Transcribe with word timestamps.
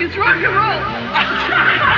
It's 0.00 0.16
rock 0.16 0.36
and 0.36 0.54
roll. 0.54 1.88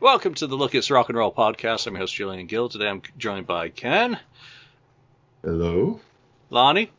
Welcome 0.00 0.34
to 0.34 0.46
the 0.46 0.56
Look 0.56 0.74
It's 0.74 0.90
Rock 0.90 1.08
and 1.08 1.16
Roll 1.18 1.32
podcast. 1.32 1.86
I'm 1.86 1.94
your 1.94 2.00
host 2.00 2.14
Julian 2.14 2.46
Gill. 2.46 2.68
Today 2.68 2.88
I'm 2.88 3.02
joined 3.16 3.46
by 3.46 3.68
Ken, 3.68 4.18
Hello. 5.44 6.00
Lonnie, 6.50 6.90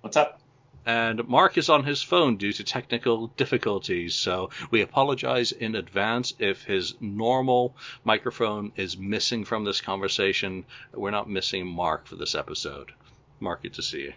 What's 0.00 0.16
up? 0.16 0.40
And 0.84 1.26
Mark 1.28 1.58
is 1.58 1.68
on 1.68 1.84
his 1.84 2.02
phone 2.02 2.36
due 2.36 2.52
to 2.52 2.64
technical 2.64 3.28
difficulties. 3.28 4.14
So 4.14 4.50
we 4.70 4.82
apologize 4.82 5.52
in 5.52 5.74
advance 5.76 6.34
if 6.38 6.64
his 6.64 6.94
normal 7.00 7.76
microphone 8.04 8.72
is 8.76 8.96
missing 8.96 9.44
from 9.44 9.64
this 9.64 9.80
conversation. 9.80 10.64
We're 10.92 11.10
not 11.10 11.28
missing 11.28 11.66
Mark 11.66 12.06
for 12.06 12.16
this 12.16 12.34
episode. 12.34 12.92
Mark, 13.40 13.62
good 13.62 13.74
to 13.74 13.82
see 13.82 14.02
you. 14.02 14.12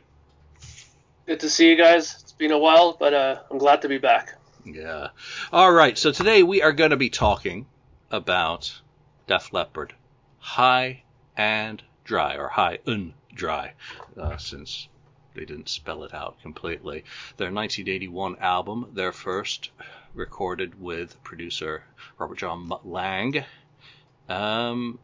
Good 1.27 1.39
to 1.39 1.49
see 1.49 1.69
you 1.69 1.75
guys. 1.75 2.17
It's 2.21 2.31
been 2.31 2.51
a 2.51 2.59
while, 2.59 2.95
but 2.99 3.13
uh, 3.13 3.41
I'm 3.49 3.57
glad 3.57 3.81
to 3.83 3.89
be 3.89 3.97
back. 3.97 4.35
Yeah. 4.63 5.09
All 5.51 5.71
right. 5.71 5.97
So 5.97 6.11
today 6.11 6.43
we 6.43 6.61
are 6.61 6.71
going 6.71 6.91
to 6.91 6.97
be 6.97 7.09
talking 7.09 7.67
about 8.11 8.81
Def 9.27 9.53
Leppard, 9.53 9.93
High 10.39 11.03
and 11.37 11.81
Dry, 12.03 12.37
or 12.37 12.47
High 12.47 12.79
and 12.85 13.13
Dry, 13.33 13.73
uh, 14.17 14.37
since 14.37 14.87
they 15.35 15.45
didn't 15.45 15.69
spell 15.69 16.03
it 16.03 16.13
out 16.13 16.41
completely. 16.41 17.03
Their 17.37 17.51
1981 17.51 18.37
album, 18.39 18.91
their 18.93 19.11
first, 19.11 19.69
recorded 20.13 20.81
with 20.81 21.21
producer 21.23 21.83
Robert 22.17 22.37
John 22.37 22.71
Lange. 22.83 23.45
Um, 24.29 24.97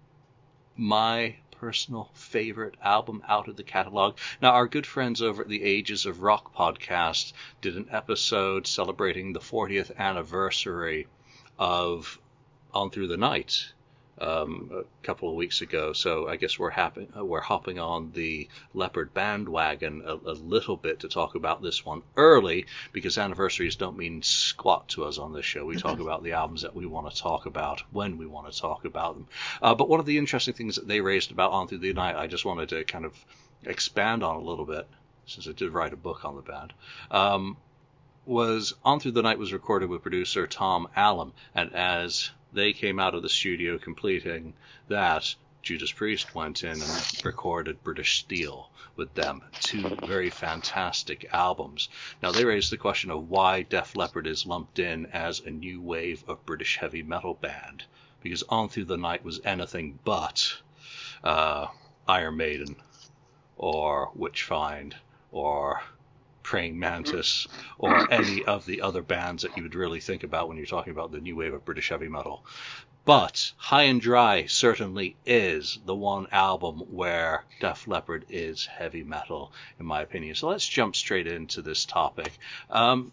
my 0.76 1.36
personal 1.52 2.10
favorite 2.16 2.76
album 2.82 3.22
out 3.28 3.48
of 3.48 3.56
the 3.56 3.64
catalog. 3.64 4.18
Now, 4.42 4.52
our 4.54 4.68
good 4.68 4.88
friends 4.88 5.22
over 5.22 5.44
at 5.44 5.48
the 5.48 5.64
Ages 5.64 6.08
of 6.08 6.24
Rock 6.24 6.56
podcast 6.56 7.34
did 7.62 7.78
an 7.78 7.88
episode 7.92 8.66
celebrating 8.66 9.34
the 9.34 9.40
40th 9.40 9.96
anniversary 9.98 11.08
of 11.60 12.20
On 12.74 12.90
Through 12.90 13.10
the 13.10 13.18
Night 13.18 13.74
um, 14.20 14.70
a 14.74 15.06
couple 15.06 15.30
of 15.30 15.36
weeks 15.36 15.62
ago. 15.62 15.94
So 15.94 16.28
I 16.28 16.36
guess 16.36 16.60
we're 16.60 16.70
happy, 16.70 17.08
we're 17.16 17.42
hopping 17.42 17.80
on 17.80 18.12
the 18.14 18.48
Leppard 18.74 19.14
bandwagon 19.14 20.04
a, 20.06 20.14
a 20.14 20.34
little 20.34 20.78
bit 20.78 21.00
to 21.02 21.10
talk 21.10 21.36
about 21.36 21.62
this 21.62 21.86
one 21.86 22.04
early 22.16 22.66
because 22.92 23.18
anniversaries 23.18 23.76
don't 23.76 23.98
mean 23.98 24.22
squat 24.22 24.90
to 24.90 25.06
us 25.06 25.18
on 25.18 25.34
this 25.34 25.46
show. 25.46 25.66
We 25.66 25.78
talk 25.78 26.00
about 26.02 26.24
the 26.24 26.34
albums 26.34 26.62
that 26.62 26.76
we 26.76 26.86
want 26.86 27.12
to 27.12 27.22
talk 27.22 27.46
about 27.46 27.82
when 27.92 28.18
we 28.18 28.26
want 28.26 28.52
to 28.52 28.60
talk 28.60 28.86
about 28.86 29.16
them. 29.16 29.28
Uh, 29.62 29.76
but 29.76 29.90
one 29.90 30.00
of 30.00 30.06
the 30.06 30.18
interesting 30.18 30.54
things 30.54 30.76
that 30.76 30.88
they 30.88 31.02
raised 31.02 31.32
about 31.32 31.52
On 31.52 31.68
Through 31.68 31.80
the 31.80 31.94
Night, 31.94 32.16
I 32.16 32.28
just 32.28 32.46
wanted 32.46 32.70
to 32.70 32.84
kind 32.84 33.06
of 33.06 33.14
expand 33.64 34.24
on 34.24 34.36
a 34.36 34.42
little 34.42 34.66
bit 34.66 34.88
since 35.26 35.48
I 35.48 35.52
did 35.52 35.72
write 35.72 35.94
a 35.94 35.98
book 35.98 36.26
on 36.26 36.36
the 36.36 36.42
band. 36.42 36.74
Um, 37.10 37.58
was 38.26 38.74
On 38.86 39.00
Through 39.00 39.14
the 39.14 39.22
Night 39.24 39.40
was 39.40 39.54
recorded 39.54 39.90
with 39.90 40.04
producer 40.04 40.46
Tom 40.46 40.88
Allom, 40.96 41.32
and 41.56 41.74
as 41.74 42.30
they 42.54 42.74
came 42.74 43.00
out 43.00 43.16
of 43.16 43.22
the 43.22 43.30
studio 43.30 43.78
completing 43.78 44.54
that, 44.88 45.36
Judas 45.62 45.92
Priest 45.92 46.34
went 46.34 46.64
in 46.64 46.82
and 46.82 47.22
recorded 47.24 47.84
British 47.84 48.20
Steel 48.20 48.72
with 48.96 49.14
them. 49.14 49.44
Two 49.60 49.96
very 50.08 50.32
fantastic 50.32 51.30
albums. 51.32 51.88
Now, 52.22 52.32
they 52.32 52.46
raised 52.46 52.72
the 52.72 52.78
question 52.78 53.12
of 53.12 53.30
why 53.30 53.62
Def 53.62 53.96
Leppard 53.96 54.26
is 54.26 54.48
lumped 54.48 54.80
in 54.80 55.06
as 55.08 55.40
a 55.40 55.52
new 55.52 55.80
wave 55.80 56.24
of 56.28 56.46
British 56.46 56.78
heavy 56.78 57.04
metal 57.04 57.36
band. 57.36 57.84
Because 58.22 58.44
On 58.50 58.70
Through 58.70 58.86
the 58.86 58.98
Night 58.98 59.24
was 59.24 59.40
anything 59.46 60.00
but 60.04 60.58
uh, 61.24 61.68
Iron 62.08 62.38
Maiden 62.38 62.76
or 63.56 64.12
Witchfynde 64.18 64.94
or 65.32 65.82
Praying 66.44 66.80
Mantis 66.80 67.48
or 67.78 68.12
any 68.12 68.44
of 68.46 68.66
the 68.66 68.82
other 68.82 69.02
bands 69.02 69.44
that 69.44 69.56
you 69.56 69.64
would 69.64 69.76
really 69.76 70.00
think 70.00 70.24
about 70.24 70.48
when 70.48 70.58
you're 70.58 70.66
talking 70.66 70.92
about 70.92 71.12
the 71.12 71.20
new 71.20 71.36
wave 71.36 71.54
of 71.54 71.66
British 71.66 71.90
heavy 71.90 72.08
metal. 72.08 72.44
But 73.04 73.52
High 73.58 73.84
and 73.84 74.00
Dry 74.00 74.46
certainly 74.46 75.16
is 75.26 75.80
the 75.86 75.96
one 75.96 76.28
album 76.32 76.82
where 76.92 77.46
Def 77.60 77.88
Leppard 77.88 78.26
is 78.30 78.68
heavy 78.68 79.04
metal, 79.04 79.52
in 79.80 79.88
my 79.88 80.02
opinion. 80.02 80.36
So 80.36 80.50
let's 80.50 80.68
jump 80.68 80.96
straight 80.96 81.26
into 81.26 81.64
this 81.64 81.86
topic. 81.86 82.32
Um, 82.70 83.12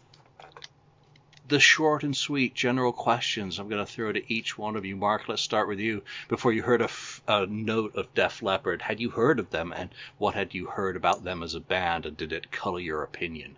the 1.49 1.61
short 1.61 2.03
and 2.03 2.17
sweet 2.17 2.55
general 2.55 2.93
questions 2.93 3.59
I'm 3.59 3.69
going 3.69 3.85
to 3.85 3.91
throw 3.91 4.13
to 4.13 4.33
each 4.33 4.59
one 4.59 4.77
of 4.77 4.85
you. 4.85 4.97
Mark, 4.97 5.29
let's 5.29 5.43
start 5.43 5.67
with 5.67 5.81
you. 5.81 6.03
Before 6.29 6.53
you 6.53 6.63
heard 6.63 6.83
a, 6.83 6.85
f- 6.85 7.23
a 7.27 7.47
note 7.47 7.97
of 7.97 8.13
Def 8.15 8.43
Leppard, 8.43 8.83
had 8.83 9.01
you 9.01 9.11
heard 9.11 9.39
of 9.39 9.51
them, 9.51 9.73
and 9.75 9.91
what 10.19 10.35
had 10.35 10.55
you 10.55 10.67
heard 10.67 10.97
about 10.97 11.25
them 11.25 11.43
as 11.43 11.55
a 11.55 11.61
band, 11.61 12.07
and 12.07 12.17
did 12.17 12.33
it 12.33 12.53
color 12.53 12.81
your 12.81 13.03
opinion? 13.03 13.57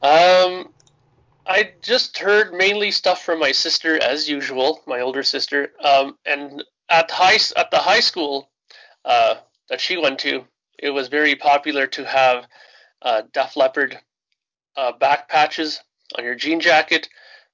Um, 0.00 0.72
I 1.44 1.72
just 1.82 2.18
heard 2.18 2.54
mainly 2.54 2.92
stuff 2.92 3.24
from 3.24 3.40
my 3.40 3.52
sister, 3.52 4.00
as 4.00 4.28
usual, 4.28 4.80
my 4.86 5.00
older 5.00 5.24
sister. 5.24 5.72
Um, 5.82 6.16
and 6.24 6.62
at 6.88 7.10
high 7.10 7.38
at 7.56 7.70
the 7.70 7.78
high 7.78 8.00
school 8.00 8.48
uh, 9.04 9.36
that 9.68 9.80
she 9.80 9.96
went 9.96 10.20
to, 10.20 10.44
it 10.78 10.90
was 10.90 11.08
very 11.08 11.34
popular 11.34 11.88
to 11.88 12.04
have 12.04 12.46
uh, 13.02 13.22
Def 13.32 13.56
Leppard 13.56 13.98
uh, 14.76 14.92
back 14.92 15.28
patches 15.28 15.80
on 16.16 16.24
your 16.24 16.34
jean 16.34 16.60
jacket. 16.60 17.08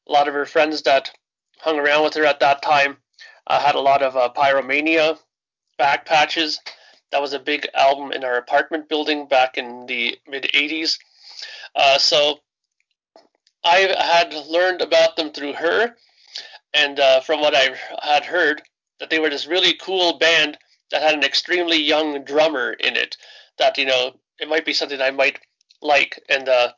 A 0.08 0.12
lot 0.12 0.28
of 0.28 0.34
her 0.34 0.46
friends 0.46 0.82
that 0.82 1.10
hung 1.58 1.78
around 1.78 2.04
with 2.04 2.14
her 2.14 2.24
at 2.24 2.40
that 2.40 2.62
time 2.62 2.98
uh, 3.46 3.60
had 3.60 3.74
a 3.74 3.80
lot 3.80 4.02
of 4.02 4.16
uh, 4.16 4.30
Pyromania 4.34 5.18
back 5.78 6.06
patches. 6.06 6.60
That 7.10 7.22
was 7.22 7.32
a 7.32 7.38
big 7.38 7.68
album 7.74 8.12
in 8.12 8.24
our 8.24 8.36
apartment 8.36 8.88
building 8.88 9.26
back 9.26 9.56
in 9.56 9.86
the 9.86 10.18
mid 10.28 10.44
80s. 10.54 10.98
Uh, 11.74 11.98
so 11.98 12.40
I 13.64 13.94
had 13.98 14.34
learned 14.48 14.82
about 14.82 15.16
them 15.16 15.32
through 15.32 15.54
her, 15.54 15.94
and 16.74 17.00
uh, 17.00 17.20
from 17.20 17.40
what 17.40 17.54
I 17.54 17.76
had 18.02 18.24
heard, 18.24 18.62
that 19.00 19.10
they 19.10 19.18
were 19.18 19.30
this 19.30 19.46
really 19.46 19.74
cool 19.74 20.18
band 20.18 20.58
that 20.90 21.02
had 21.02 21.14
an 21.14 21.24
extremely 21.24 21.80
young 21.80 22.24
drummer 22.24 22.72
in 22.72 22.96
it. 22.96 23.16
That 23.58 23.78
you 23.78 23.86
know, 23.86 24.16
it 24.38 24.48
might 24.48 24.64
be 24.64 24.72
something 24.72 25.00
I 25.00 25.10
might 25.10 25.40
like. 25.84 26.20
And 26.28 26.48
uh, 26.48 26.72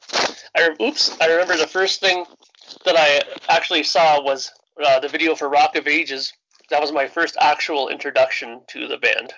I 0.56 0.68
oops, 0.80 1.16
I 1.20 1.26
remember 1.26 1.56
the 1.56 1.66
first 1.66 2.00
thing 2.00 2.24
that 2.84 2.96
I 2.96 3.22
actually 3.48 3.84
saw 3.84 4.22
was 4.22 4.50
uh, 4.84 5.00
the 5.00 5.08
video 5.08 5.34
for 5.34 5.48
Rock 5.48 5.76
of 5.76 5.86
Ages. 5.86 6.32
That 6.70 6.80
was 6.80 6.92
my 6.92 7.06
first 7.06 7.36
actual 7.40 7.88
introduction 7.88 8.60
to 8.68 8.88
the 8.88 8.98
band. 8.98 9.32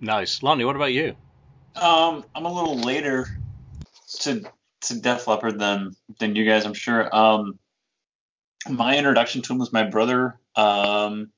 Nice. 0.00 0.42
Lonnie, 0.42 0.64
what 0.64 0.76
about 0.76 0.92
you? 0.92 1.14
Um, 1.76 2.24
I'm 2.34 2.44
a 2.44 2.52
little 2.52 2.78
later 2.78 3.28
to 4.20 4.42
to 4.82 5.00
Def 5.00 5.28
Leppard 5.28 5.58
than 5.58 5.94
than 6.18 6.36
you 6.36 6.44
guys, 6.44 6.66
I'm 6.66 6.74
sure. 6.74 7.14
Um, 7.14 7.58
my 8.68 8.96
introduction 8.96 9.42
to 9.42 9.52
him 9.52 9.58
was 9.58 9.72
my 9.72 9.84
brother 9.84 10.38
um, 10.56 11.30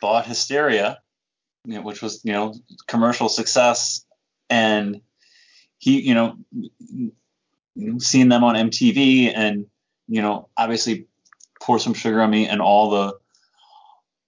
bought 0.00 0.26
Hysteria, 0.26 0.98
you 1.64 1.74
know, 1.74 1.82
which 1.82 2.02
was 2.02 2.24
you 2.24 2.32
know 2.32 2.54
commercial 2.86 3.28
success, 3.28 4.04
and 4.50 5.00
he 5.86 6.00
you 6.00 6.14
know 6.14 6.36
seeing 7.98 8.28
them 8.28 8.42
on 8.42 8.56
MTV 8.56 9.32
and 9.34 9.66
you 10.08 10.20
know 10.20 10.48
obviously 10.56 11.06
pour 11.62 11.78
some 11.78 11.94
sugar 11.94 12.20
on 12.20 12.30
me 12.30 12.48
and 12.48 12.60
all 12.60 12.90
the 12.90 13.14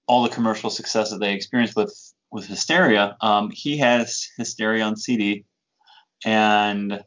all 0.06 0.22
the 0.22 0.28
commercial 0.28 0.70
success 0.70 1.10
that 1.10 1.18
they 1.18 1.34
experienced 1.34 1.76
with 1.76 2.14
with 2.30 2.46
Hysteria. 2.46 3.16
Um, 3.20 3.50
he 3.50 3.76
has 3.78 4.28
Hysteria 4.36 4.84
on 4.84 4.96
CD, 4.96 5.44
and 6.24 7.02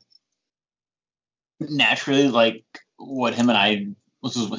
naturally, 1.59 2.27
like 2.27 2.65
what 2.98 3.33
him 3.33 3.50
and 3.50 3.57
I 3.57 3.88
this 4.21 4.36
is 4.36 4.50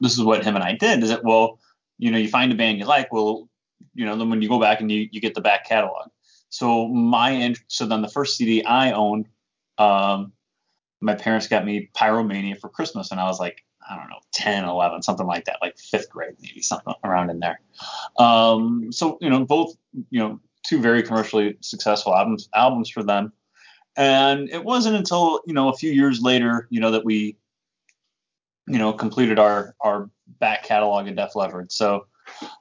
this 0.00 0.12
is 0.12 0.22
what 0.22 0.44
him 0.44 0.54
and 0.54 0.64
I 0.64 0.74
did 0.76 1.02
is 1.02 1.08
that 1.08 1.24
well, 1.24 1.58
you 1.98 2.12
know, 2.12 2.18
you 2.18 2.28
find 2.28 2.52
a 2.52 2.54
band 2.54 2.78
you 2.78 2.84
like, 2.84 3.12
well, 3.12 3.48
you 3.94 4.06
know, 4.06 4.16
then 4.16 4.30
when 4.30 4.42
you 4.42 4.48
go 4.48 4.60
back 4.60 4.80
and 4.80 4.92
you 4.92 5.08
you 5.10 5.20
get 5.20 5.34
the 5.34 5.40
back 5.40 5.66
catalog. 5.66 6.08
So 6.54 6.86
my 6.86 7.52
so 7.66 7.84
then 7.84 8.00
the 8.00 8.08
first 8.08 8.36
CD 8.36 8.62
I 8.62 8.92
owned, 8.92 9.26
um, 9.76 10.32
my 11.00 11.16
parents 11.16 11.48
got 11.48 11.64
me 11.64 11.90
Pyromania 11.96 12.60
for 12.60 12.68
Christmas, 12.68 13.10
and 13.10 13.18
I 13.18 13.24
was 13.24 13.40
like, 13.40 13.64
I 13.90 13.96
don't 13.96 14.08
know, 14.08 14.20
10, 14.30 14.64
11, 14.64 15.02
something 15.02 15.26
like 15.26 15.46
that, 15.46 15.58
like 15.60 15.76
fifth 15.76 16.08
grade, 16.10 16.36
maybe 16.40 16.62
something 16.62 16.94
around 17.02 17.30
in 17.30 17.40
there. 17.40 17.60
Um, 18.20 18.92
so, 18.92 19.18
you 19.20 19.30
know, 19.30 19.44
both, 19.44 19.74
you 20.10 20.20
know, 20.20 20.38
two 20.64 20.80
very 20.80 21.02
commercially 21.02 21.56
successful 21.60 22.14
albums, 22.14 22.48
albums 22.54 22.88
for 22.88 23.02
them. 23.02 23.32
And 23.96 24.48
it 24.48 24.62
wasn't 24.62 24.94
until, 24.94 25.40
you 25.46 25.54
know, 25.54 25.70
a 25.70 25.76
few 25.76 25.90
years 25.90 26.22
later, 26.22 26.68
you 26.70 26.78
know, 26.78 26.92
that 26.92 27.04
we, 27.04 27.36
you 28.68 28.78
know, 28.78 28.92
completed 28.92 29.40
our, 29.40 29.74
our 29.80 30.08
back 30.38 30.62
catalog 30.62 31.08
of 31.08 31.16
Def 31.16 31.34
Leppard. 31.34 31.72
So, 31.72 32.06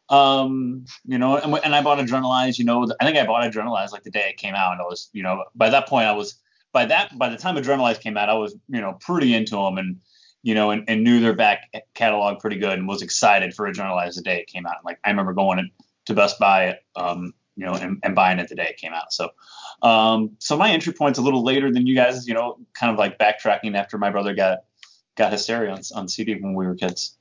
um, 0.10 0.86
you 1.06 1.18
know, 1.18 1.38
and, 1.38 1.54
and 1.64 1.76
I 1.76 1.82
bought 1.82 2.00
Adrenalize, 2.00 2.58
you 2.58 2.66
know, 2.66 2.88
I 3.00 3.06
think 3.06 3.18
I 3.18 3.26
bought 3.26 3.50
Adrenalize 3.50 3.92
like 3.92 4.04
the 4.04 4.12
day 4.12 4.28
it 4.30 4.38
came 4.38 4.56
out. 4.56 4.74
And 4.74 4.82
I 4.82 4.86
was, 4.86 5.10
you 5.14 5.24
know, 5.24 5.44
by 5.56 5.70
that 5.70 5.88
point 5.88 6.08
I 6.08 6.12
was, 6.14 6.36
by 6.72 6.86
that, 6.86 7.18
by 7.18 7.30
the 7.30 7.38
time 7.38 7.56
Adrenalize 7.56 8.00
came 8.00 8.18
out, 8.18 8.30
I 8.30 8.34
was, 8.34 8.56
you 8.68 8.82
know, 8.82 8.98
pretty 9.00 9.34
into 9.34 9.56
them 9.56 9.78
and, 9.78 10.00
you 10.42 10.56
know, 10.56 10.72
and, 10.72 10.84
and 10.88 11.04
knew 11.04 11.20
their 11.20 11.34
back 11.34 11.70
catalog 11.94 12.40
pretty 12.40 12.58
good 12.58 12.78
and 12.78 12.88
was 12.88 13.02
excited 13.02 13.54
for 13.54 13.72
Adrenalize 13.72 14.16
the 14.16 14.22
day 14.22 14.40
it 14.40 14.48
came 14.48 14.66
out. 14.66 14.84
Like 14.84 15.00
I 15.04 15.10
remember 15.10 15.34
going 15.34 15.70
to 16.06 16.14
Best 16.14 16.38
Buy, 16.40 16.78
um, 16.96 17.34
you 17.56 17.66
know, 17.66 17.74
and, 17.74 18.00
and 18.04 18.16
buying 18.16 18.40
it 18.40 18.50
the 18.50 18.56
day 18.56 18.68
it 18.70 18.78
came 18.78 18.94
out. 18.94 19.14
So, 19.14 19.30
um, 19.84 20.32
so 20.40 20.58
my 20.58 20.72
entry 20.72 20.94
point's 20.94 21.20
a 21.20 21.22
little 21.22 21.44
later 21.44 21.72
than 21.72 21.88
you 21.88 21.96
guys, 21.96 22.28
you 22.28 22.34
know, 22.34 22.58
kind 22.74 22.92
of 22.92 22.98
like 22.98 23.20
backtracking 23.20 23.76
after 23.76 23.98
my 23.98 24.10
brother 24.10 24.34
got 24.34 24.60
got 25.16 25.32
Hysteria 25.32 25.72
on, 25.72 25.82
on 25.96 26.08
CD 26.08 26.36
when 26.36 26.56
we 26.56 26.66
were 26.66 26.76
kids. 26.76 27.18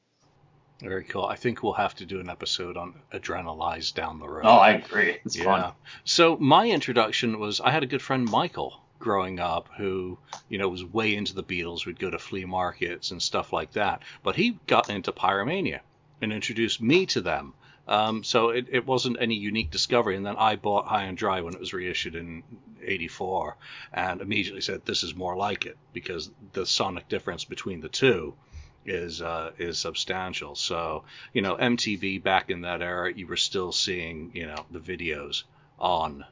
Very 0.83 1.05
cool. 1.05 1.25
I 1.25 1.37
think 1.37 1.63
we'll 1.63 1.75
have 1.75 1.95
to 1.97 2.05
do 2.05 2.19
an 2.19 2.29
episode 2.29 2.77
on 2.77 2.95
Adrenalize 3.13 3.95
down 3.95 4.19
the 4.19 4.29
road. 4.29 4.43
Oh, 4.45 4.57
I 4.57 4.73
agree. 4.73 5.19
It's 5.25 5.37
yeah. 5.37 5.45
fun. 5.45 5.73
So 6.03 6.37
my 6.37 6.69
introduction 6.69 7.39
was 7.39 7.61
I 7.61 7.71
had 7.71 7.85
a 7.85 7.87
good 7.87 8.03
friend 8.03 8.29
Michael 8.29 8.81
growing 8.99 9.39
up 9.39 9.69
who 9.77 10.19
you 10.49 10.59
know 10.59 10.69
was 10.69 10.85
way 10.85 11.15
into 11.15 11.35
the 11.35 11.45
Beatles. 11.45 11.87
We'd 11.87 12.01
go 12.01 12.11
to 12.11 12.19
flea 12.19 12.47
markets 12.47 13.13
and 13.13 13.23
stuff 13.23 13.53
like 13.53 13.73
that. 13.73 14.03
But 14.25 14.35
he 14.35 14.59
got 14.67 14.91
into 14.91 15.13
Pyromania 15.13 15.81
and 16.21 16.33
introduced 16.33 16.81
me 16.81 17.07
to 17.07 17.21
them. 17.21 17.55
Um, 17.87 18.25
so 18.25 18.51
it, 18.51 18.67
it 18.71 18.85
wasn't 18.85 19.19
any 19.21 19.37
unique 19.37 19.71
discovery. 19.71 20.17
And 20.17 20.27
then 20.27 20.37
I 20.37 20.57
bought 20.57 20.87
High 20.87 21.05
and 21.05 21.17
Dry 21.17 21.43
when 21.43 21.55
it 21.55 21.61
was 21.61 21.73
reissued 21.73 22.17
in 22.17 22.43
'84, 22.83 23.57
and 23.93 24.21
immediately 24.21 24.61
said 24.61 24.85
this 24.85 25.05
is 25.05 25.15
more 25.15 25.37
like 25.37 25.65
it 25.65 25.77
because 25.93 26.29
the 26.55 26.67
sonic 26.67 27.09
difference 27.09 27.45
between 27.45 27.81
the 27.81 27.89
two 27.89 28.35
is 28.85 29.23
uh, 29.23 29.53
is 29.59 29.79
substantial. 29.79 30.55
So 30.55 31.05
you 31.33 31.43
know 31.43 31.55
MTV 31.57 32.19
back 32.19 32.51
in 32.51 32.63
that 32.63 32.83
era, 32.83 33.13
you 33.13 33.27
were 33.27 33.37
still 33.37 33.73
seeing 33.73 34.31
you 34.35 34.47
know 34.47 34.65
the 34.71 34.81
videos 34.81 35.45
on 35.79 36.25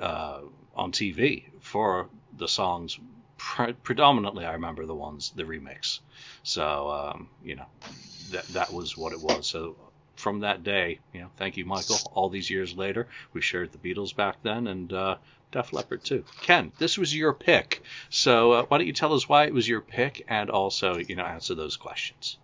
uh, 0.00 0.40
on 0.74 0.92
TV 0.92 1.46
for 1.60 2.08
the 2.36 2.48
songs. 2.48 2.98
Pre- 3.38 3.72
predominantly, 3.74 4.44
I 4.44 4.54
remember 4.54 4.86
the 4.86 4.94
ones 4.94 5.32
the 5.34 5.44
remix. 5.44 6.00
So 6.42 6.90
um, 6.90 7.28
you 7.42 7.56
know 7.56 7.66
that 8.30 8.46
that 8.48 8.72
was 8.72 8.96
what 8.96 9.12
it 9.12 9.20
was. 9.20 9.46
So 9.48 9.76
from 10.16 10.40
that 10.40 10.64
day, 10.64 10.98
you 11.12 11.20
know, 11.20 11.30
thank 11.36 11.56
you, 11.56 11.64
Michael. 11.64 11.96
All 12.12 12.28
these 12.28 12.50
years 12.50 12.76
later, 12.76 13.08
we 13.32 13.40
shared 13.40 13.72
the 13.72 13.78
Beatles 13.78 14.14
back 14.14 14.42
then, 14.42 14.66
and 14.66 14.92
uh, 14.92 15.16
Def 15.50 15.72
Leppard 15.72 16.04
too. 16.04 16.24
Ken, 16.42 16.72
this 16.78 16.98
was 16.98 17.14
your 17.14 17.32
pick, 17.32 17.82
so 18.10 18.52
uh, 18.52 18.62
why 18.64 18.78
don't 18.78 18.86
you 18.86 18.92
tell 18.92 19.14
us 19.14 19.28
why 19.28 19.44
it 19.44 19.54
was 19.54 19.68
your 19.68 19.80
pick, 19.80 20.24
and 20.28 20.50
also, 20.50 20.96
you 20.96 21.16
know, 21.16 21.24
answer 21.24 21.54
those 21.54 21.76
questions. 21.76 22.38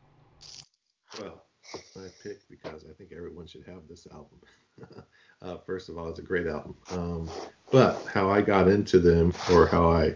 Well, 1.21 1.45
it's 1.75 1.97
my 1.97 2.07
pick 2.23 2.49
because 2.49 2.85
I 2.89 2.93
think 2.95 3.13
everyone 3.13 3.47
should 3.47 3.65
have 3.67 3.87
this 3.89 4.07
album. 4.13 4.39
uh, 5.43 5.57
first 5.67 5.89
of 5.89 5.99
all, 5.99 6.09
it's 6.09 6.19
a 6.19 6.23
great 6.23 6.47
album. 6.47 6.77
Um, 6.91 7.29
but 7.71 8.05
how 8.07 8.31
I 8.31 8.41
got 8.41 8.69
into 8.69 8.99
them, 8.99 9.33
or 9.53 9.67
how 9.67 9.91
I 9.91 10.15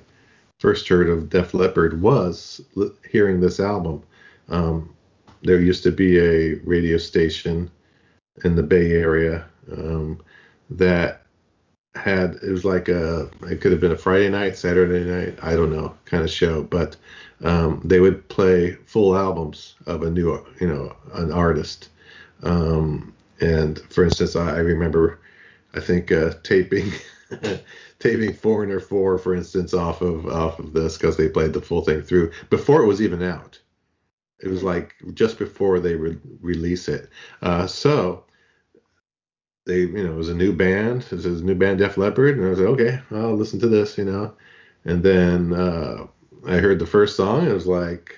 first 0.59 0.89
heard 0.89 1.09
of 1.09 1.31
Def 1.31 1.55
Leppard, 1.55 2.01
was 2.01 2.61
hearing 3.11 3.41
this 3.41 3.61
album. 3.61 4.03
Um, 4.49 4.95
there 5.43 5.61
used 5.61 5.83
to 5.85 5.93
be 5.93 6.19
a 6.19 6.55
radio 6.65 6.99
station 6.99 7.71
in 8.45 8.57
the 8.57 8.63
Bay 8.63 8.93
Area 8.93 9.45
um, 9.73 10.21
that 10.71 11.23
had 11.95 12.37
it 12.43 12.51
was 12.51 12.65
like 12.65 12.89
a 12.89 13.29
it 13.43 13.61
could 13.61 13.73
have 13.73 13.81
been 13.81 13.93
a 13.93 13.97
Friday 13.97 14.29
night, 14.29 14.57
Saturday 14.57 15.05
night, 15.05 15.39
I 15.43 15.57
don't 15.57 15.73
know, 15.73 15.95
kind 16.05 16.23
of 16.23 16.31
show, 16.31 16.63
but 16.63 16.97
um, 17.43 17.81
they 17.85 18.01
would 18.01 18.29
play 18.29 18.73
full 18.87 19.17
albums 19.17 19.75
of 19.87 20.03
a 20.03 20.11
new 20.11 20.45
you 20.61 20.67
know 20.69 20.95
an 21.15 21.33
artist. 21.33 21.91
Um, 22.43 23.15
and 23.41 23.79
for 23.91 24.05
instance, 24.05 24.37
I, 24.37 24.57
I 24.57 24.59
remember 24.59 25.21
I 25.75 25.81
think 25.81 26.13
uh, 26.13 26.35
taping 26.43 26.93
taping 27.99 28.33
Foreigner 28.35 28.81
Four, 28.81 29.19
for 29.19 29.35
instance, 29.35 29.75
off 29.75 30.01
of 30.03 30.27
off 30.27 30.59
of 30.59 30.73
this 30.73 30.97
because 30.97 31.17
they 31.17 31.29
played 31.29 31.53
the 31.53 31.63
full 31.63 31.83
thing 31.83 32.03
through 32.03 32.33
before 32.51 32.83
it 32.83 32.87
was 32.87 33.03
even 33.03 33.23
out. 33.23 33.61
It 34.41 34.49
was 34.49 34.63
like 34.63 34.95
just 35.15 35.39
before 35.39 35.81
they 35.81 35.97
would 35.97 36.21
release 36.41 36.89
it. 36.89 37.09
Uh, 37.43 37.67
so 37.67 38.25
they, 39.69 39.81
you 39.81 40.03
know, 40.03 40.13
it 40.13 40.17
was 40.17 40.31
a 40.31 40.35
new 40.35 40.53
band. 40.53 41.05
It 41.05 41.13
was 41.13 41.27
a 41.27 41.45
new 41.45 41.55
band, 41.55 41.79
Def 41.79 41.99
Leppard, 41.99 42.39
and 42.39 42.47
I 42.47 42.51
was 42.51 42.59
like, 42.59 42.69
okay, 42.69 43.01
I'll 43.11 43.37
listen 43.37 43.61
to 43.61 43.69
this, 43.69 43.99
you 43.99 44.07
know. 44.07 44.35
And 44.87 45.03
then 45.03 45.53
uh, 45.53 46.07
I 46.49 46.57
heard 46.57 46.79
the 46.79 46.87
first 46.87 47.17
song, 47.17 47.47
it 47.47 47.53
was 47.53 47.67
like, 47.67 48.17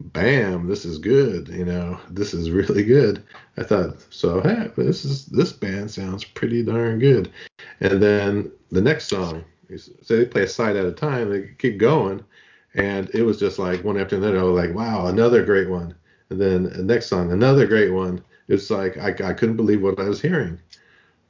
bam, 0.00 0.66
this 0.66 0.84
is 0.84 0.98
good, 0.98 1.48
you 1.48 1.64
know, 1.64 2.00
this 2.10 2.34
is 2.34 2.50
really 2.50 2.82
good. 2.82 3.22
I 3.56 3.62
thought, 3.62 4.04
so 4.10 4.40
hey, 4.40 4.72
this 4.76 5.04
is 5.04 5.26
this 5.26 5.52
band 5.52 5.92
sounds 5.92 6.24
pretty 6.24 6.64
darn 6.64 6.98
good. 6.98 7.30
And 7.78 8.02
then 8.02 8.50
the 8.72 8.82
next 8.82 9.06
song, 9.06 9.44
so 9.76 10.16
they 10.16 10.26
play 10.26 10.42
a 10.42 10.48
side 10.48 10.74
at 10.74 10.86
a 10.86 10.92
time, 10.92 11.30
they 11.30 11.50
keep 11.56 11.78
going, 11.78 12.24
and 12.74 13.08
it 13.14 13.22
was 13.22 13.38
just 13.38 13.60
like 13.60 13.84
one 13.84 13.98
after 13.98 14.16
another. 14.16 14.40
I 14.40 14.42
was 14.42 14.66
like, 14.66 14.74
wow, 14.74 15.06
another 15.06 15.44
great 15.44 15.70
one. 15.70 15.94
And 16.30 16.40
then 16.40 16.64
the 16.64 16.82
next 16.82 17.06
song, 17.06 17.30
another 17.30 17.64
great 17.64 17.92
one. 17.92 18.24
It's 18.48 18.70
like 18.70 18.98
I, 18.98 19.08
I 19.08 19.32
couldn't 19.32 19.56
believe 19.56 19.82
what 19.82 19.98
I 19.98 20.04
was 20.04 20.20
hearing. 20.20 20.58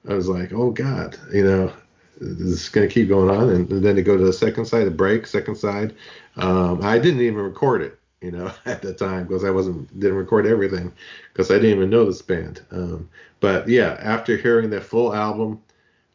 I 0.08 0.14
was 0.14 0.28
like, 0.28 0.52
oh 0.52 0.70
God, 0.70 1.16
you 1.32 1.44
know, 1.44 1.72
this 2.20 2.48
is 2.48 2.68
going 2.68 2.86
to 2.88 2.92
keep 2.92 3.08
going 3.08 3.30
on. 3.30 3.50
And, 3.50 3.70
and 3.70 3.84
then 3.84 3.96
to 3.96 4.02
go 4.02 4.16
to 4.16 4.24
the 4.24 4.32
second 4.32 4.66
side, 4.66 4.86
the 4.86 4.90
break, 4.90 5.26
second 5.26 5.56
side. 5.56 5.94
Um, 6.36 6.82
I 6.82 6.98
didn't 6.98 7.20
even 7.20 7.40
record 7.40 7.82
it, 7.82 7.98
you 8.20 8.30
know, 8.30 8.52
at 8.66 8.82
the 8.82 8.94
time 8.94 9.26
because 9.26 9.44
I 9.44 9.50
wasn't 9.50 9.98
didn't 9.98 10.16
record 10.16 10.46
everything 10.46 10.92
because 11.32 11.50
I 11.50 11.54
didn't 11.54 11.76
even 11.76 11.90
know 11.90 12.04
this 12.04 12.22
band. 12.22 12.64
Um, 12.70 13.08
but 13.40 13.68
yeah, 13.68 13.96
after 14.00 14.36
hearing 14.36 14.70
that 14.70 14.84
full 14.84 15.14
album, 15.14 15.62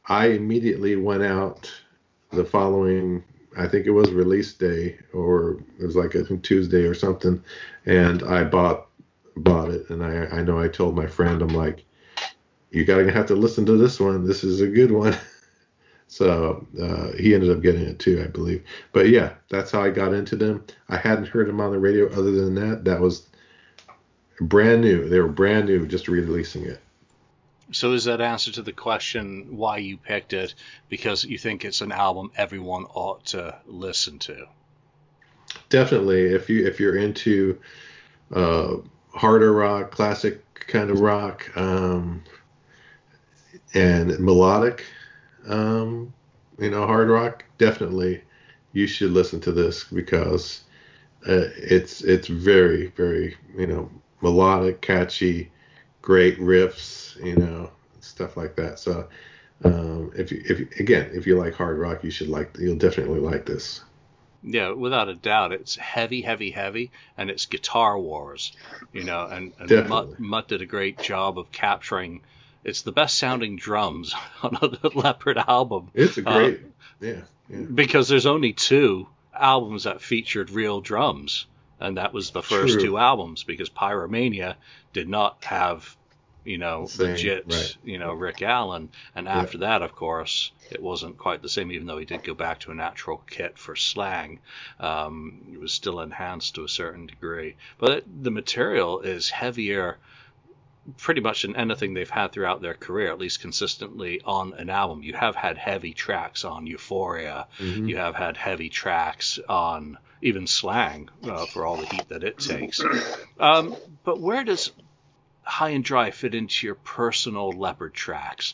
I 0.07 0.27
immediately 0.27 0.95
went 0.95 1.23
out 1.23 1.71
the 2.31 2.45
following. 2.45 3.23
I 3.57 3.67
think 3.67 3.87
it 3.87 3.91
was 3.91 4.11
release 4.11 4.53
day 4.53 4.97
or 5.11 5.57
it 5.79 5.85
was 5.85 5.95
like 5.95 6.15
a 6.15 6.23
Tuesday 6.37 6.83
or 6.83 6.93
something, 6.93 7.43
and 7.85 8.23
I 8.23 8.43
bought 8.43 8.88
bought 9.35 9.69
it. 9.69 9.89
And 9.89 10.03
I 10.03 10.25
I 10.27 10.43
know 10.43 10.59
I 10.59 10.67
told 10.67 10.95
my 10.95 11.07
friend 11.07 11.41
I'm 11.41 11.49
like, 11.49 11.85
you 12.71 12.85
gotta 12.85 13.11
have 13.11 13.27
to 13.27 13.35
listen 13.35 13.65
to 13.65 13.77
this 13.77 13.99
one. 13.99 14.25
This 14.25 14.43
is 14.43 14.61
a 14.61 14.67
good 14.67 14.91
one. 14.91 15.15
so 16.07 16.65
uh, 16.81 17.11
he 17.17 17.33
ended 17.33 17.51
up 17.51 17.61
getting 17.61 17.83
it 17.83 17.99
too, 17.99 18.23
I 18.23 18.27
believe. 18.27 18.63
But 18.91 19.09
yeah, 19.09 19.33
that's 19.49 19.71
how 19.71 19.81
I 19.81 19.89
got 19.89 20.13
into 20.13 20.35
them. 20.35 20.65
I 20.87 20.97
hadn't 20.97 21.27
heard 21.27 21.47
them 21.47 21.61
on 21.61 21.71
the 21.71 21.79
radio. 21.79 22.07
Other 22.11 22.31
than 22.31 22.55
that, 22.55 22.83
that 22.85 22.99
was 22.99 23.27
brand 24.41 24.81
new. 24.81 25.07
They 25.07 25.19
were 25.19 25.27
brand 25.27 25.67
new, 25.67 25.85
just 25.87 26.07
releasing 26.07 26.65
it. 26.65 26.81
So 27.71 27.93
is 27.93 28.05
that 28.05 28.19
answer 28.19 28.51
to 28.53 28.63
the 28.63 28.71
question 28.71 29.55
why 29.55 29.77
you 29.77 29.97
picked 29.97 30.33
it? 30.33 30.55
Because 30.89 31.23
you 31.23 31.37
think 31.37 31.63
it's 31.63 31.81
an 31.81 31.91
album 31.91 32.31
everyone 32.35 32.85
ought 32.85 33.25
to 33.27 33.59
listen 33.67 34.17
to? 34.19 34.47
Definitely, 35.69 36.33
if 36.33 36.49
you 36.49 36.65
if 36.65 36.80
you're 36.80 36.95
into 36.95 37.59
uh, 38.33 38.77
harder 39.13 39.54
rock, 39.54 39.92
classic 39.92 40.44
kind 40.68 40.89
of 40.89 40.99
rock, 40.99 41.49
um, 41.57 42.23
and 43.73 44.18
melodic, 44.19 44.85
um, 45.47 46.13
you 46.59 46.69
know, 46.69 46.85
hard 46.85 47.09
rock, 47.09 47.44
definitely 47.57 48.21
you 48.73 48.87
should 48.87 49.11
listen 49.11 49.39
to 49.42 49.51
this 49.51 49.83
because 49.85 50.61
uh, 51.28 51.49
it's 51.57 52.01
it's 52.01 52.28
very 52.28 52.87
very 52.87 53.35
you 53.57 53.68
know 53.68 53.89
melodic, 54.21 54.81
catchy, 54.81 55.51
great 56.01 56.39
riffs, 56.39 57.23
you 57.23 57.35
know, 57.35 57.69
stuff 58.01 58.37
like 58.37 58.56
that. 58.56 58.80
So 58.80 59.07
um, 59.63 60.11
if 60.16 60.31
you 60.31 60.42
if 60.45 60.80
again 60.80 61.09
if 61.13 61.25
you 61.25 61.37
like 61.37 61.54
hard 61.54 61.78
rock, 61.78 62.04
you 62.04 62.11
should 62.11 62.30
like 62.30 62.56
you'll 62.59 62.75
definitely 62.75 63.19
like 63.19 63.45
this. 63.45 63.83
Yeah, 64.41 64.71
without 64.71 65.09
a 65.09 65.15
doubt, 65.15 65.51
it's 65.51 65.75
heavy, 65.75 66.21
heavy, 66.21 66.51
heavy, 66.51 66.91
and 67.17 67.29
it's 67.29 67.45
guitar 67.45 67.99
wars, 67.99 68.53
you 68.93 69.03
know. 69.03 69.25
And, 69.25 69.51
and 69.59 69.89
Mutt, 69.89 70.19
Mutt 70.19 70.47
did 70.47 70.61
a 70.61 70.65
great 70.65 70.97
job 70.99 71.37
of 71.37 71.51
capturing. 71.51 72.21
It's 72.63 72.81
the 72.83 72.91
best 72.93 73.17
sounding 73.17 73.57
drums 73.57 74.13
on 74.43 74.55
a 74.61 74.97
Leppard 74.97 75.37
album. 75.37 75.89
It's 75.93 76.17
a 76.17 76.27
Uh, 76.29 76.37
great 76.37 76.61
yeah 77.01 77.21
yeah 77.49 77.57
because 77.73 78.07
there's 78.07 78.25
only 78.25 78.53
two 78.53 79.07
albums 79.33 79.83
that 79.85 80.01
featured 80.01 80.49
real 80.51 80.79
drums, 80.81 81.45
and 81.79 81.97
that 81.97 82.13
was 82.13 82.31
the 82.31 82.41
first 82.43 82.73
True. 82.75 82.81
two 82.83 82.97
albums 82.97 83.43
because 83.43 83.69
Pyromania 83.69 84.55
did 84.93 85.07
not 85.09 85.43
have, 85.45 85.95
you 86.43 86.57
know, 86.57 86.85
Same, 86.87 87.11
legit, 87.11 87.45
right. 87.47 87.77
you 87.83 87.97
know, 87.99 88.13
Rick 88.13 88.41
Allen, 88.41 88.89
and 89.15 89.25
Yeah. 89.27 89.39
after 89.41 89.59
that, 89.59 89.81
of 89.81 89.93
course, 89.93 90.51
it 90.71 90.81
wasn't 90.81 91.17
quite 91.17 91.41
the 91.41 91.49
same. 91.49 91.71
Even 91.71 91.87
though 91.87 91.97
he 91.97 92.05
did 92.05 92.23
go 92.23 92.33
back 92.33 92.59
to 92.61 92.71
a 92.71 92.75
natural 92.75 93.23
kit 93.29 93.57
for 93.57 93.75
slang, 93.75 94.39
um, 94.79 95.41
it 95.51 95.59
was 95.59 95.73
still 95.73 95.99
enhanced 95.99 96.55
to 96.55 96.63
a 96.63 96.69
certain 96.69 97.05
degree. 97.07 97.55
But 97.77 98.03
the 98.07 98.31
material 98.31 98.99
is 99.01 99.29
heavier 99.29 99.97
pretty 100.97 101.21
much 101.21 101.45
in 101.45 101.55
anything 101.55 101.93
they've 101.93 102.09
had 102.09 102.31
throughout 102.31 102.61
their 102.61 102.73
career, 102.73 103.11
at 103.11 103.19
least 103.19 103.41
consistently 103.41 104.21
on 104.25 104.53
an 104.53 104.69
album. 104.69 105.03
You 105.03 105.13
have 105.13 105.35
had 105.35 105.57
heavy 105.57 105.93
tracks 105.93 106.43
on 106.43 106.65
Euphoria. 106.65 107.47
Mhm. 107.59 107.87
You 107.89 107.97
have 107.97 108.15
had 108.15 108.37
heavy 108.37 108.69
tracks 108.69 109.39
on 109.47 109.97
even 110.21 110.47
Slang 110.47 111.09
uh, 111.27 111.45
for 111.45 111.65
all 111.65 111.77
the 111.77 111.85
heat 111.85 112.09
that 112.09 112.23
it 112.23 112.37
takes. 112.39 112.81
Um, 113.39 113.73
but 114.03 114.19
where 114.19 114.43
does 114.43 114.73
High 115.49 115.69
and 115.69 115.83
Dry 115.83 116.11
fit 116.11 116.35
into 116.35 116.68
your 116.68 116.75
personal 116.75 117.51
Leppard 117.51 117.94
tracks? 117.94 118.53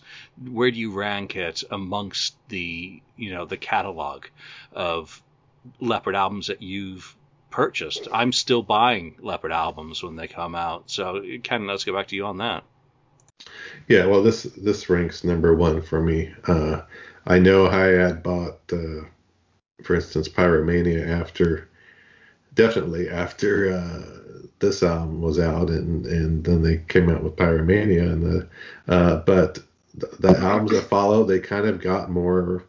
Where 0.49 0.71
do 0.71 0.79
you 0.79 0.91
rank 0.91 1.35
it 1.35 1.63
amongst 1.69 2.35
the 2.49 3.01
you 3.17 3.33
know 3.33 3.45
the 3.45 3.57
catalog 3.57 4.25
of 4.71 5.21
Leppard 5.79 6.15
albums 6.15 6.47
that 6.47 6.61
you've 6.61 7.15
purchased. 7.55 8.09
I'm 8.11 8.33
still 8.33 8.61
buying 8.61 9.15
Leppard 9.19 9.53
albums 9.53 10.03
when 10.03 10.17
they 10.17 10.27
come 10.27 10.55
out. 10.55 10.91
So 10.91 11.23
Ken, 11.41 11.65
let's 11.67 11.85
go 11.85 11.93
back 11.93 12.07
to 12.07 12.15
you 12.15 12.25
on 12.25 12.37
that. 12.37 12.63
Yeah, 13.87 14.05
well, 14.07 14.21
this 14.23 14.43
this 14.43 14.89
ranks 14.89 15.23
number 15.23 15.55
one 15.55 15.81
for 15.81 16.01
me. 16.01 16.33
Uh, 16.47 16.81
I 17.25 17.39
know 17.39 17.67
I 17.67 17.85
had 17.85 18.23
bought, 18.23 18.59
uh, 18.71 19.05
for 19.83 19.95
instance, 19.95 20.27
Pyromania 20.27 21.07
after, 21.07 21.69
definitely 22.53 23.09
after 23.09 23.73
uh, 23.73 24.24
this 24.59 24.83
album 24.83 25.21
was 25.21 25.39
out, 25.39 25.69
and 25.69 26.05
and 26.05 26.43
then 26.43 26.61
they 26.61 26.77
came 26.87 27.09
out 27.09 27.23
with 27.23 27.35
Pyromania, 27.35 28.11
and 28.11 28.23
the, 28.23 28.47
uh, 28.87 29.17
but 29.17 29.59
the, 29.93 30.07
the 30.19 30.39
albums 30.39 30.71
that 30.71 30.83
follow, 30.83 31.23
they 31.23 31.39
kind 31.39 31.65
of 31.65 31.81
got 31.81 32.09
more, 32.09 32.65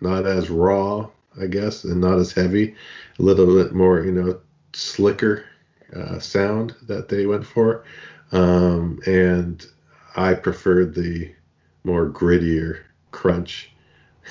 not 0.00 0.26
as 0.26 0.50
raw, 0.50 1.08
I 1.40 1.46
guess, 1.46 1.84
and 1.84 2.00
not 2.00 2.18
as 2.18 2.32
heavy, 2.32 2.74
a 3.18 3.22
little 3.22 3.46
bit 3.46 3.74
more, 3.74 4.04
you 4.04 4.12
know, 4.12 4.40
slicker 4.72 5.44
uh, 5.94 6.18
sound 6.18 6.74
that 6.82 7.08
they 7.08 7.26
went 7.26 7.46
for, 7.46 7.84
um, 8.32 9.00
and 9.06 9.64
I 10.16 10.34
preferred 10.34 10.94
the 10.94 11.32
more 11.84 12.08
grittier 12.08 12.80
crunch 13.10 13.70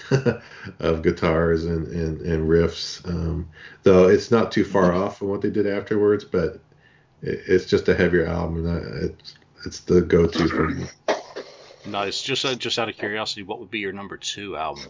of 0.79 1.03
guitars 1.03 1.65
and, 1.65 1.87
and, 1.87 2.21
and 2.21 2.49
riffs. 2.49 3.07
Um, 3.07 3.47
though 3.83 4.07
it's 4.07 4.31
not 4.31 4.51
too 4.51 4.65
far 4.65 4.93
off 4.93 5.19
from 5.19 5.29
what 5.29 5.41
they 5.41 5.49
did 5.49 5.67
afterwards, 5.67 6.23
but 6.23 6.59
it's 7.23 7.65
just 7.65 7.87
a 7.87 7.95
heavier 7.95 8.25
album, 8.25 8.65
and 8.67 9.03
it's 9.11 9.35
it's 9.65 9.79
the 9.81 10.01
go-to 10.01 10.47
for 10.49 10.67
me. 10.69 10.85
Nice. 11.87 12.21
Just 12.21 12.45
uh, 12.45 12.55
just 12.55 12.77
out 12.79 12.89
of 12.89 12.95
curiosity, 12.95 13.43
what 13.43 13.59
would 13.59 13.71
be 13.71 13.79
your 13.79 13.93
number 13.93 14.17
two 14.17 14.55
album 14.57 14.83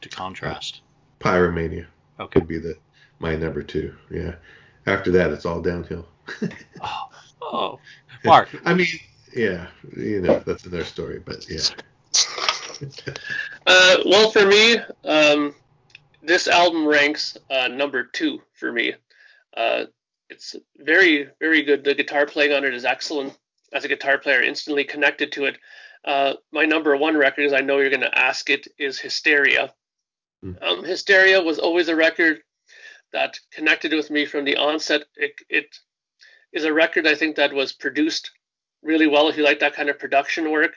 to 0.00 0.08
contrast? 0.08 0.80
Pyromania 1.20 1.86
Okay. 2.18 2.40
could 2.40 2.48
be 2.48 2.58
the 2.58 2.76
my 3.18 3.36
number 3.36 3.62
two. 3.62 3.94
Yeah. 4.10 4.34
After 4.86 5.10
that, 5.12 5.30
it's 5.30 5.46
all 5.46 5.60
downhill. 5.60 6.06
Oh, 6.80 7.08
oh, 7.42 7.78
Mark. 8.24 8.48
I 8.64 8.74
mean, 8.74 8.86
yeah, 9.36 9.66
you 9.96 10.20
know 10.20 10.38
that's 10.40 10.64
another 10.64 10.84
story, 10.84 11.20
but 11.24 11.46
yeah. 11.48 11.60
Uh, 13.66 13.96
well, 14.04 14.30
for 14.32 14.44
me, 14.44 14.76
um, 15.04 15.54
this 16.22 16.48
album 16.48 16.84
ranks 16.86 17.36
uh, 17.48 17.68
number 17.68 18.02
two 18.02 18.40
for 18.54 18.72
me. 18.72 18.94
Uh, 19.56 19.84
it's 20.32 20.56
very, 20.78 21.28
very 21.40 21.62
good. 21.62 21.84
The 21.84 21.94
guitar 21.94 22.26
playing 22.26 22.52
on 22.52 22.64
it 22.64 22.74
is 22.74 22.84
excellent. 22.84 23.36
As 23.72 23.84
a 23.84 23.88
guitar 23.88 24.18
player, 24.18 24.42
instantly 24.42 24.84
connected 24.84 25.32
to 25.32 25.44
it. 25.44 25.56
Uh, 26.04 26.34
my 26.52 26.64
number 26.64 26.96
one 26.96 27.16
record, 27.16 27.46
as 27.46 27.52
I 27.52 27.60
know 27.60 27.78
you're 27.78 27.90
going 27.90 28.00
to 28.00 28.18
ask 28.18 28.50
it, 28.50 28.66
is 28.78 28.98
Hysteria. 28.98 29.72
Mm. 30.44 30.62
Um, 30.62 30.84
Hysteria 30.84 31.40
was 31.40 31.58
always 31.58 31.88
a 31.88 31.96
record 31.96 32.42
that 33.12 33.38
connected 33.50 33.92
with 33.92 34.10
me 34.10 34.26
from 34.26 34.44
the 34.44 34.56
onset. 34.56 35.02
It, 35.16 35.32
it 35.48 35.76
is 36.52 36.64
a 36.64 36.72
record 36.72 37.06
I 37.06 37.14
think 37.14 37.36
that 37.36 37.52
was 37.52 37.72
produced 37.72 38.30
really 38.82 39.06
well. 39.06 39.28
If 39.28 39.36
you 39.36 39.44
like 39.44 39.60
that 39.60 39.74
kind 39.74 39.88
of 39.88 39.98
production 39.98 40.50
work, 40.50 40.72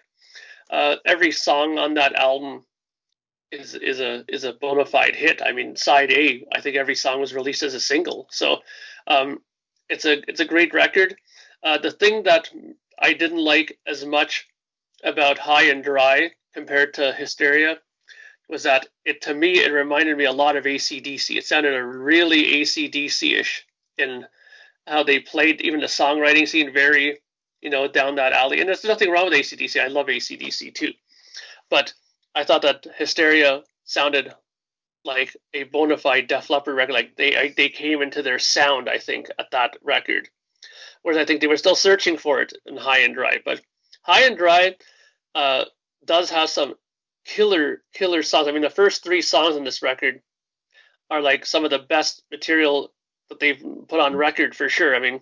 uh, 0.70 0.96
every 1.06 1.32
song 1.32 1.78
on 1.78 1.96
that 1.96 2.16
album 2.16 2.64
is 3.52 3.76
is 3.76 4.00
a 4.00 4.24
is 4.28 4.44
a 4.44 4.54
bona 4.54 4.86
fide 4.86 5.16
hit. 5.16 5.42
I 5.44 5.52
mean, 5.52 5.76
side 5.76 6.12
A, 6.12 6.46
I 6.54 6.62
think 6.62 6.76
every 6.76 6.96
song 6.96 7.20
was 7.20 7.34
released 7.34 7.64
as 7.64 7.74
a 7.74 7.80
single. 7.80 8.28
So 8.32 8.60
um, 9.08 9.40
it's 9.90 10.06
a 10.06 10.22
it's 10.28 10.40
a 10.40 10.46
great 10.46 10.74
record. 10.74 11.16
Uh, 11.64 11.78
the 11.78 11.92
thing 11.92 12.24
that 12.24 12.50
I 13.00 13.14
didn't 13.14 13.44
like 13.44 13.78
as 13.88 14.06
much 14.06 14.48
about 15.04 15.38
High 15.38 15.66
and 15.66 15.84
Dry 15.84 16.32
compared 16.54 16.94
to 16.96 17.14
Hysteria 17.14 17.80
was 18.48 18.64
that 18.64 18.88
it 19.04 19.22
to 19.24 19.34
me 19.34 19.60
it 19.60 19.72
reminded 19.72 20.18
me 20.18 20.26
a 20.26 20.32
lot 20.32 20.56
of 20.56 20.66
ACDC. 20.66 21.38
It 21.38 21.46
sounded 21.46 21.78
really 21.80 22.62
ACDC-ish 22.62 23.66
in 23.98 24.26
how 24.88 25.04
they 25.04 25.20
played, 25.20 25.62
even 25.62 25.80
the 25.80 25.88
songwriting 25.88 26.48
scene, 26.48 26.72
very 26.72 27.20
you 27.62 27.70
know 27.70 27.88
down 27.88 28.16
that 28.16 28.34
alley. 28.34 28.60
And 28.60 28.68
there's 28.68 28.84
nothing 28.84 29.12
wrong 29.12 29.26
with 29.26 29.34
ACDC. 29.34 29.82
I 29.82 29.88
love 29.88 30.08
ACDC 30.08 30.74
too, 30.74 30.94
but 31.70 31.94
I 32.36 32.44
thought 32.44 32.62
that 32.64 32.86
Hysteria 32.98 33.64
sounded 33.86 34.34
like 35.06 35.36
a 35.54 35.64
bona 35.64 35.98
fide 35.98 36.28
Def 36.28 36.50
Leppard 36.50 36.76
record. 36.76 36.94
Like 36.94 37.16
they 37.16 37.54
they 37.56 37.70
came 37.70 38.02
into 38.02 38.22
their 38.22 38.40
sound, 38.40 38.90
I 38.90 38.98
think, 38.98 39.28
at 39.40 39.52
that 39.52 39.78
record. 39.82 40.28
Whereas 41.04 41.20
I 41.20 41.26
think 41.26 41.40
they 41.40 41.48
were 41.48 41.58
still 41.58 41.76
searching 41.76 42.18
for 42.18 42.42
it 42.42 42.54
in 42.66 42.76
High 42.76 43.00
and 43.00 43.14
Dry. 43.14 43.40
But 43.46 43.62
High 44.02 44.24
and 44.24 44.38
Dry 44.38 44.76
uh, 45.36 45.66
does 46.04 46.32
have 46.32 46.50
some 46.50 46.76
killer 47.24 47.84
killer 47.94 48.24
songs. 48.24 48.48
I 48.48 48.52
mean, 48.52 48.64
the 48.64 48.70
first 48.70 49.04
three 49.04 49.22
songs 49.22 49.56
on 49.56 49.64
this 49.64 49.82
record 49.82 50.22
are 51.12 51.22
like 51.22 51.46
some 51.46 51.64
of 51.64 51.70
the 51.70 51.80
best 51.80 52.24
material 52.32 52.92
that 53.30 53.40
they've 53.40 53.64
put 53.88 54.00
on 54.00 54.16
record 54.16 54.56
for 54.56 54.70
sure. 54.70 54.96
I 54.96 55.00
mean, 55.00 55.22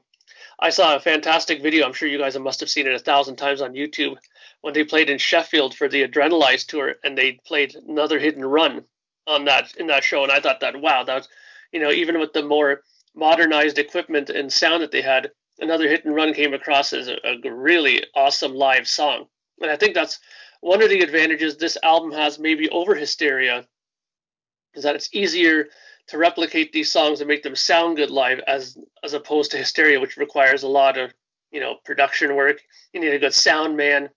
I 0.59 0.69
saw 0.69 0.95
a 0.95 0.99
fantastic 0.99 1.61
video. 1.61 1.85
I'm 1.85 1.93
sure 1.93 2.07
you 2.07 2.17
guys 2.17 2.37
must 2.39 2.61
have 2.61 2.69
seen 2.69 2.87
it 2.87 2.93
a 2.93 2.99
thousand 2.99 3.35
times 3.35 3.61
on 3.61 3.73
YouTube 3.73 4.15
when 4.61 4.73
they 4.73 4.85
played 4.85 5.09
in 5.09 5.17
Sheffield 5.17 5.75
for 5.75 5.89
the 5.89 6.07
Adrenalize 6.07 6.65
tour, 6.65 6.95
and 7.03 7.17
they 7.17 7.33
played 7.45 7.75
another 7.75 8.19
hit 8.19 8.37
and 8.37 8.49
run 8.49 8.85
on 9.27 9.45
that 9.45 9.75
in 9.77 9.87
that 9.87 10.03
show. 10.03 10.23
And 10.23 10.31
I 10.31 10.39
thought 10.39 10.59
that 10.61 10.79
wow, 10.79 11.03
that 11.03 11.27
you 11.71 11.79
know, 11.79 11.91
even 11.91 12.19
with 12.19 12.33
the 12.33 12.43
more 12.43 12.81
modernized 13.15 13.77
equipment 13.77 14.29
and 14.29 14.51
sound 14.51 14.81
that 14.83 14.91
they 14.91 15.01
had, 15.01 15.31
another 15.59 15.87
hit 15.87 16.05
and 16.05 16.15
run 16.15 16.33
came 16.33 16.53
across 16.53 16.93
as 16.93 17.07
a, 17.07 17.17
a 17.25 17.53
really 17.53 18.03
awesome 18.15 18.53
live 18.53 18.87
song. 18.87 19.25
And 19.61 19.71
I 19.71 19.75
think 19.75 19.93
that's 19.93 20.19
one 20.61 20.81
of 20.81 20.89
the 20.89 21.01
advantages 21.01 21.57
this 21.57 21.77
album 21.83 22.11
has 22.11 22.39
maybe 22.39 22.69
over 22.69 22.95
Hysteria 22.95 23.65
is 24.73 24.83
that 24.83 24.95
it's 24.95 25.13
easier 25.13 25.67
to 26.07 26.17
replicate 26.17 26.71
these 26.71 26.91
songs 26.91 27.21
and 27.21 27.27
make 27.27 27.43
them 27.43 27.55
sound 27.55 27.97
good 27.97 28.09
live 28.09 28.39
as 28.47 28.77
as 29.03 29.13
opposed 29.13 29.51
to 29.51 29.57
Hysteria, 29.57 29.99
which 29.99 30.17
requires 30.17 30.63
a 30.63 30.67
lot 30.67 30.97
of 30.97 31.13
you 31.51 31.59
know 31.59 31.75
production 31.85 32.35
work. 32.35 32.61
You 32.93 32.99
need 32.99 33.13
a 33.13 33.19
good 33.19 33.33
sound 33.33 33.77
man, 33.77 34.09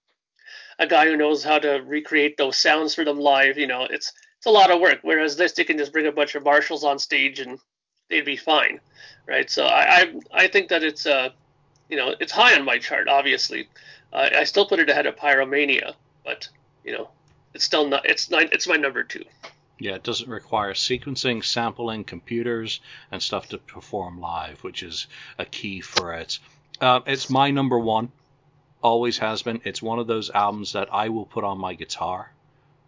a 0.78 0.86
guy 0.86 1.06
who 1.06 1.16
knows 1.16 1.44
how 1.44 1.58
to 1.58 1.82
recreate 1.86 2.36
those 2.36 2.56
sounds 2.56 2.94
for 2.94 3.04
them 3.04 3.18
live. 3.18 3.58
You 3.58 3.66
know, 3.66 3.86
it's 3.88 4.12
it's 4.46 4.54
a 4.54 4.56
lot 4.56 4.70
of 4.70 4.80
work. 4.80 5.00
Whereas 5.02 5.36
this, 5.36 5.52
they 5.52 5.64
can 5.64 5.76
just 5.76 5.92
bring 5.92 6.06
a 6.06 6.12
bunch 6.12 6.36
of 6.36 6.44
Marshalls 6.44 6.84
on 6.84 7.00
stage 7.00 7.40
and 7.40 7.58
they'd 8.08 8.24
be 8.24 8.36
fine, 8.36 8.78
right? 9.26 9.50
So 9.50 9.66
I 9.66 9.82
I, 9.82 10.14
I 10.44 10.46
think 10.46 10.68
that 10.68 10.84
it's 10.84 11.04
uh 11.04 11.30
you 11.88 11.96
know 11.96 12.14
it's 12.20 12.30
high 12.30 12.56
on 12.56 12.64
my 12.64 12.78
chart. 12.78 13.08
Obviously, 13.08 13.68
uh, 14.12 14.28
I 14.36 14.44
still 14.44 14.64
put 14.64 14.78
it 14.78 14.88
ahead 14.88 15.06
of 15.06 15.16
Pyromania, 15.16 15.94
but 16.24 16.48
you 16.84 16.92
know 16.92 17.08
it's 17.54 17.64
still 17.64 17.88
not 17.88 18.06
it's 18.06 18.30
not 18.30 18.52
it's 18.52 18.68
my 18.68 18.76
number 18.76 19.02
two. 19.02 19.24
Yeah, 19.80 19.96
it 19.96 20.04
doesn't 20.04 20.28
require 20.28 20.74
sequencing, 20.74 21.44
sampling, 21.44 22.04
computers, 22.04 22.80
and 23.10 23.20
stuff 23.20 23.48
to 23.48 23.58
perform 23.58 24.20
live, 24.20 24.62
which 24.62 24.84
is 24.84 25.08
a 25.38 25.44
key 25.44 25.80
for 25.80 26.14
it. 26.14 26.38
Uh, 26.80 27.00
it's 27.04 27.28
my 27.28 27.50
number 27.50 27.78
one, 27.78 28.12
always 28.80 29.18
has 29.18 29.42
been. 29.42 29.60
It's 29.64 29.82
one 29.82 29.98
of 29.98 30.06
those 30.06 30.30
albums 30.30 30.72
that 30.74 30.94
I 30.94 31.08
will 31.08 31.26
put 31.26 31.42
on 31.42 31.58
my 31.58 31.74
guitar, 31.74 32.32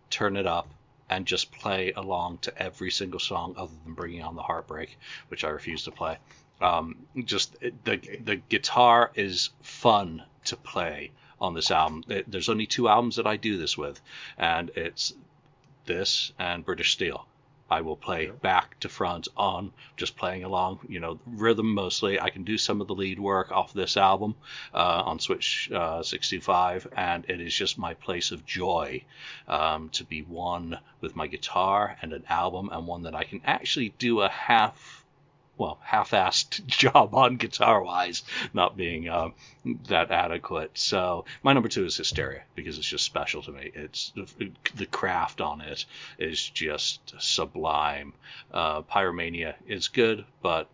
turn 0.08 0.36
it 0.38 0.46
up, 0.46 0.68
and 1.10 1.26
just 1.26 1.52
play 1.52 1.92
along 1.92 2.38
to 2.38 2.62
every 2.62 2.90
single 2.90 3.20
song 3.20 3.54
other 3.56 3.72
than 3.84 3.94
Bringing 3.94 4.22
on 4.22 4.36
the 4.36 4.42
Heartbreak, 4.42 4.98
which 5.28 5.44
I 5.44 5.48
refuse 5.48 5.84
to 5.84 5.90
play. 5.90 6.18
Um, 6.60 6.96
just 7.24 7.56
the 7.60 7.96
the 8.24 8.36
guitar 8.36 9.10
is 9.14 9.50
fun 9.62 10.24
to 10.46 10.56
play 10.56 11.12
on 11.40 11.54
this 11.54 11.70
album. 11.70 12.04
It, 12.08 12.30
there's 12.30 12.48
only 12.48 12.66
two 12.66 12.88
albums 12.88 13.16
that 13.16 13.26
I 13.26 13.36
do 13.36 13.56
this 13.56 13.78
with, 13.78 14.00
and 14.36 14.70
it's 14.74 15.14
this 15.86 16.32
and 16.38 16.64
British 16.64 16.92
Steel. 16.92 17.26
I 17.70 17.82
will 17.82 17.96
play 17.96 18.26
Yeah. 18.26 18.32
back 18.32 18.80
to 18.80 18.88
front 18.88 19.28
on 19.37 19.72
just 19.96 20.16
playing 20.16 20.44
along, 20.44 20.80
you 20.88 21.00
know, 21.00 21.18
rhythm 21.26 21.75
mostly. 21.75 22.18
I 22.20 22.30
can 22.30 22.44
do 22.44 22.58
some 22.58 22.80
of 22.80 22.87
the 22.88 22.94
lead 22.94 23.18
work 23.18 23.52
off 23.52 23.72
this 23.72 23.96
album 23.96 24.34
uh, 24.75 25.02
on 25.04 25.18
Switch 25.18 25.70
uh, 25.72 26.02
65, 26.02 26.88
and 26.96 27.25
it 27.28 27.40
is 27.40 27.54
just 27.54 27.78
my 27.78 27.94
place 27.94 28.30
of 28.30 28.46
joy 28.46 29.04
um, 29.46 29.90
to 29.90 30.04
be 30.04 30.22
one 30.22 30.78
with 31.00 31.14
my 31.14 31.26
guitar 31.26 31.96
and 32.02 32.12
an 32.12 32.25
album, 32.28 32.70
and 32.72 32.87
one 32.87 33.02
that 33.02 33.14
I 33.14 33.25
can 33.25 33.40
actually 33.44 33.90
do 33.98 34.20
a 34.20 34.28
half 34.28 34.97
well, 35.58 35.78
half-assed 35.82 36.64
job 36.66 37.14
on 37.14 37.36
guitar-wise, 37.36 38.22
not 38.54 38.76
being 38.76 39.08
uh, 39.08 39.30
that 39.88 40.10
adequate. 40.10 40.78
So 40.78 41.24
my 41.42 41.52
number 41.52 41.68
two 41.68 41.84
is 41.84 41.96
Hysteria 41.96 42.42
because 42.54 42.78
it's 42.78 42.88
just 42.88 43.04
special 43.04 43.42
to 43.42 43.52
me. 43.52 43.70
It's 43.74 44.12
the 44.74 44.86
craft 44.86 45.40
on 45.40 45.60
it 45.60 45.84
is 46.18 46.48
just 46.48 47.14
sublime. 47.20 48.14
Uh, 48.52 48.82
Pyromania 48.82 49.54
is 49.66 49.88
good, 49.88 50.24
but 50.42 50.68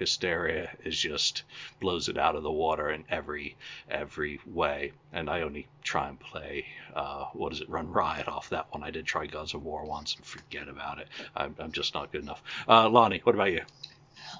Hysteria 0.00 0.70
is 0.82 0.98
just 0.98 1.42
blows 1.78 2.08
it 2.08 2.16
out 2.16 2.34
of 2.34 2.42
the 2.42 2.50
water 2.50 2.88
in 2.90 3.04
every 3.10 3.54
every 3.90 4.40
way. 4.46 4.92
And 5.12 5.28
I 5.28 5.42
only 5.42 5.68
try 5.82 6.08
and 6.08 6.18
play 6.18 6.64
uh, 6.94 7.26
what 7.34 7.52
is 7.52 7.60
it, 7.60 7.68
Run 7.68 7.92
Riot 7.92 8.26
off 8.26 8.48
that 8.48 8.72
one. 8.72 8.82
I 8.82 8.90
did 8.90 9.04
try 9.04 9.26
Gods 9.26 9.52
of 9.52 9.62
War 9.62 9.84
once 9.84 10.16
and 10.16 10.24
forget 10.24 10.68
about 10.68 11.00
it. 11.00 11.08
I'm, 11.36 11.54
I'm 11.58 11.72
just 11.72 11.92
not 11.92 12.12
good 12.12 12.22
enough. 12.22 12.42
Uh, 12.66 12.88
Lonnie, 12.88 13.20
what 13.24 13.34
about 13.34 13.52
you? 13.52 13.62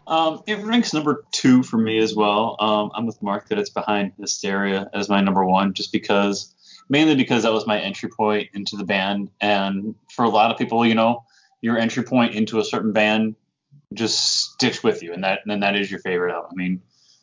Um, 0.06 0.42
it 0.46 0.58
ranks 0.58 0.92
number 0.92 1.24
two 1.30 1.62
for 1.62 1.78
me 1.78 1.98
as 1.98 2.14
well. 2.14 2.56
Um, 2.58 2.90
I'm 2.94 3.06
with 3.06 3.22
Mark 3.22 3.48
that 3.48 3.58
it's 3.58 3.70
behind 3.70 4.12
Hysteria 4.18 4.90
as 4.92 5.08
my 5.08 5.20
number 5.20 5.44
one, 5.44 5.74
just 5.74 5.92
because, 5.92 6.54
mainly 6.88 7.14
because 7.14 7.44
that 7.44 7.52
was 7.52 7.66
my 7.66 7.80
entry 7.80 8.08
point 8.08 8.50
into 8.54 8.76
the 8.76 8.84
band. 8.84 9.30
And 9.40 9.94
for 10.12 10.24
a 10.24 10.28
lot 10.28 10.50
of 10.50 10.58
people, 10.58 10.84
you 10.86 10.94
know, 10.94 11.24
your 11.60 11.78
entry 11.78 12.02
point 12.02 12.34
into 12.34 12.58
a 12.58 12.64
certain 12.64 12.92
band 12.92 13.36
just 13.94 14.52
sticks 14.52 14.82
with 14.82 15.02
you, 15.02 15.12
and 15.12 15.24
that 15.24 15.40
and 15.46 15.62
that 15.62 15.76
is 15.76 15.90
your 15.90 16.00
favorite 16.00 16.32
album. 16.32 16.50
I 16.52 16.54
mean, 16.54 16.82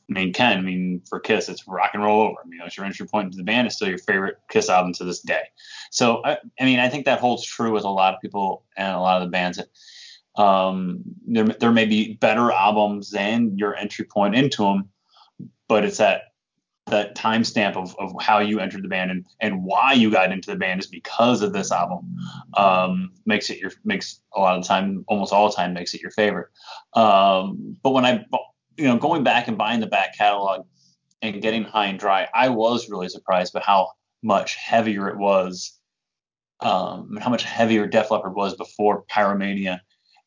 I 0.09 0.13
mean, 0.13 0.33
Ken, 0.33 0.57
I 0.57 0.61
mean, 0.61 1.01
for 1.09 1.19
Kiss, 1.19 1.49
it's 1.49 1.67
rock 1.67 1.91
and 1.93 2.03
roll 2.03 2.21
over. 2.21 2.37
I 2.43 2.47
mean, 2.47 2.61
it's 2.65 2.77
your 2.77 2.85
entry 2.85 3.07
point 3.07 3.25
into 3.25 3.37
the 3.37 3.43
band. 3.43 3.67
It's 3.67 3.75
still 3.75 3.89
your 3.89 3.97
favorite 3.97 4.37
Kiss 4.49 4.69
album 4.69 4.93
to 4.93 5.03
this 5.03 5.19
day. 5.19 5.43
So, 5.91 6.21
I, 6.23 6.37
I 6.59 6.63
mean, 6.63 6.79
I 6.79 6.89
think 6.89 7.05
that 7.05 7.19
holds 7.19 7.45
true 7.45 7.73
with 7.73 7.83
a 7.83 7.89
lot 7.89 8.13
of 8.13 8.21
people 8.21 8.63
and 8.77 8.93
a 8.93 8.99
lot 8.99 9.21
of 9.21 9.27
the 9.27 9.31
bands. 9.31 9.57
That, 9.57 9.67
um, 10.37 11.01
there, 11.25 11.45
there 11.45 11.71
may 11.71 11.85
be 11.85 12.13
better 12.13 12.51
albums 12.51 13.09
than 13.09 13.57
your 13.57 13.75
entry 13.75 14.05
point 14.05 14.35
into 14.35 14.63
them, 14.63 14.89
but 15.67 15.83
it's 15.83 15.97
that 15.97 16.21
that 16.87 17.15
timestamp 17.15 17.75
of, 17.75 17.93
of 17.99 18.13
how 18.21 18.39
you 18.39 18.61
entered 18.61 18.81
the 18.81 18.87
band 18.87 19.11
and, 19.11 19.25
and 19.41 19.61
why 19.63 19.91
you 19.91 20.09
got 20.09 20.31
into 20.31 20.49
the 20.49 20.55
band 20.55 20.79
is 20.79 20.87
because 20.87 21.41
of 21.41 21.51
this 21.51 21.69
album. 21.69 22.15
Um, 22.55 23.11
makes 23.25 23.49
it 23.49 23.59
your 23.59 23.71
makes 23.83 24.21
a 24.33 24.39
lot 24.39 24.57
of 24.57 24.65
time, 24.65 25.03
almost 25.07 25.33
all 25.33 25.49
the 25.49 25.55
time, 25.55 25.73
makes 25.73 25.93
it 25.93 26.01
your 26.01 26.11
favorite. 26.11 26.47
Um, 26.93 27.75
but 27.83 27.91
when 27.91 28.05
I 28.05 28.23
you 28.77 28.85
know, 28.85 28.97
going 28.97 29.23
back 29.23 29.47
and 29.47 29.57
buying 29.57 29.79
the 29.79 29.87
back 29.87 30.15
catalog 30.15 30.65
and 31.21 31.41
getting 31.41 31.63
high 31.63 31.87
and 31.87 31.99
dry, 31.99 32.27
I 32.33 32.49
was 32.49 32.89
really 32.89 33.09
surprised 33.09 33.53
by 33.53 33.61
how 33.61 33.91
much 34.23 34.55
heavier 34.55 35.09
it 35.09 35.17
was, 35.17 35.77
um, 36.61 37.09
and 37.11 37.23
how 37.23 37.29
much 37.29 37.43
heavier 37.43 37.87
Def 37.87 38.11
Leppard 38.11 38.35
was 38.35 38.55
before 38.55 39.03
Pyromania 39.11 39.79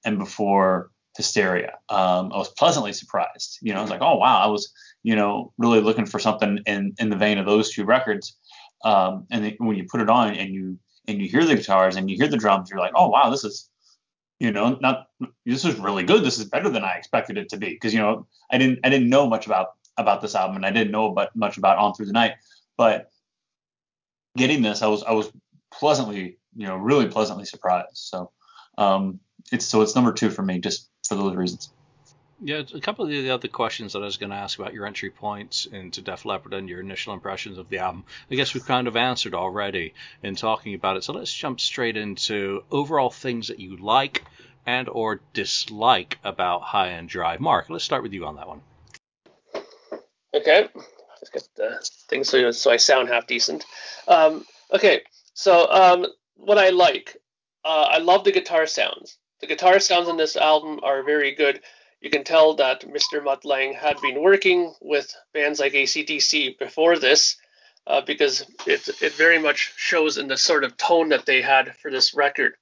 and 0.04 0.18
before 0.18 0.90
Hysteria. 1.16 1.74
Um, 1.88 2.32
I 2.32 2.38
was 2.38 2.50
pleasantly 2.50 2.92
surprised. 2.92 3.58
You 3.62 3.72
know, 3.72 3.80
I 3.80 3.82
was 3.82 3.90
like, 3.90 4.02
oh 4.02 4.16
wow, 4.16 4.40
I 4.40 4.46
was, 4.46 4.72
you 5.02 5.16
know, 5.16 5.52
really 5.58 5.80
looking 5.80 6.06
for 6.06 6.18
something 6.18 6.60
in 6.66 6.94
in 6.98 7.10
the 7.10 7.16
vein 7.16 7.38
of 7.38 7.46
those 7.46 7.70
two 7.70 7.84
records. 7.84 8.36
Um, 8.84 9.26
and 9.30 9.44
then 9.44 9.56
when 9.58 9.76
you 9.76 9.84
put 9.84 10.00
it 10.00 10.08
on 10.08 10.34
and 10.34 10.54
you 10.54 10.78
and 11.08 11.20
you 11.20 11.28
hear 11.28 11.44
the 11.44 11.56
guitars 11.56 11.96
and 11.96 12.08
you 12.10 12.16
hear 12.16 12.28
the 12.28 12.36
drums, 12.36 12.70
you're 12.70 12.78
like, 12.78 12.92
oh 12.94 13.08
wow, 13.08 13.30
this 13.30 13.44
is 13.44 13.70
you 14.40 14.50
know, 14.50 14.78
not 14.80 15.08
this 15.44 15.66
is 15.66 15.78
really 15.78 16.02
good. 16.02 16.24
This 16.24 16.38
is 16.38 16.46
better 16.46 16.70
than 16.70 16.82
I 16.82 16.94
expected 16.94 17.36
it 17.36 17.50
to 17.50 17.58
be 17.58 17.70
because 17.70 17.92
you 17.92 18.00
know 18.00 18.26
I 18.50 18.58
didn't 18.58 18.80
I 18.82 18.88
didn't 18.88 19.10
know 19.10 19.28
much 19.28 19.46
about 19.46 19.74
about 19.98 20.22
this 20.22 20.34
album 20.34 20.56
and 20.56 20.66
I 20.66 20.70
didn't 20.70 20.92
know 20.92 21.06
about, 21.06 21.36
much 21.36 21.58
about 21.58 21.76
On 21.76 21.92
Through 21.92 22.06
the 22.06 22.12
Night, 22.12 22.32
but 22.78 23.10
getting 24.36 24.62
this 24.62 24.80
I 24.80 24.86
was 24.86 25.02
I 25.04 25.12
was 25.12 25.30
pleasantly 25.70 26.38
you 26.56 26.66
know 26.66 26.76
really 26.76 27.06
pleasantly 27.06 27.44
surprised. 27.44 27.96
So 27.96 28.30
um, 28.78 29.20
it's 29.50 29.66
so 29.66 29.82
it's 29.82 29.94
number 29.94 30.12
two 30.12 30.30
for 30.30 30.42
me 30.42 30.58
just 30.58 30.88
for 31.06 31.14
those 31.14 31.36
reasons. 31.36 31.70
Yeah, 32.42 32.62
a 32.74 32.80
couple 32.80 33.04
of 33.04 33.10
the 33.10 33.30
other 33.30 33.48
questions 33.48 33.92
that 33.92 33.98
I 33.98 34.06
was 34.06 34.16
going 34.16 34.30
to 34.30 34.36
ask 34.36 34.58
about 34.58 34.72
your 34.72 34.86
entry 34.86 35.10
points 35.10 35.66
into 35.66 36.00
Def 36.00 36.24
Leppard 36.24 36.54
and 36.54 36.70
your 36.70 36.80
initial 36.80 37.12
impressions 37.12 37.58
of 37.58 37.68
the 37.68 37.78
album, 37.78 38.04
I 38.30 38.34
guess 38.34 38.54
we've 38.54 38.64
kind 38.64 38.88
of 38.88 38.96
answered 38.96 39.34
already 39.34 39.92
in 40.22 40.36
talking 40.36 40.74
about 40.74 40.96
it. 40.96 41.04
So 41.04 41.12
let's 41.12 41.34
jump 41.34 41.60
straight 41.60 41.98
into 41.98 42.64
overall 42.70 43.10
things 43.10 43.48
that 43.48 43.60
you 43.60 43.76
like 43.76 44.24
and 44.64 44.88
or 44.88 45.20
dislike 45.34 46.18
about 46.24 46.62
High 46.62 46.88
and 46.88 47.08
Dry. 47.08 47.36
Mark, 47.38 47.68
let's 47.68 47.84
start 47.84 48.02
with 48.02 48.14
you 48.14 48.24
on 48.24 48.36
that 48.36 48.48
one. 48.48 48.62
Okay, 50.32 50.68
let's 50.74 51.30
get 51.30 51.48
the 51.56 51.86
thing 52.08 52.24
so, 52.24 52.50
so 52.52 52.70
I 52.70 52.78
sound 52.78 53.08
half 53.08 53.26
decent. 53.26 53.66
Um, 54.08 54.46
okay, 54.72 55.02
so 55.34 55.70
um, 55.70 56.06
what 56.36 56.56
I 56.56 56.70
like, 56.70 57.18
uh, 57.66 57.88
I 57.90 57.98
love 57.98 58.24
the 58.24 58.32
guitar 58.32 58.66
sounds. 58.66 59.18
The 59.40 59.46
guitar 59.46 59.80
sounds 59.80 60.08
on 60.08 60.16
this 60.16 60.36
album 60.36 60.80
are 60.82 61.02
very 61.02 61.34
good 61.34 61.60
you 62.00 62.08
can 62.08 62.24
tell 62.24 62.54
that 62.54 62.80
Mr. 62.80 63.22
Mutt 63.22 63.44
Lange 63.44 63.74
had 63.74 64.00
been 64.00 64.22
working 64.22 64.74
with 64.80 65.14
bands 65.34 65.60
like 65.60 65.74
ACDC 65.74 66.58
before 66.58 66.98
this, 66.98 67.36
uh, 67.86 68.00
because 68.00 68.46
it, 68.66 68.88
it 69.02 69.12
very 69.14 69.38
much 69.38 69.74
shows 69.76 70.16
in 70.16 70.26
the 70.26 70.36
sort 70.36 70.64
of 70.64 70.76
tone 70.78 71.10
that 71.10 71.26
they 71.26 71.42
had 71.42 71.76
for 71.76 71.90
this 71.90 72.14
record. 72.14 72.54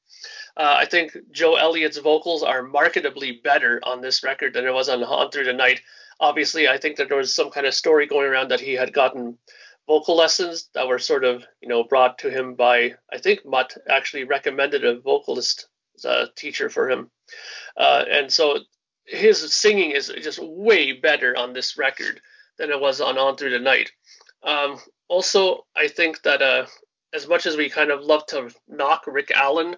Uh, 0.57 0.75
I 0.77 0.87
think 0.87 1.17
Joe 1.31 1.55
Elliott's 1.55 1.99
vocals 1.99 2.43
are 2.43 2.65
marketably 2.65 3.41
better 3.41 3.81
on 3.85 4.01
this 4.01 4.25
record 4.25 4.55
than 4.55 4.67
it 4.67 4.75
was 4.75 4.89
on 4.89 5.05
On 5.05 5.31
Through 5.31 5.45
the 5.45 5.53
Night. 5.53 5.83
Obviously, 6.19 6.67
I 6.67 6.79
think 6.79 6.97
that 6.97 7.09
there 7.09 7.17
was 7.17 7.33
some 7.33 7.51
kind 7.51 7.67
of 7.67 7.75
story 7.75 8.07
going 8.07 8.27
around 8.27 8.51
that 8.51 8.61
he 8.61 8.73
had 8.73 8.93
gotten 8.93 9.39
vocal 9.87 10.17
lessons 10.17 10.69
that 10.75 10.89
were 10.89 10.99
sort 10.99 11.23
of, 11.23 11.45
you 11.61 11.69
know, 11.69 11.85
brought 11.85 12.19
to 12.19 12.31
him 12.31 12.55
by, 12.55 12.97
I 13.13 13.19
think 13.19 13.47
Mutt 13.47 13.77
actually 13.89 14.25
recommended 14.25 14.85
a 14.85 14.99
vocalist 14.99 15.69
uh, 16.05 16.27
teacher 16.37 16.69
for 16.69 16.91
him. 16.91 17.11
Uh, 17.77 18.05
and 18.11 18.33
so 18.33 18.59
his 19.05 19.55
singing 19.55 19.93
is 19.93 20.13
just 20.21 20.39
way 20.43 20.93
better 20.93 21.37
on 21.37 21.53
this 21.53 21.79
record 21.79 22.21
than 22.59 22.71
it 22.71 22.81
was 22.81 23.01
on 23.01 23.19
On 23.19 23.37
Through 23.37 23.51
the 23.51 23.59
Night. 23.59 23.91
Um, 24.43 24.79
also, 25.09 25.67
I 25.77 25.89
think 25.89 26.23
that 26.23 26.43
uh, 26.43 26.67
as 27.15 27.27
much 27.27 27.47
as 27.47 27.57
we 27.57 27.71
kind 27.71 27.91
of 27.91 28.03
love 28.03 28.27
to 28.27 28.51
knock 28.69 29.05
Rick 29.07 29.31
Allen 29.35 29.77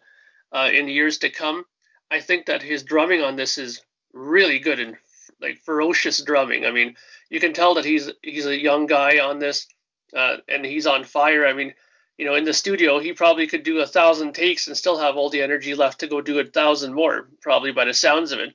uh, 0.52 0.70
in 0.72 0.88
years 0.88 1.18
to 1.18 1.30
come, 1.30 1.64
I 2.10 2.20
think 2.20 2.46
that 2.46 2.62
his 2.62 2.82
drumming 2.82 3.22
on 3.22 3.36
this 3.36 3.56
is 3.56 3.82
really 4.12 4.58
good 4.58 4.80
and 4.80 4.96
like 5.40 5.58
ferocious 5.64 6.22
drumming. 6.22 6.66
I 6.66 6.70
mean, 6.70 6.96
you 7.30 7.40
can 7.40 7.52
tell 7.52 7.74
that 7.74 7.84
he's 7.84 8.10
he's 8.22 8.46
a 8.46 8.60
young 8.60 8.86
guy 8.86 9.20
on 9.20 9.38
this, 9.38 9.66
uh, 10.14 10.38
and 10.48 10.64
he's 10.64 10.86
on 10.86 11.04
fire. 11.04 11.46
I 11.46 11.52
mean, 11.52 11.72
you 12.20 12.26
know, 12.26 12.34
in 12.34 12.44
the 12.44 12.52
studio, 12.52 12.98
he 12.98 13.14
probably 13.14 13.46
could 13.46 13.62
do 13.62 13.80
a 13.80 13.86
thousand 13.86 14.34
takes 14.34 14.66
and 14.66 14.76
still 14.76 14.98
have 14.98 15.16
all 15.16 15.30
the 15.30 15.40
energy 15.40 15.74
left 15.74 16.00
to 16.00 16.06
go 16.06 16.20
do 16.20 16.38
a 16.38 16.44
thousand 16.44 16.92
more, 16.92 17.30
probably 17.40 17.72
by 17.72 17.86
the 17.86 17.94
sounds 17.94 18.30
of 18.30 18.40
it. 18.40 18.54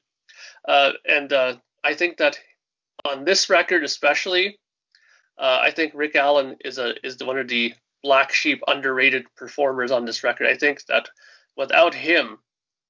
Uh, 0.67 0.91
and 1.04 1.34
uh, 1.34 1.56
I 1.84 1.95
think 1.95 2.17
that 2.17 2.38
on 3.04 3.25
this 3.25 3.49
record, 3.49 3.84
especially, 3.84 4.60
uh, 5.39 5.62
I 5.63 5.71
think 5.71 5.93
Rick 5.95 6.15
Allen 6.15 6.58
is 6.63 6.78
a 6.78 6.93
is 7.04 7.17
one 7.23 7.39
of 7.39 7.47
the 7.47 7.73
black 8.04 8.32
sheep 8.32 8.62
underrated 8.67 9.25
performers 9.36 9.89
on 9.89 10.06
this 10.06 10.23
record. 10.23 10.45
I 10.45 10.58
think 10.58 10.86
that 10.86 11.10
without 11.58 11.95
him 11.95 12.38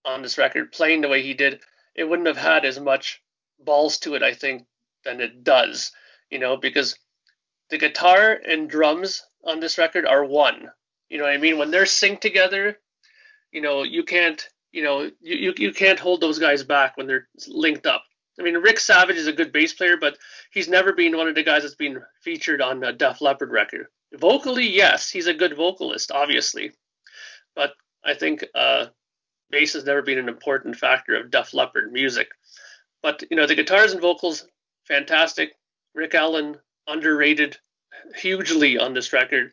on 0.03 0.23
this 0.23 0.37
record 0.37 0.73
playing 0.73 0.99
the 0.99 1.07
way 1.07 1.21
he 1.21 1.33
did, 1.33 1.61
it 1.95 2.03
wouldn't 2.03 2.27
have 2.27 2.35
had 2.35 2.65
as 2.65 2.81
much 2.81 3.21
balls 3.59 3.97
to 3.99 4.15
it. 4.15 4.23
I 4.23 4.33
think 4.33 4.65
than 5.05 5.21
it 5.21 5.41
does. 5.41 5.93
You 6.29 6.39
know, 6.39 6.57
because 6.57 6.99
the 7.69 7.77
guitar 7.77 8.37
and 8.45 8.69
drums 8.69 9.23
on 9.45 9.59
this 9.59 9.77
record 9.77 10.05
are 10.05 10.25
one. 10.25 10.69
You 11.09 11.17
know 11.17 11.25
what 11.25 11.33
I 11.33 11.37
mean? 11.37 11.57
When 11.57 11.71
they're 11.71 11.83
synced 11.83 12.21
together, 12.21 12.79
you 13.51 13.61
know, 13.61 13.83
you 13.83 14.03
can't 14.03 14.45
you 14.75 14.83
know, 14.83 15.03
you, 15.21 15.35
you, 15.37 15.53
you 15.57 15.71
can't 15.71 15.99
hold 15.99 16.19
those 16.19 16.37
guys 16.37 16.61
back 16.61 16.97
when 16.97 17.07
they're 17.07 17.29
linked 17.47 17.85
up. 17.85 18.03
I 18.37 18.43
mean, 18.43 18.55
Rick 18.55 18.79
Savage 18.81 19.15
is 19.15 19.27
a 19.27 19.33
good 19.33 19.53
bass 19.53 19.73
player, 19.73 19.95
but 19.95 20.17
he's 20.51 20.67
never 20.67 20.91
been 20.91 21.15
one 21.15 21.29
of 21.29 21.35
the 21.35 21.43
guys 21.43 21.61
that's 21.61 21.75
been 21.75 22.01
featured 22.21 22.61
on 22.61 22.83
a 22.83 22.91
Def 22.91 23.21
Leppard 23.21 23.51
record. 23.51 23.87
Vocally, 24.13 24.67
yes, 24.67 25.09
he's 25.09 25.27
a 25.27 25.33
good 25.33 25.55
vocalist, 25.55 26.11
obviously, 26.11 26.73
but 27.55 27.71
I 28.03 28.15
think 28.15 28.43
uh, 28.53 28.87
bass 29.49 29.71
has 29.73 29.85
never 29.85 30.01
been 30.01 30.19
an 30.19 30.27
important 30.27 30.75
factor 30.75 31.15
of 31.15 31.31
Def 31.31 31.53
Leppard 31.53 31.93
music. 31.93 32.27
But 33.01 33.23
you 33.31 33.37
know, 33.37 33.47
the 33.47 33.55
guitars 33.55 33.93
and 33.93 34.01
vocals, 34.01 34.45
fantastic. 34.85 35.53
Rick 35.93 36.15
Allen 36.15 36.57
underrated 36.85 37.57
hugely 38.15 38.77
on 38.77 38.93
this 38.93 39.13
record. 39.13 39.51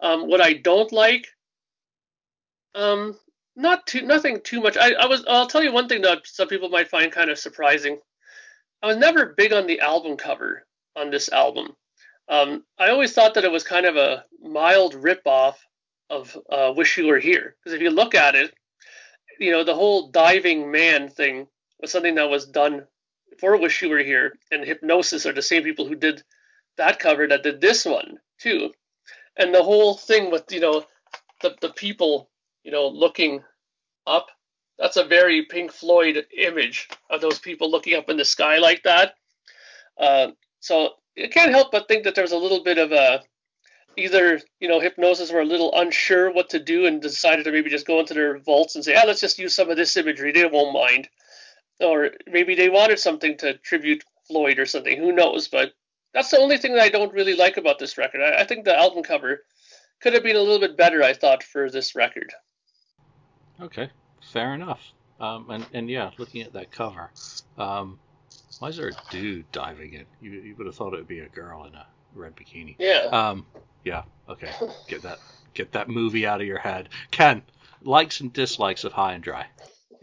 Um, 0.00 0.28
what 0.28 0.40
I 0.40 0.54
don't 0.54 0.92
like, 0.92 1.28
um, 2.74 3.16
not 3.56 3.86
too 3.86 4.02
nothing 4.02 4.40
too 4.42 4.60
much. 4.60 4.76
I, 4.76 4.92
I 4.92 5.06
was 5.06 5.24
I'll 5.28 5.46
tell 5.46 5.62
you 5.62 5.72
one 5.72 5.88
thing 5.88 6.02
that 6.02 6.26
some 6.26 6.48
people 6.48 6.68
might 6.68 6.88
find 6.88 7.12
kind 7.12 7.30
of 7.30 7.38
surprising. 7.38 7.98
I 8.82 8.86
was 8.86 8.96
never 8.96 9.34
big 9.36 9.52
on 9.52 9.66
the 9.66 9.80
album 9.80 10.16
cover 10.16 10.66
on 10.96 11.10
this 11.10 11.28
album. 11.30 11.74
Um, 12.28 12.64
I 12.78 12.88
always 12.88 13.12
thought 13.12 13.34
that 13.34 13.44
it 13.44 13.52
was 13.52 13.62
kind 13.62 13.86
of 13.86 13.96
a 13.96 14.24
mild 14.42 14.94
ripoff 14.94 15.54
of 16.10 16.36
uh, 16.50 16.72
"Wish 16.76 16.98
You 16.98 17.06
Were 17.06 17.18
Here" 17.18 17.56
because 17.62 17.74
if 17.74 17.82
you 17.82 17.90
look 17.90 18.14
at 18.14 18.34
it, 18.34 18.52
you 19.38 19.52
know 19.52 19.64
the 19.64 19.74
whole 19.74 20.10
diving 20.10 20.70
man 20.70 21.08
thing 21.08 21.46
was 21.80 21.92
something 21.92 22.16
that 22.16 22.30
was 22.30 22.46
done 22.46 22.86
for 23.38 23.56
"Wish 23.56 23.82
You 23.82 23.90
Were 23.90 23.98
Here," 23.98 24.36
and 24.50 24.64
Hipgnosis 24.64 25.26
are 25.26 25.32
the 25.32 25.42
same 25.42 25.62
people 25.62 25.86
who 25.86 25.94
did 25.94 26.22
that 26.76 26.98
cover 26.98 27.26
that 27.28 27.42
did 27.42 27.60
this 27.60 27.84
one 27.84 28.18
too. 28.38 28.72
And 29.36 29.54
the 29.54 29.62
whole 29.62 29.94
thing 29.94 30.30
with 30.30 30.44
you 30.50 30.60
know 30.60 30.84
the 31.42 31.54
the 31.60 31.70
people 31.70 32.30
you 32.64 32.72
know, 32.72 32.88
looking 32.88 33.42
up. 34.06 34.28
That's 34.78 34.96
a 34.96 35.04
very 35.04 35.44
Pink 35.44 35.70
Floyd 35.70 36.26
image 36.36 36.88
of 37.10 37.20
those 37.20 37.38
people 37.38 37.70
looking 37.70 37.94
up 37.94 38.08
in 38.08 38.16
the 38.16 38.24
sky 38.24 38.58
like 38.58 38.82
that. 38.82 39.14
Uh, 39.96 40.28
so 40.58 40.94
I 41.22 41.28
can't 41.28 41.52
help 41.52 41.70
but 41.70 41.86
think 41.86 42.04
that 42.04 42.16
there's 42.16 42.32
a 42.32 42.38
little 42.38 42.64
bit 42.64 42.78
of 42.78 42.90
a 42.90 43.22
either 43.96 44.40
you 44.58 44.66
know 44.66 44.80
Hipgnosis 44.80 45.32
were 45.32 45.42
a 45.42 45.44
little 45.44 45.72
unsure 45.76 46.32
what 46.32 46.50
to 46.50 46.58
do 46.58 46.86
and 46.86 47.00
decided 47.00 47.44
to 47.44 47.52
maybe 47.52 47.70
just 47.70 47.86
go 47.86 48.00
into 48.00 48.14
their 48.14 48.38
vaults 48.38 48.74
and 48.74 48.84
say, 48.84 48.96
ah, 48.96 49.04
let's 49.06 49.20
just 49.20 49.38
use 49.38 49.54
some 49.54 49.70
of 49.70 49.76
this 49.76 49.96
imagery. 49.96 50.32
They 50.32 50.46
won't 50.46 50.74
mind. 50.74 51.08
Or 51.80 52.10
maybe 52.26 52.56
they 52.56 52.68
wanted 52.68 52.98
something 52.98 53.36
to 53.38 53.58
tribute 53.58 54.02
Floyd 54.26 54.58
or 54.58 54.66
something. 54.66 54.98
Who 54.98 55.12
knows? 55.12 55.46
But 55.48 55.74
that's 56.14 56.30
the 56.30 56.38
only 56.38 56.56
thing 56.56 56.74
that 56.74 56.82
I 56.82 56.88
don't 56.88 57.12
really 57.12 57.34
like 57.34 57.56
about 57.56 57.78
this 57.78 57.98
record. 57.98 58.22
I, 58.22 58.42
I 58.42 58.44
think 58.44 58.64
the 58.64 58.76
album 58.76 59.02
cover 59.02 59.42
could 60.00 60.14
have 60.14 60.22
been 60.22 60.36
a 60.36 60.40
little 60.40 60.60
bit 60.60 60.76
better. 60.76 61.02
I 61.02 61.12
thought 61.12 61.42
for 61.42 61.70
this 61.70 61.94
record. 61.94 62.32
Okay, 63.60 63.90
fair 64.32 64.54
enough. 64.54 64.80
Um, 65.20 65.50
and, 65.50 65.66
and 65.72 65.90
yeah, 65.90 66.10
looking 66.18 66.42
at 66.42 66.52
that 66.54 66.70
cover, 66.70 67.10
um, 67.58 67.98
why 68.58 68.68
is 68.68 68.76
there 68.76 68.88
a 68.88 69.10
dude 69.10 69.50
diving 69.52 69.94
in? 69.94 70.04
You, 70.20 70.32
you 70.32 70.54
would 70.56 70.66
have 70.66 70.74
thought 70.74 70.92
it 70.94 70.96
would 70.96 71.08
be 71.08 71.20
a 71.20 71.28
girl 71.28 71.64
in 71.64 71.74
a 71.74 71.86
red 72.14 72.34
bikini. 72.36 72.76
Yeah. 72.78 73.08
Um, 73.12 73.46
yeah. 73.84 74.02
Okay. 74.28 74.50
Get 74.88 75.02
that 75.02 75.18
get 75.54 75.72
that 75.72 75.88
movie 75.88 76.26
out 76.26 76.40
of 76.40 76.46
your 76.46 76.58
head. 76.58 76.88
Ken, 77.10 77.42
likes 77.82 78.20
and 78.20 78.32
dislikes 78.32 78.84
of 78.84 78.92
High 78.92 79.14
and 79.14 79.22
Dry. 79.22 79.46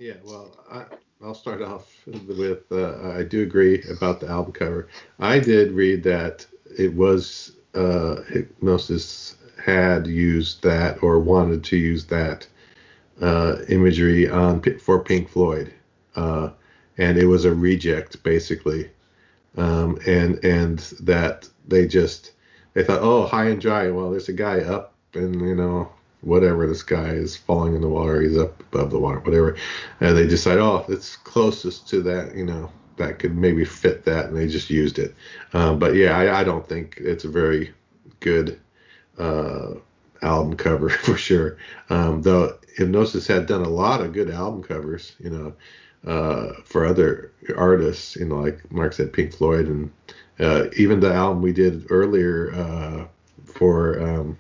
Yeah, 0.02 0.16
well, 0.24 0.50
I, 0.72 0.86
I'll 1.24 1.36
start 1.36 1.62
off 1.62 1.94
with 2.08 2.72
uh, 2.72 3.14
I 3.16 3.22
do 3.22 3.44
agree 3.44 3.84
about 3.84 4.20
the 4.20 4.30
album 4.30 4.52
cover. 4.52 4.88
I 5.20 5.38
did 5.38 5.74
read 5.74 6.02
that 6.02 6.44
it 6.76 6.92
was 6.96 7.52
uh, 7.76 8.16
Hipgnosis 8.28 9.36
had 9.64 10.08
used 10.08 10.64
that 10.64 11.04
or 11.04 11.20
wanted 11.20 11.64
to 11.66 11.78
use 11.78 12.06
that 12.06 12.48
uh, 13.22 13.58
imagery 13.70 14.28
on 14.28 14.64
for 14.80 15.04
Pink 15.04 15.30
Floyd, 15.30 15.72
uh, 16.16 16.50
and 16.98 17.20
it 17.20 17.28
was 17.28 17.46
a 17.46 17.54
reject 17.54 18.24
basically, 18.24 18.90
um, 19.56 20.00
and 20.08 20.44
and 20.44 20.80
that 21.02 21.48
they 21.68 21.86
just 21.86 22.32
they 22.74 22.84
thought, 22.84 23.04
oh, 23.04 23.28
high 23.28 23.50
and 23.50 23.62
dry. 23.62 23.92
Well, 23.92 24.10
there's 24.10 24.30
a 24.30 24.34
guy 24.34 24.62
up 24.62 24.96
and 25.14 25.40
you 25.42 25.54
know 25.54 25.92
whatever 26.22 26.68
this 26.68 26.84
guy 26.84 27.10
is 27.10 27.36
falling 27.36 27.76
in 27.76 27.82
the 27.82 27.90
water, 27.90 28.22
he's 28.22 28.38
up 28.38 28.60
above 28.60 28.92
the 28.92 29.00
water, 29.00 29.20
whatever, 29.20 29.58
and 30.00 30.16
they 30.16 30.28
decide, 30.28 30.58
oh, 30.58 30.86
it's 30.88 31.16
closest 31.16 31.88
to 31.90 32.02
that, 32.02 32.36
you 32.36 32.46
know, 32.46 32.72
that 32.98 33.20
could 33.20 33.36
maybe 33.36 33.66
fit 33.66 34.06
that, 34.06 34.28
and 34.28 34.38
they 34.38 34.48
just 34.48 34.70
used 34.70 35.00
it. 35.00 35.16
Um, 35.54 35.80
but 35.80 35.96
yeah, 35.96 36.18
I, 36.18 36.42
I, 36.42 36.44
don't 36.44 36.68
think 36.68 36.98
it's 37.00 37.26
a 37.26 37.30
very 37.30 37.74
good 38.20 38.60
uh, 39.18 39.72
album 40.22 40.56
cover 40.56 40.90
for 41.06 41.18
sure. 41.18 41.58
Um, 41.90 42.22
though 42.22 42.58
Hipgnosis 42.78 43.28
had 43.28 43.48
done 43.48 43.64
a 43.64 43.70
lot 43.70 44.02
of 44.02 44.14
good 44.14 44.30
album 44.30 44.64
covers, 44.64 45.16
you 45.20 45.30
know, 45.30 45.54
uh, 46.06 46.54
for 46.66 46.86
other 46.86 47.32
artists, 47.56 48.16
you 48.16 48.26
know, 48.26 48.38
like 48.38 48.72
Mark 48.72 48.94
said, 48.94 49.14
Pink 49.14 49.34
Floyd, 49.34 49.68
and 49.68 49.92
uh, 50.40 50.66
even 50.76 51.00
the 51.00 51.14
album 51.14 51.42
we 51.42 51.54
did 51.54 51.86
earlier 51.90 52.54
uh, 52.54 53.08
for 53.46 54.00
um, 54.02 54.38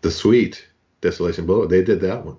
the 0.00 0.10
Sweet 0.10 0.67
Desolation 1.00 1.46
Boulevard, 1.46 1.70
they 1.70 1.82
did 1.82 2.00
that 2.00 2.24
one. 2.24 2.36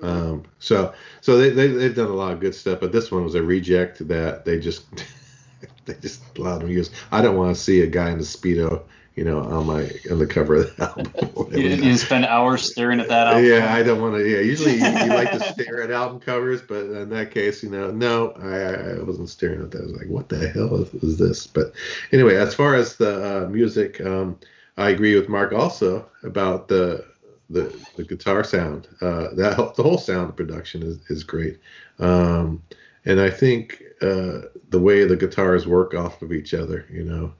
Um, 0.00 0.44
so 0.58 0.94
so 1.20 1.38
they, 1.38 1.50
they 1.50 1.68
they've 1.68 1.94
done 1.94 2.10
a 2.10 2.14
lot 2.14 2.32
of 2.32 2.40
good 2.40 2.54
stuff, 2.54 2.80
but 2.80 2.92
this 2.92 3.10
one 3.10 3.24
was 3.24 3.34
a 3.34 3.42
reject 3.42 4.06
that 4.06 4.44
they 4.44 4.60
just 4.60 4.84
they 5.86 5.94
just 5.94 6.22
allowed 6.38 6.60
them 6.60 6.68
to 6.68 6.74
use. 6.74 6.90
I 7.10 7.20
don't 7.20 7.36
want 7.36 7.54
to 7.54 7.60
see 7.60 7.80
a 7.80 7.86
guy 7.86 8.10
in 8.10 8.18
a 8.18 8.22
speedo 8.22 8.84
you 9.18 9.24
know, 9.24 9.40
on 9.40 9.66
my 9.66 9.90
on 10.12 10.20
the 10.20 10.28
cover 10.28 10.54
of 10.54 10.76
the 10.76 10.84
album. 11.36 11.52
you, 11.52 11.70
you 11.70 11.96
spend 11.96 12.24
hours 12.24 12.70
staring 12.70 13.00
at 13.00 13.08
that 13.08 13.26
album. 13.26 13.46
Yeah, 13.46 13.74
I 13.74 13.82
don't 13.82 14.00
want 14.00 14.14
to. 14.14 14.24
Yeah, 14.24 14.38
usually 14.38 14.74
you, 14.74 14.86
you, 14.86 15.08
like 15.08 15.32
to 15.32 15.40
stare 15.40 15.82
at 15.82 15.90
album 15.90 16.20
covers, 16.20 16.62
but 16.62 16.84
in 16.84 17.08
that 17.08 17.32
case, 17.32 17.64
you 17.64 17.68
know, 17.68 17.90
no, 17.90 18.30
I, 18.40 19.00
I 19.00 19.02
wasn't 19.02 19.28
staring 19.28 19.60
at 19.60 19.72
that. 19.72 19.80
I 19.80 19.82
was 19.82 19.92
like, 19.92 20.06
what 20.06 20.28
the 20.28 20.48
hell 20.50 20.76
is, 20.76 20.94
is 21.02 21.18
this? 21.18 21.48
But 21.48 21.72
anyway, 22.12 22.36
as 22.36 22.54
far 22.54 22.76
as 22.76 22.94
the 22.94 23.46
uh, 23.46 23.48
music, 23.48 24.00
um, 24.00 24.38
I 24.76 24.90
agree 24.90 25.16
with 25.16 25.28
Mark 25.28 25.52
also 25.52 26.08
about 26.22 26.68
the 26.68 27.04
the, 27.50 27.74
the 27.96 28.04
guitar 28.04 28.44
sound. 28.44 28.88
Uh, 29.00 29.34
that 29.34 29.74
the 29.76 29.82
whole 29.82 29.98
sound 29.98 30.36
production 30.36 30.82
is 30.82 30.98
is 31.08 31.24
great, 31.24 31.58
um, 31.98 32.62
and 33.04 33.20
I 33.20 33.30
think 33.30 33.82
uh, 34.02 34.42
the 34.70 34.80
way 34.80 35.04
the 35.04 35.16
guitars 35.16 35.66
work 35.66 35.94
off 35.94 36.22
of 36.22 36.32
each 36.32 36.54
other, 36.54 36.86
you 36.90 37.04
know. 37.04 37.32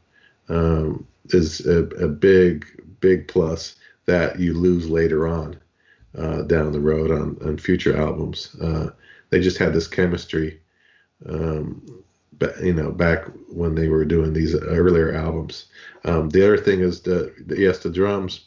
Um, 0.50 1.06
is 1.34 1.66
a, 1.66 1.84
a 2.02 2.08
big, 2.08 2.66
big 3.00 3.28
plus 3.28 3.76
that 4.06 4.40
you 4.40 4.54
lose 4.54 4.88
later 4.88 5.28
on 5.28 5.60
uh, 6.16 6.42
down 6.42 6.72
the 6.72 6.80
road 6.80 7.10
on, 7.10 7.36
on 7.44 7.58
future 7.58 7.96
albums. 7.96 8.56
Uh, 8.60 8.90
they 9.30 9.40
just 9.40 9.58
had 9.58 9.74
this 9.74 9.86
chemistry, 9.86 10.58
um, 11.28 12.02
but, 12.38 12.58
you 12.62 12.72
know, 12.72 12.90
back 12.90 13.26
when 13.50 13.74
they 13.74 13.88
were 13.88 14.04
doing 14.04 14.32
these 14.32 14.54
earlier 14.54 15.12
albums. 15.12 15.66
Um, 16.04 16.30
the 16.30 16.42
other 16.44 16.56
thing 16.56 16.80
is 16.80 17.02
the 17.02 17.34
yes, 17.48 17.80
the 17.80 17.90
drums. 17.90 18.46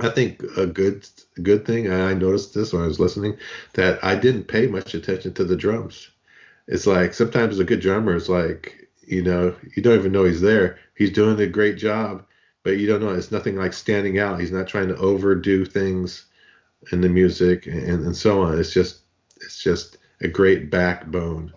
I 0.00 0.10
think 0.10 0.42
a 0.56 0.66
good 0.66 1.08
good 1.42 1.66
thing. 1.66 1.90
I 1.90 2.14
noticed 2.14 2.54
this 2.54 2.72
when 2.72 2.82
I 2.82 2.86
was 2.86 3.00
listening 3.00 3.36
that 3.74 4.02
I 4.04 4.14
didn't 4.14 4.44
pay 4.44 4.66
much 4.66 4.94
attention 4.94 5.34
to 5.34 5.44
the 5.44 5.56
drums. 5.56 6.10
It's 6.68 6.86
like 6.86 7.14
sometimes 7.14 7.58
a 7.58 7.64
good 7.64 7.80
drummer 7.80 8.14
is 8.14 8.28
like 8.28 8.88
you 9.06 9.22
know 9.22 9.56
you 9.74 9.82
don't 9.82 9.98
even 9.98 10.12
know 10.12 10.24
he's 10.24 10.40
there 10.40 10.78
he's 10.98 11.12
doing 11.12 11.40
a 11.40 11.46
great 11.46 11.78
job, 11.78 12.26
but 12.64 12.76
you 12.76 12.86
don't 12.86 13.00
know. 13.00 13.14
It's 13.14 13.32
nothing 13.32 13.56
like 13.56 13.72
standing 13.72 14.18
out. 14.18 14.40
He's 14.40 14.52
not 14.52 14.66
trying 14.66 14.88
to 14.88 14.96
overdo 14.96 15.64
things 15.64 16.26
in 16.92 17.00
the 17.00 17.08
music 17.08 17.66
and, 17.66 18.04
and 18.04 18.16
so 18.16 18.42
on. 18.42 18.58
It's 18.58 18.72
just 18.72 19.00
it's 19.40 19.62
just 19.62 19.96
a 20.20 20.28
great 20.28 20.70
backbone 20.70 21.54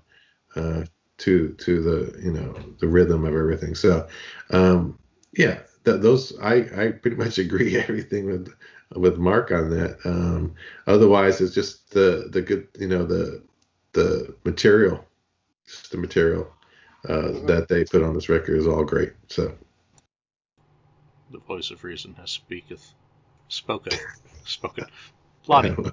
uh, 0.55 0.85
to 1.17 1.49
to 1.49 1.81
the 1.81 2.21
you 2.23 2.31
know 2.31 2.55
the 2.79 2.87
rhythm 2.87 3.25
of 3.25 3.35
everything. 3.35 3.75
So 3.75 4.07
um, 4.51 4.97
yeah, 5.33 5.59
th- 5.85 6.01
those 6.01 6.37
I 6.39 6.55
I 6.75 6.91
pretty 6.91 7.17
much 7.17 7.37
agree 7.45 7.77
everything 7.77 8.25
with 8.25 8.53
with 8.95 9.17
Mark 9.17 9.51
on 9.51 9.69
that. 9.71 9.97
Um, 10.05 10.55
otherwise, 10.87 11.41
it's 11.41 11.53
just 11.53 11.91
the 11.91 12.29
the 12.31 12.41
good 12.41 12.67
you 12.79 12.87
know 12.87 13.05
the 13.05 13.43
the 13.93 14.35
material, 14.45 15.05
just 15.67 15.91
the 15.91 15.97
material 15.97 16.47
uh, 17.07 17.31
that 17.45 17.67
they 17.69 17.83
put 17.83 18.03
on 18.03 18.13
this 18.13 18.29
record 18.29 18.57
is 18.57 18.67
all 18.67 18.83
great. 18.83 19.13
So 19.27 19.53
the 21.31 21.39
voice 21.39 21.71
of 21.71 21.83
reason 21.83 22.13
has 22.15 22.31
speaketh, 22.31 22.93
spoken, 23.47 23.97
spoken. 24.45 24.85
Lonnie. 25.47 25.75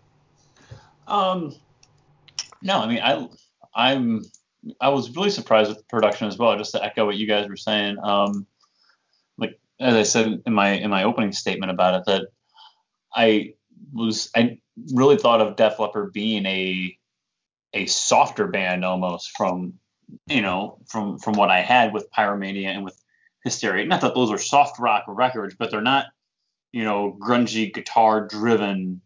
Um, 1.06 1.56
no, 2.60 2.80
I 2.80 2.86
mean 2.86 3.00
I 3.02 3.26
I'm 3.74 4.26
I 4.78 4.90
was 4.90 5.16
really 5.16 5.30
surprised 5.30 5.70
with 5.70 5.78
the 5.78 5.84
production 5.84 6.28
as 6.28 6.36
well. 6.36 6.54
Just 6.58 6.72
to 6.72 6.84
echo 6.84 7.06
what 7.06 7.16
you 7.16 7.26
guys 7.26 7.48
were 7.48 7.56
saying. 7.56 7.96
Um, 8.02 8.46
like 8.57 8.57
as 9.80 9.94
I 9.94 10.02
said 10.02 10.42
in 10.46 10.52
my 10.52 10.70
in 10.70 10.90
my 10.90 11.04
opening 11.04 11.32
statement 11.32 11.70
about 11.70 12.00
it, 12.00 12.02
that 12.06 12.28
I 13.14 13.54
was 13.92 14.30
I 14.36 14.58
really 14.92 15.16
thought 15.16 15.40
of 15.40 15.56
Def 15.56 15.78
Leppard 15.78 16.12
being 16.12 16.46
a 16.46 16.96
a 17.74 17.86
softer 17.86 18.46
band 18.46 18.84
almost 18.84 19.36
from 19.36 19.74
you 20.26 20.42
know, 20.42 20.78
from 20.86 21.18
from 21.18 21.34
what 21.34 21.50
I 21.50 21.60
had 21.60 21.92
with 21.92 22.10
Pyromania 22.10 22.66
and 22.66 22.84
with 22.84 23.00
Hysteria. 23.44 23.86
Not 23.86 24.00
that 24.00 24.14
those 24.14 24.30
are 24.30 24.38
soft 24.38 24.78
rock 24.78 25.04
records, 25.06 25.54
but 25.58 25.70
they're 25.70 25.80
not, 25.80 26.06
you 26.72 26.84
know, 26.84 27.16
grungy 27.20 27.72
guitar 27.72 28.26
driven, 28.26 29.00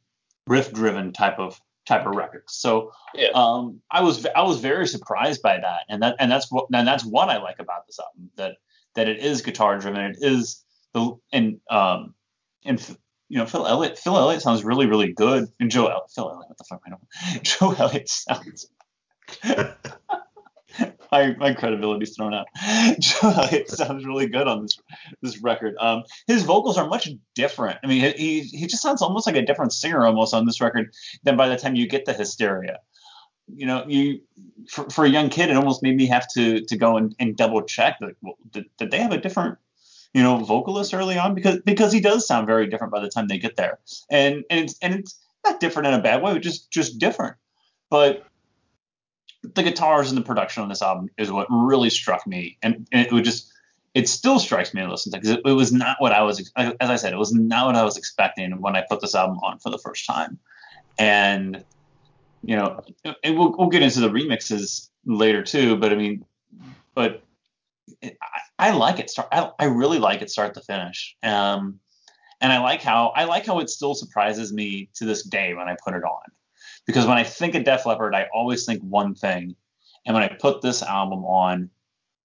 riff 0.46 0.72
driven 0.72 1.12
type 1.12 1.38
of 1.38 1.60
type 1.86 2.06
of 2.06 2.14
records. 2.14 2.54
So 2.54 2.92
yeah. 3.14 3.28
um, 3.34 3.80
I 3.90 4.02
was 4.02 4.26
I 4.26 4.42
was 4.42 4.60
very 4.60 4.86
surprised 4.86 5.42
by 5.42 5.58
that, 5.58 5.80
and 5.88 6.02
that 6.02 6.16
and 6.18 6.30
that's 6.30 6.50
what 6.50 6.66
and 6.72 6.86
that's 6.86 7.04
what 7.04 7.28
I 7.28 7.38
like 7.38 7.58
about 7.58 7.86
this 7.86 7.98
album 7.98 8.30
that 8.36 8.56
that 8.94 9.08
it 9.08 9.18
is 9.18 9.42
guitar 9.42 9.78
driven. 9.78 10.00
It 10.00 10.16
is 10.20 10.64
the 10.92 11.16
and 11.32 11.60
um 11.70 12.14
and 12.64 12.96
you 13.28 13.38
know 13.38 13.46
Phil 13.46 13.66
Elliott 13.66 13.98
Phil 13.98 14.16
Elliott 14.16 14.42
sounds 14.42 14.64
really 14.64 14.86
really 14.86 15.12
good 15.12 15.48
and 15.60 15.70
Joe 15.70 16.00
Phil 16.14 16.30
Elliott 16.30 16.48
what 16.48 16.58
the 16.58 16.64
fuck 16.64 16.82
I 16.86 16.90
don't 16.90 17.42
Joe 17.42 17.72
Elliott 17.72 18.08
sounds 18.08 18.68
my 21.12 21.34
my 21.36 21.52
credibility's 21.54 22.16
thrown 22.16 22.34
out. 22.34 22.46
Joe 22.98 23.30
Elliott 23.30 23.68
sounds 23.68 24.04
really 24.04 24.26
good 24.26 24.48
on 24.48 24.62
this 24.62 24.78
this 25.20 25.42
record. 25.42 25.74
Um, 25.78 26.04
his 26.26 26.42
vocals 26.42 26.78
are 26.78 26.88
much 26.88 27.08
different. 27.34 27.78
I 27.84 27.86
mean, 27.86 28.14
he 28.16 28.40
he 28.40 28.66
just 28.66 28.82
sounds 28.82 29.02
almost 29.02 29.26
like 29.26 29.36
a 29.36 29.44
different 29.44 29.72
singer 29.72 30.04
almost 30.06 30.34
on 30.34 30.46
this 30.46 30.60
record 30.60 30.92
than 31.22 31.36
by 31.36 31.48
the 31.48 31.56
time 31.56 31.74
you 31.74 31.86
get 31.86 32.06
the 32.06 32.14
Hysteria. 32.14 32.78
You 33.48 33.66
know, 33.66 33.84
you 33.86 34.20
for, 34.68 34.88
for 34.90 35.04
a 35.04 35.08
young 35.08 35.28
kid, 35.28 35.50
it 35.50 35.56
almost 35.56 35.82
made 35.82 35.96
me 35.96 36.06
have 36.06 36.26
to 36.34 36.60
to 36.60 36.76
go 36.76 36.96
and, 36.96 37.14
and 37.18 37.36
double 37.36 37.62
check. 37.62 37.98
Like, 38.00 38.16
well, 38.22 38.36
did, 38.50 38.66
did 38.78 38.90
they 38.90 38.98
have 38.98 39.12
a 39.12 39.18
different 39.18 39.58
you 40.14 40.22
know 40.22 40.38
vocalist 40.38 40.94
early 40.94 41.18
on 41.18 41.34
because 41.34 41.58
because 41.64 41.92
he 41.92 42.00
does 42.00 42.26
sound 42.26 42.46
very 42.46 42.66
different 42.66 42.92
by 42.92 43.00
the 43.00 43.08
time 43.08 43.28
they 43.28 43.38
get 43.38 43.56
there, 43.56 43.78
and 44.10 44.44
and 44.50 44.60
it's 44.60 44.78
and 44.82 44.94
it's 44.94 45.18
not 45.44 45.60
different 45.60 45.88
in 45.88 45.94
a 45.94 46.02
bad 46.02 46.22
way, 46.22 46.38
just 46.38 46.70
just 46.70 46.98
different. 46.98 47.36
But 47.90 48.26
the 49.42 49.62
guitars 49.62 50.10
and 50.10 50.18
the 50.18 50.24
production 50.24 50.62
on 50.62 50.68
this 50.68 50.82
album 50.82 51.08
is 51.18 51.30
what 51.30 51.48
really 51.50 51.90
struck 51.90 52.26
me, 52.26 52.58
and, 52.62 52.86
and 52.92 53.06
it 53.06 53.12
would 53.12 53.24
just 53.24 53.52
it 53.94 54.08
still 54.08 54.38
strikes 54.38 54.72
me 54.72 54.80
to 54.80 54.90
listen 54.90 55.12
to 55.12 55.18
because 55.18 55.30
it, 55.30 55.40
it, 55.44 55.52
was 55.52 55.72
not 55.72 55.96
what 55.98 56.12
I 56.12 56.22
was 56.22 56.50
as 56.56 56.74
I 56.80 56.96
said 56.96 57.12
it 57.12 57.18
was 57.18 57.34
not 57.34 57.66
what 57.66 57.76
I 57.76 57.84
was 57.84 57.96
expecting 57.96 58.52
when 58.60 58.76
I 58.76 58.84
put 58.88 59.00
this 59.00 59.14
album 59.14 59.38
on 59.42 59.58
for 59.58 59.70
the 59.70 59.78
first 59.78 60.06
time, 60.06 60.38
and 60.98 61.64
you 62.42 62.56
know 62.56 62.82
and 63.22 63.38
we'll, 63.38 63.54
we'll 63.56 63.68
get 63.68 63.82
into 63.82 64.00
the 64.00 64.10
remixes 64.10 64.88
later 65.04 65.42
too, 65.42 65.76
but 65.76 65.92
I 65.92 65.96
mean, 65.96 66.24
but 66.94 67.22
I, 68.02 68.12
I, 68.58 68.70
like 68.72 68.98
it 68.98 69.10
start 69.10 69.28
I, 69.32 69.50
I 69.58 69.64
really 69.66 69.98
like 69.98 70.22
it 70.22 70.30
start 70.30 70.54
to 70.54 70.60
finish. 70.60 71.16
Um, 71.22 71.80
and 72.40 72.52
I 72.52 72.58
like 72.58 72.82
how 72.82 73.08
I 73.08 73.24
like 73.24 73.46
how 73.46 73.60
it 73.60 73.70
still 73.70 73.94
surprises 73.94 74.52
me 74.52 74.90
to 74.94 75.04
this 75.04 75.22
day 75.22 75.54
when 75.54 75.68
I 75.68 75.76
put 75.84 75.94
it 75.94 76.04
on. 76.04 76.22
Because 76.86 77.06
when 77.06 77.16
I 77.16 77.24
think 77.24 77.54
of 77.54 77.64
Def 77.64 77.86
Leppard, 77.86 78.14
I 78.14 78.28
always 78.34 78.66
think 78.66 78.82
one 78.82 79.14
thing, 79.14 79.54
and 80.04 80.14
when 80.14 80.24
I 80.24 80.28
put 80.28 80.62
this 80.62 80.82
album 80.82 81.24
on, 81.24 81.70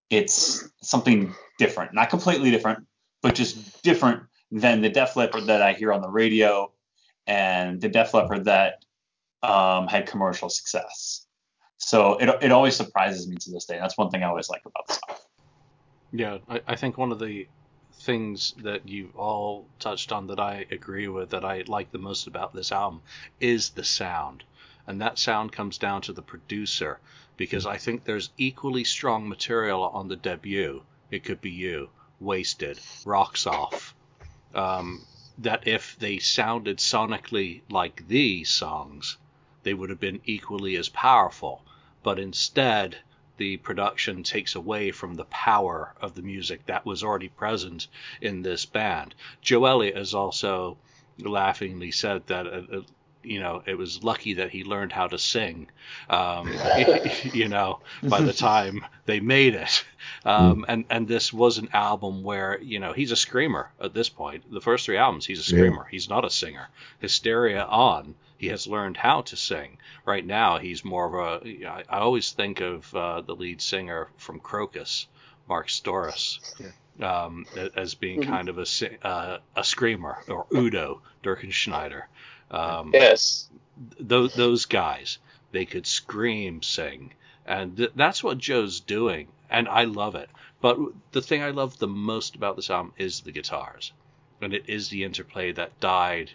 it's 0.09 0.67
something 0.81 1.35
different, 1.59 1.93
not 1.93 2.09
completely 2.09 2.49
different, 2.49 2.85
but 3.21 3.35
just 3.35 3.83
different 3.83 4.23
than 4.51 4.81
the 4.81 4.89
Def 4.89 5.15
Leppard 5.15 5.45
that 5.45 5.61
I 5.61 5.73
hear 5.73 5.93
on 5.93 6.01
the 6.01 6.09
radio 6.09 6.71
and 7.27 7.79
the 7.79 7.89
Def 7.89 8.13
Leppard 8.13 8.45
that 8.45 8.85
um, 9.47 9.87
had 9.87 10.05
commercial 10.07 10.49
success. 10.49 11.25
So 11.77 12.17
it, 12.17 12.29
it 12.41 12.51
always 12.51 12.75
surprises 12.75 13.27
me 13.27 13.35
to 13.37 13.51
this 13.51 13.65
day. 13.65 13.77
That's 13.79 13.97
one 13.97 14.09
thing 14.09 14.23
I 14.23 14.27
always 14.27 14.49
like 14.49 14.63
about 14.65 14.87
the 14.87 14.93
song. 14.93 15.17
Yeah, 16.11 16.37
I, 16.49 16.61
I 16.67 16.75
think 16.75 16.97
one 16.97 17.11
of 17.11 17.19
the 17.19 17.47
things 17.99 18.53
that 18.63 18.87
you've 18.87 19.15
all 19.15 19.65
touched 19.79 20.11
on 20.11 20.27
that 20.27 20.39
I 20.39 20.65
agree 20.71 21.07
with 21.07 21.29
that 21.31 21.45
I 21.45 21.63
like 21.67 21.91
the 21.91 21.97
most 21.97 22.27
about 22.27 22.53
this 22.53 22.71
album 22.71 23.01
is 23.39 23.71
the 23.71 23.83
sound. 23.83 24.43
and 24.87 25.01
that 25.01 25.19
sound 25.19 25.51
comes 25.51 25.77
down 25.77 26.01
to 26.01 26.13
the 26.13 26.21
producer 26.21 26.99
because 27.35 27.65
I 27.65 27.77
think 27.77 28.03
there's 28.03 28.29
equally 28.37 28.83
strong 28.85 29.27
material 29.27 29.83
on 29.83 30.07
the 30.07 30.15
debut. 30.15 30.81
It 31.11 31.23
could 31.23 31.41
be 31.41 31.51
you, 31.51 31.89
Wasted, 32.19 32.79
Rocks 33.05 33.45
Off. 33.45 33.93
Um, 34.55 35.05
that 35.37 35.67
if 35.67 35.95
they 35.99 36.17
sounded 36.17 36.77
sonically 36.77 37.61
like 37.69 38.07
these 38.07 38.49
songs, 38.49 39.17
they 39.67 39.73
would 39.73 39.89
have 39.89 39.99
been 39.99 40.21
equally 40.23 40.77
as 40.77 40.87
powerful. 40.87 41.61
But 42.01 42.19
instead, 42.19 42.95
the 43.35 43.57
production 43.57 44.23
takes 44.23 44.55
away 44.55 44.91
from 44.91 45.15
the 45.15 45.25
power 45.25 45.93
of 45.99 46.15
the 46.15 46.21
music 46.21 46.65
that 46.67 46.85
was 46.85 47.03
already 47.03 47.27
present 47.27 47.87
in 48.21 48.43
this 48.43 48.65
band. 48.65 49.13
Joe 49.41 49.65
Elliott 49.65 49.97
has 49.97 50.13
also 50.13 50.77
laughingly 51.19 51.91
said 51.91 52.25
that 52.27 52.47
uh, 52.47 52.77
uh, 52.77 52.81
you 53.23 53.41
know 53.41 53.61
it 53.65 53.77
was 53.77 54.03
lucky 54.03 54.35
that 54.35 54.51
he 54.51 54.63
learned 54.63 54.93
how 54.93 55.07
to 55.07 55.17
sing 55.17 55.69
um, 56.09 56.49
you 57.33 57.49
know 57.49 57.79
by 58.03 58.21
the 58.21 58.31
time 58.31 58.85
they 59.05 59.19
made 59.19 59.55
it 59.55 59.83
um, 60.23 60.63
and 60.69 60.85
and 60.89 61.07
this 61.07 61.33
was 61.33 61.57
an 61.57 61.67
album 61.73 62.23
where 62.23 62.57
you 62.61 62.79
know 62.79 62.93
he's 62.93 63.11
a 63.11 63.15
screamer 63.15 63.69
at 63.81 63.93
this 63.93 64.07
point 64.07 64.49
the 64.51 64.61
first 64.61 64.85
three 64.85 64.97
albums 64.97 65.25
he's 65.25 65.39
a 65.39 65.43
screamer 65.43 65.83
yeah. 65.83 65.91
he's 65.91 66.07
not 66.07 66.23
a 66.23 66.29
singer 66.29 66.69
hysteria 66.99 67.63
on 67.63 68.13
he 68.37 68.47
has 68.47 68.67
learned 68.67 68.97
how 68.97 69.21
to 69.21 69.35
sing. 69.35 69.77
Right 70.05 70.25
now, 70.25 70.59
he's 70.59 70.85
more 70.85 71.05
of 71.05 71.43
a. 71.43 71.65
I, 71.67 71.83
I 71.89 71.99
always 71.99 72.31
think 72.31 72.61
of 72.61 72.93
uh, 72.95 73.21
the 73.21 73.35
lead 73.35 73.61
singer 73.61 74.09
from 74.17 74.39
Crocus, 74.39 75.07
Marc 75.49 75.69
Storace, 75.69 76.39
yeah. 76.59 77.23
um, 77.23 77.45
as 77.75 77.95
being 77.95 78.21
mm-hmm. 78.21 78.31
kind 78.31 78.49
of 78.49 78.59
a 78.59 79.05
uh, 79.07 79.39
a 79.55 79.63
screamer, 79.63 80.23
or 80.27 80.45
Udo 80.53 81.01
Dirkschneider. 81.23 82.03
Um, 82.51 82.91
yes. 82.93 83.49
Those 83.99 84.33
those 84.33 84.65
guys, 84.65 85.17
they 85.51 85.65
could 85.65 85.85
scream, 85.85 86.61
sing, 86.61 87.13
and 87.45 87.77
th- 87.77 87.91
that's 87.95 88.23
what 88.23 88.37
Joe's 88.37 88.79
doing, 88.79 89.27
and 89.49 89.67
I 89.67 89.83
love 89.85 90.15
it. 90.15 90.29
But 90.61 90.79
the 91.11 91.21
thing 91.21 91.43
I 91.43 91.51
love 91.51 91.77
the 91.77 91.87
most 91.87 92.35
about 92.35 92.55
this 92.55 92.69
album 92.69 92.93
is 92.97 93.21
the 93.21 93.31
guitars, 93.31 93.93
and 94.41 94.53
it 94.53 94.65
is 94.67 94.89
the 94.89 95.03
interplay 95.03 95.51
that 95.51 95.79
died 95.79 96.31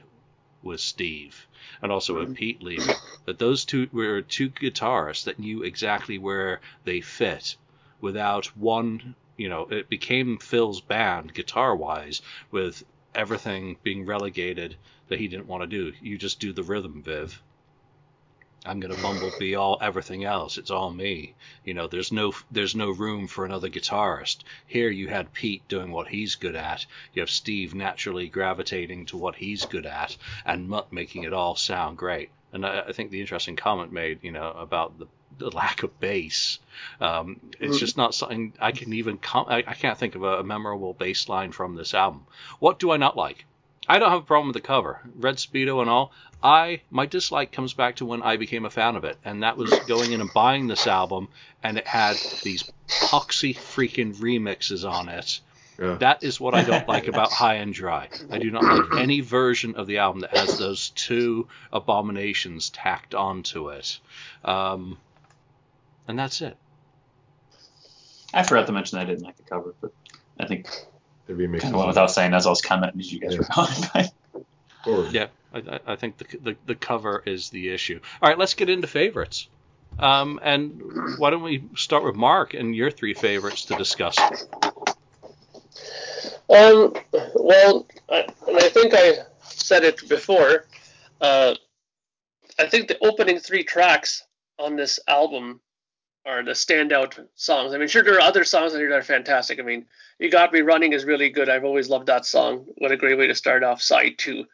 with 0.62 0.81
Steve 0.81 1.46
and 1.81 1.90
also 1.90 2.18
with 2.18 2.31
mm. 2.31 2.35
Pete 2.35 2.62
leaving, 2.62 2.94
that 3.25 3.38
those 3.38 3.64
two 3.64 3.88
were 3.92 4.22
two 4.22 4.51
guitarists 4.51 5.25
that 5.25 5.38
knew 5.38 5.62
exactly 5.62 6.18
where 6.18 6.61
they 6.85 7.01
fit 7.01 7.57
without 8.01 8.46
one, 8.57 9.14
you 9.37 9.48
know, 9.48 9.62
it 9.70 9.88
became 9.88 10.37
Phil's 10.38 10.81
band 10.81 11.33
guitar 11.33 11.75
wise 11.75 12.20
with 12.51 12.85
everything 13.14 13.77
being 13.83 14.05
relegated 14.05 14.77
that 15.09 15.20
he 15.20 15.29
didn't 15.29 15.46
want 15.46 15.62
to 15.62 15.66
do. 15.66 15.92
You 16.03 16.18
just 16.18 16.40
do 16.40 16.53
the 16.53 16.62
rhythm, 16.62 17.03
Viv. 17.03 17.42
I'm 18.64 18.79
gonna 18.79 19.01
bumblebee 19.03 19.57
all 19.57 19.79
everything 19.81 20.25
else. 20.25 20.57
It's 20.57 20.70
all 20.70 20.90
me. 20.90 21.35
You 21.64 21.75
know, 21.75 21.88
there's 21.88 22.12
no 22.12 22.33
there's 22.51 22.77
no 22.77 22.90
room 22.90 23.27
for 23.27 23.44
another 23.44 23.68
guitarist. 23.68 24.38
Here 24.66 24.88
you 24.90 25.09
had 25.09 25.33
Pete 25.33 25.66
doing 25.68 25.90
what 25.90 26.09
he's 26.09 26.37
good 26.37 26.55
at. 26.55 26.87
You 27.12 27.22
have 27.22 27.31
Steve 27.31 27.75
naturally 27.75 28.29
gravitating 28.29 29.07
to 29.07 29.16
what 29.16 29.35
he's 29.35 29.66
good 29.66 29.87
at, 29.87 30.16
and 30.44 30.68
Mutt 30.68 30.92
making 30.92 31.25
it 31.25 31.33
all 31.33 31.57
sound 31.57 31.98
great. 31.98 32.31
And 32.53 32.64
I, 32.64 32.81
I 32.88 32.92
think 32.92 33.11
the 33.11 33.20
interesting 33.20 33.57
comment 33.57 33.92
made, 33.92 34.20
you 34.22 34.31
know, 34.31 34.51
about 34.53 34.98
the, 34.98 35.07
the 35.38 35.51
lack 35.51 35.83
of 35.83 35.98
bass. 35.98 36.59
Um, 37.01 37.40
it's 37.59 37.79
just 37.79 37.96
not 37.96 38.14
something 38.14 38.53
I 38.61 38.72
can 38.72 38.92
even. 38.92 39.18
Com- 39.18 39.46
I, 39.48 39.64
I 39.66 39.75
can't 39.75 39.98
think 39.98 40.14
of 40.14 40.22
a, 40.22 40.38
a 40.38 40.44
memorable 40.44 40.92
bass 40.94 41.29
line 41.29 41.51
from 41.53 41.75
this 41.75 41.94
album. 41.94 42.27
What 42.61 42.79
do 42.79 42.92
I 42.92 42.96
not 42.96 43.16
like? 43.16 43.44
I 43.88 43.99
don't 43.99 44.11
have 44.11 44.21
a 44.21 44.27
problem 44.27 44.49
with 44.49 44.55
the 44.55 44.66
cover, 44.66 45.01
red 45.16 45.37
speedo 45.37 45.81
and 45.81 45.90
all. 45.90 46.12
I 46.42 46.83
my 46.90 47.07
dislike 47.07 47.53
comes 47.53 47.73
back 47.73 47.97
to 47.97 48.05
when 48.05 48.23
I 48.23 48.37
became 48.37 48.64
a 48.64 48.71
fan 48.71 48.97
of 48.97 49.05
it, 49.05 49.16
and 49.25 49.42
that 49.42 49.57
was 49.57 49.71
going 49.87 50.12
in 50.12 50.21
and 50.21 50.33
buying 50.33 50.66
this 50.66 50.87
album, 50.87 51.29
and 51.62 51.79
it 51.79 51.87
had 51.87 52.16
these 52.42 52.71
poxy 52.88 53.55
freaking 53.55 54.14
remixes 54.16 54.88
on 54.88 55.09
it. 55.09 55.40
Yeah. 55.79 55.97
That 55.97 56.23
is 56.23 56.38
what 56.38 56.55
I 56.55 56.62
don't 56.62 56.87
like 56.87 57.09
about 57.09 57.33
High 57.33 57.55
and 57.55 57.73
Dry. 57.73 58.09
I 58.31 58.38
do 58.38 58.51
not 58.51 58.62
like 58.62 59.01
any 59.01 59.21
version 59.21 59.75
of 59.77 59.87
the 59.87 59.99
album 59.99 60.21
that 60.21 60.37
has 60.37 60.59
those 60.59 60.90
two 60.90 61.49
abominations 61.73 62.71
tacked 62.71 63.14
onto 63.14 63.71
it. 63.71 63.99
Um, 64.45 64.99
and 66.07 66.18
that's 66.18 66.40
it. 66.42 66.57
I 68.35 68.42
forgot 68.42 68.66
to 68.66 68.73
mention 68.73 68.99
I 68.99 69.05
didn't 69.05 69.25
like 69.25 69.37
the 69.37 69.42
cover, 69.42 69.75
but 69.81 69.92
I 70.38 70.47
think 70.47 70.68
the 71.26 71.35
remix. 71.35 71.61
Kind 71.61 71.74
of 71.74 71.78
went 71.78 71.88
without 71.88 72.11
saying 72.11 72.35
as 72.35 72.46
I 72.46 72.50
was 72.50 72.61
commenting 72.61 73.00
as 73.00 73.12
you 73.12 73.20
guys 73.20 73.35
yeah. 73.35 73.38
were 73.38 74.44
going. 74.85 75.11
yeah, 75.12 75.26
I, 75.54 75.80
I 75.87 75.96
think 75.96 76.18
the, 76.18 76.38
the, 76.38 76.56
the 76.66 76.74
cover 76.74 77.22
is 77.24 77.50
the 77.50 77.68
issue. 77.70 78.00
All 78.20 78.28
right, 78.28 78.38
let's 78.38 78.54
get 78.54 78.68
into 78.68 78.87
favorites. 78.87 79.48
Um, 79.98 80.40
and 80.42 81.18
why 81.18 81.30
don't 81.30 81.42
we 81.42 81.64
start 81.76 82.04
with 82.04 82.16
Mark 82.16 82.54
and 82.54 82.74
your 82.74 82.90
three 82.90 83.14
favorites 83.14 83.66
to 83.66 83.74
discuss? 83.76 84.18
Um, 86.48 86.94
well, 87.35 87.87
I, 88.08 88.26
and 88.46 88.56
I 88.56 88.68
think 88.68 88.94
I 88.94 89.18
said 89.42 89.85
it 89.85 90.08
before. 90.08 90.66
Uh, 91.20 91.54
I 92.58 92.66
think 92.66 92.88
the 92.88 92.98
opening 93.04 93.38
three 93.38 93.64
tracks 93.64 94.24
on 94.58 94.76
this 94.76 94.98
album 95.06 95.61
are 96.24 96.42
the 96.42 96.52
standout 96.52 97.18
songs. 97.35 97.74
I 97.74 97.78
mean, 97.78 97.88
sure, 97.88 98.02
there 98.02 98.16
are 98.16 98.20
other 98.20 98.44
songs 98.44 98.72
on 98.72 98.78
here 98.78 98.88
that 98.90 98.98
are 98.98 99.02
fantastic. 99.02 99.58
I 99.58 99.62
mean, 99.62 99.87
You 100.18 100.30
Got 100.30 100.52
Me 100.52 100.61
Running 100.61 100.92
is 100.92 101.04
really 101.04 101.30
good. 101.30 101.48
I've 101.48 101.64
always 101.64 101.88
loved 101.88 102.06
that 102.06 102.26
song. 102.26 102.66
What 102.78 102.92
a 102.92 102.96
great 102.96 103.18
way 103.18 103.26
to 103.26 103.35
start 103.35 103.64
off 103.64 103.82
side 103.82 104.14
two 104.18 104.44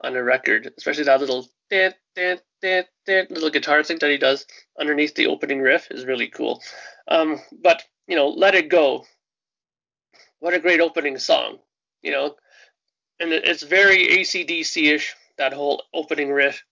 on 0.00 0.16
a 0.16 0.22
record, 0.22 0.72
especially 0.76 1.04
that 1.04 1.20
little 1.20 1.48
dan, 1.70 1.94
dan, 2.16 2.38
dan, 2.60 2.84
dan, 3.06 3.26
little 3.30 3.50
guitar 3.50 3.82
thing 3.84 3.98
that 4.00 4.10
he 4.10 4.18
does 4.18 4.46
underneath 4.78 5.14
the 5.14 5.28
opening 5.28 5.60
riff 5.60 5.88
is 5.90 6.04
really 6.04 6.28
cool. 6.28 6.60
Um, 7.06 7.40
but, 7.62 7.82
you 8.08 8.16
know, 8.16 8.28
Let 8.28 8.56
It 8.56 8.68
Go. 8.68 9.04
What 10.40 10.54
a 10.54 10.58
great 10.58 10.80
opening 10.80 11.18
song, 11.18 11.58
you 12.02 12.10
know. 12.10 12.34
And 13.20 13.32
it's 13.32 13.62
very 13.62 14.08
ACDC 14.08 14.92
ish, 14.92 15.14
that 15.38 15.52
whole 15.52 15.84
opening 15.94 16.32
riff. 16.32 16.64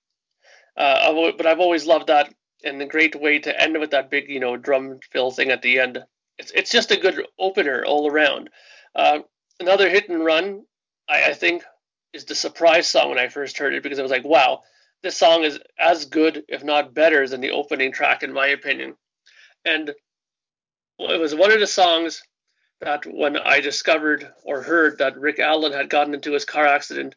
Uh, 0.77 1.33
but 1.37 1.47
I've 1.47 1.61
always 1.61 1.87
loved 1.87 2.09
that 2.09 2.35
and 2.65 2.81
the 2.81 2.87
great 2.87 3.21
way 3.21 3.39
to 3.39 3.61
end 3.61 3.79
with 3.79 3.91
that 3.91 4.11
big, 4.11 4.29
you 4.29 4.41
know, 4.41 4.57
drum 4.57 5.01
fill 5.11 5.31
thing 5.31 5.51
at 5.51 5.63
the 5.63 5.79
end. 5.79 5.99
It's 6.39 6.51
it's 6.53 6.71
just 6.71 6.91
a 6.91 6.97
good 6.97 7.27
opener 7.39 7.85
all 7.85 8.11
around. 8.11 8.51
Uh, 8.95 9.21
another 9.59 9.89
hit 9.89 10.09
and 10.09 10.25
run, 10.25 10.65
I, 11.09 11.31
I 11.31 11.35
think, 11.35 11.63
is 12.13 12.25
the 12.25 12.35
surprise 12.35 12.89
song 12.89 13.11
when 13.11 13.19
I 13.19 13.29
first 13.29 13.59
heard 13.59 13.75
it 13.75 13.83
because 13.83 13.99
I 13.99 14.03
was 14.03 14.11
like, 14.11 14.25
wow, 14.25 14.61
this 15.03 15.17
song 15.17 15.45
is 15.45 15.59
as 15.79 16.07
good, 16.07 16.45
if 16.49 16.65
not 16.65 16.95
better, 16.95 17.27
than 17.29 17.41
the 17.41 17.53
opening 17.53 17.93
track 17.93 18.23
in 18.23 18.33
my 18.33 18.49
opinion. 18.49 18.97
And 19.65 19.91
it 20.99 21.21
was 21.21 21.35
one 21.35 21.53
of 21.53 21.61
the 21.61 21.67
songs 21.67 22.23
that 22.81 23.05
when 23.07 23.37
I 23.37 23.61
discovered 23.61 24.31
or 24.45 24.63
heard 24.63 24.99
that 24.99 25.19
Rick 25.19 25.39
Allen 25.39 25.73
had 25.73 25.91
gotten 25.91 26.15
into 26.15 26.33
his 26.33 26.45
car 26.45 26.67
accident 26.67 27.15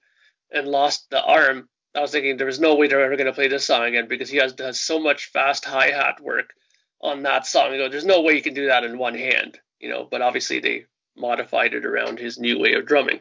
and 0.51 0.67
lost 0.67 1.09
the 1.09 1.23
arm, 1.23 1.69
I 1.95 2.01
was 2.01 2.11
thinking 2.11 2.37
there 2.37 2.47
was 2.47 2.59
no 2.59 2.75
way 2.75 2.87
they're 2.87 3.03
ever 3.03 3.15
going 3.15 3.27
to 3.27 3.33
play 3.33 3.47
this 3.47 3.65
song 3.65 3.85
again 3.85 4.07
because 4.07 4.29
he 4.29 4.37
has, 4.37 4.55
so 4.79 4.99
much 4.99 5.31
fast 5.31 5.63
hi 5.63 5.91
hat 5.91 6.19
work 6.21 6.53
on 7.01 7.23
that 7.23 7.45
song. 7.45 7.71
You 7.71 7.79
know, 7.79 7.89
there's 7.89 8.05
no 8.05 8.21
way 8.21 8.33
you 8.33 8.41
can 8.41 8.55
do 8.55 8.67
that 8.67 8.83
in 8.83 8.97
one 8.97 9.15
hand, 9.15 9.59
you 9.79 9.89
know. 9.89 10.07
But 10.09 10.21
obviously 10.21 10.59
they 10.59 10.85
modified 11.15 11.73
it 11.73 11.85
around 11.85 12.17
his 12.17 12.39
new 12.39 12.59
way 12.59 12.73
of 12.73 12.87
drumming. 12.87 13.19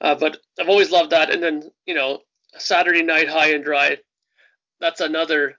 Uh, 0.00 0.14
but 0.14 0.38
I've 0.60 0.68
always 0.68 0.90
loved 0.90 1.10
that. 1.10 1.30
And 1.30 1.42
then 1.42 1.70
you 1.86 1.94
know, 1.94 2.20
Saturday 2.58 3.02
Night 3.02 3.28
High 3.28 3.52
and 3.52 3.64
Dry, 3.64 3.98
that's 4.80 5.00
another 5.00 5.58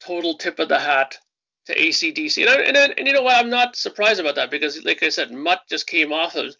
total 0.00 0.36
tip 0.36 0.58
of 0.58 0.68
the 0.68 0.78
hat 0.78 1.16
to 1.66 1.74
ACDC. 1.74 2.46
And, 2.46 2.76
and, 2.76 2.94
and 2.98 3.06
you 3.06 3.14
know 3.14 3.22
what? 3.22 3.36
I'm 3.36 3.50
not 3.50 3.74
surprised 3.74 4.20
about 4.20 4.34
that 4.34 4.50
because, 4.50 4.84
like 4.84 5.02
I 5.02 5.08
said, 5.08 5.32
Mutt 5.32 5.60
just 5.70 5.86
came 5.86 6.12
off 6.12 6.34
of 6.34 6.54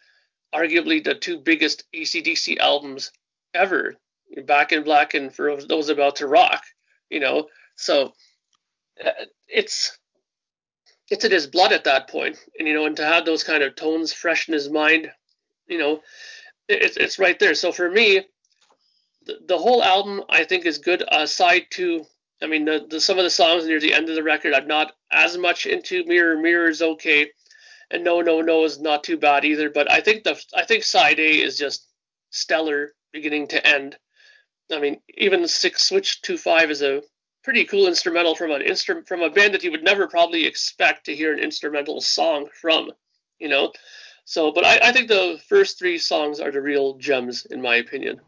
arguably 0.54 1.04
the 1.04 1.14
two 1.14 1.38
biggest 1.38 1.84
ACDC 1.94 2.56
albums 2.58 3.12
ever 3.52 3.96
Back 4.44 4.72
in 4.72 4.82
Black 4.82 5.14
and 5.14 5.34
for 5.34 5.56
those 5.62 5.88
about 5.88 6.16
to 6.16 6.26
rock, 6.26 6.62
you 7.10 7.20
know. 7.20 7.48
So 7.76 8.12
uh, 9.04 9.10
it's 9.48 9.98
it's 11.10 11.24
in 11.24 11.30
his 11.30 11.46
blood 11.46 11.72
at 11.72 11.84
that 11.84 12.08
point, 12.08 12.38
and 12.58 12.66
you 12.66 12.74
know, 12.74 12.86
and 12.86 12.96
to 12.96 13.04
have 13.04 13.24
those 13.24 13.44
kind 13.44 13.62
of 13.62 13.76
tones 13.76 14.12
fresh 14.12 14.48
in 14.48 14.54
his 14.54 14.68
mind, 14.68 15.10
you 15.68 15.78
know, 15.78 16.02
it's 16.68 16.96
it's 16.96 17.18
right 17.18 17.38
there. 17.38 17.54
So 17.54 17.72
for 17.72 17.90
me, 17.90 18.22
the, 19.24 19.38
the 19.46 19.58
whole 19.58 19.82
album 19.82 20.22
I 20.28 20.44
think 20.44 20.66
is 20.66 20.78
good. 20.78 21.04
Aside 21.08 21.66
to, 21.72 22.04
I 22.42 22.46
mean, 22.46 22.64
the, 22.64 22.86
the 22.88 23.00
some 23.00 23.18
of 23.18 23.24
the 23.24 23.30
songs 23.30 23.66
near 23.66 23.80
the 23.80 23.94
end 23.94 24.08
of 24.08 24.16
the 24.16 24.22
record, 24.22 24.54
I'm 24.54 24.66
not 24.66 24.92
as 25.12 25.38
much 25.38 25.66
into. 25.66 26.04
Mirror 26.04 26.38
Mirror 26.38 26.68
is 26.70 26.82
okay, 26.82 27.30
and 27.90 28.02
No 28.02 28.20
No 28.20 28.40
No 28.40 28.64
is 28.64 28.80
not 28.80 29.04
too 29.04 29.16
bad 29.16 29.44
either. 29.44 29.70
But 29.70 29.90
I 29.90 30.00
think 30.00 30.24
the 30.24 30.40
I 30.54 30.64
think 30.64 30.82
side 30.82 31.20
A 31.20 31.40
is 31.40 31.56
just 31.56 31.86
stellar, 32.30 32.92
beginning 33.12 33.46
to 33.48 33.66
end. 33.66 33.96
I 34.72 34.80
mean, 34.80 35.00
even 35.16 35.46
Six 35.46 35.88
Switch 35.88 36.22
Two 36.22 36.36
Five 36.36 36.70
is 36.70 36.82
a 36.82 37.02
pretty 37.44 37.64
cool 37.64 37.86
instrumental 37.86 38.34
from 38.34 38.50
an 38.50 38.62
instrument 38.62 39.06
from 39.06 39.22
a 39.22 39.30
band 39.30 39.54
that 39.54 39.62
you 39.62 39.70
would 39.70 39.84
never 39.84 40.08
probably 40.08 40.46
expect 40.46 41.06
to 41.06 41.14
hear 41.14 41.32
an 41.32 41.38
instrumental 41.38 42.00
song 42.00 42.48
from, 42.52 42.90
you 43.38 43.48
know. 43.48 43.72
So, 44.24 44.50
but 44.50 44.64
I, 44.64 44.80
I 44.82 44.92
think 44.92 45.08
the 45.08 45.38
first 45.48 45.78
three 45.78 45.98
songs 45.98 46.40
are 46.40 46.50
the 46.50 46.60
real 46.60 46.94
gems 46.94 47.46
in 47.46 47.62
my 47.62 47.76
opinion. 47.76 48.20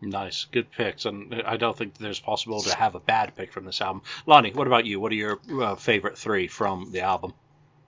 Nice, 0.00 0.46
good 0.50 0.70
picks, 0.70 1.04
and 1.04 1.42
I 1.46 1.56
don't 1.56 1.76
think 1.76 1.98
there's 1.98 2.20
possible 2.20 2.60
to 2.62 2.76
have 2.76 2.94
a 2.94 3.00
bad 3.00 3.34
pick 3.36 3.52
from 3.52 3.64
this 3.64 3.80
album. 3.80 4.02
Lonnie, 4.26 4.52
what 4.52 4.66
about 4.66 4.86
you? 4.86 5.00
What 5.00 5.12
are 5.12 5.16
your 5.16 5.40
uh, 5.60 5.76
favorite 5.76 6.16
three 6.16 6.48
from 6.48 6.90
the 6.92 7.00
album? 7.00 7.34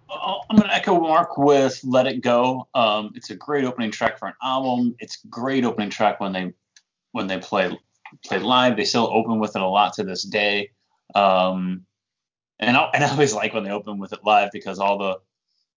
I'm 0.09 0.57
gonna 0.57 0.73
echo 0.73 1.01
Mark 1.01 1.37
with 1.37 1.81
"Let 1.85 2.07
It 2.07 2.21
Go." 2.21 2.69
Um, 2.75 3.13
it's 3.15 3.31
a 3.31 3.35
great 3.35 3.65
opening 3.65 3.91
track 3.91 4.19
for 4.19 4.29
an 4.29 4.35
album. 4.43 4.95
It's 4.99 5.25
a 5.25 5.29
great 5.29 5.65
opening 5.65 5.91
track 5.91 6.21
when 6.21 6.33
they 6.33 6.53
when 7.17 7.27
they 7.27 7.39
play 7.39 7.77
play 8.25 8.39
live. 8.39 8.77
They 8.77 8.85
still 8.85 9.11
open 9.13 9.41
with 9.41 9.57
it 9.57 9.63
a 9.63 9.67
lot 9.67 9.95
to 9.95 10.05
this 10.05 10.23
day. 10.23 10.71
Um, 11.15 11.87
and 12.61 12.77
I, 12.77 12.91
and 12.95 13.03
I 13.03 13.11
always 13.11 13.35
like 13.35 13.55
when 13.55 13.65
they 13.65 13.71
open 13.71 13.99
with 13.99 14.13
it 14.13 14.21
live 14.25 14.51
because 14.53 14.79
all 14.79 14.99
the 14.99 15.19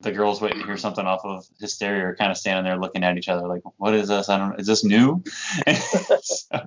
the 0.02 0.12
girls 0.12 0.40
waiting 0.40 0.60
to 0.60 0.66
hear 0.66 0.78
something 0.78 1.06
off 1.06 1.26
of 1.26 1.46
Hysteria 1.60 2.06
are 2.06 2.16
kind 2.16 2.32
of 2.32 2.38
standing 2.38 2.64
there 2.64 2.80
looking 2.80 3.04
at 3.04 3.18
each 3.18 3.28
other 3.28 3.48
like, 3.48 3.62
"What 3.78 3.94
is 3.94 4.08
this? 4.08 4.30
I 4.30 4.38
don't. 4.38 4.60
Is 4.60 4.68
this 4.68 4.84
new?" 4.84 5.24
so, 6.22 6.60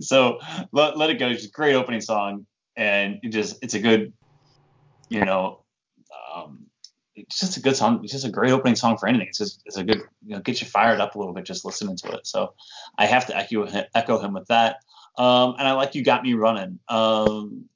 so 0.00 0.38
let, 0.72 0.96
let 0.96 1.10
it 1.10 1.18
go. 1.18 1.28
It's 1.28 1.44
a 1.44 1.50
great 1.50 1.74
opening 1.74 2.00
song, 2.00 2.46
and 2.76 3.20
it 3.22 3.28
just 3.28 3.62
it's 3.62 3.74
a 3.74 3.80
good, 3.80 4.12
you 5.08 5.24
know, 5.24 5.60
um, 6.34 6.63
it's 7.16 7.38
just 7.38 7.56
a 7.56 7.60
good 7.60 7.76
song. 7.76 8.00
It's 8.02 8.12
just 8.12 8.26
a 8.26 8.30
great 8.30 8.52
opening 8.52 8.76
song 8.76 8.96
for 8.98 9.08
anything. 9.08 9.28
It's 9.28 9.38
just 9.38 9.62
it's 9.64 9.76
a 9.76 9.84
good 9.84 10.02
you 10.26 10.36
know 10.36 10.40
get 10.40 10.60
you 10.60 10.66
fired 10.66 11.00
up 11.00 11.14
a 11.14 11.18
little 11.18 11.34
bit 11.34 11.44
just 11.44 11.64
listening 11.64 11.96
to 11.98 12.12
it. 12.12 12.26
So 12.26 12.54
I 12.98 13.06
have 13.06 13.26
to 13.26 13.36
echo 13.36 13.66
echo 13.94 14.18
him 14.18 14.34
with 14.34 14.48
that. 14.48 14.76
Um, 15.16 15.54
and 15.58 15.68
I 15.68 15.72
like 15.72 15.94
you 15.94 16.02
got 16.02 16.22
me 16.22 16.34
running. 16.34 16.80
Um, 16.88 17.66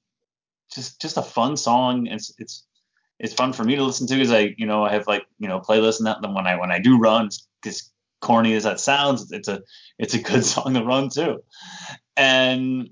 just 0.74 1.01
just 1.01 1.16
a 1.16 1.22
fun 1.22 1.57
song. 1.57 2.07
It's 2.07 2.33
it's 2.38 2.64
it's 3.18 3.35
fun 3.35 3.53
for 3.53 3.64
me 3.64 3.77
to 3.77 3.85
listen 3.85 4.07
to 4.09 4.14
because 4.14 4.33
I 4.33 4.55
you 4.57 4.66
know 4.66 4.85
I 4.85 4.92
have 4.92 5.07
like 5.07 5.24
you 5.38 5.48
know 5.48 5.61
playlists 5.61 5.98
and 5.98 6.07
that. 6.07 6.20
Then 6.20 6.35
when 6.35 6.46
I 6.46 6.57
when 6.57 6.72
I 6.72 6.81
do 6.81 6.98
run, 6.98 7.29
as 7.64 7.90
corny 8.20 8.55
as 8.55 8.64
that 8.64 8.81
sounds, 8.81 9.31
it's 9.31 9.48
a 9.48 9.62
it's 9.98 10.14
a 10.14 10.18
good 10.18 10.44
song 10.44 10.74
to 10.74 10.85
run 10.85 11.11
too. 11.11 11.42
And 12.16 12.90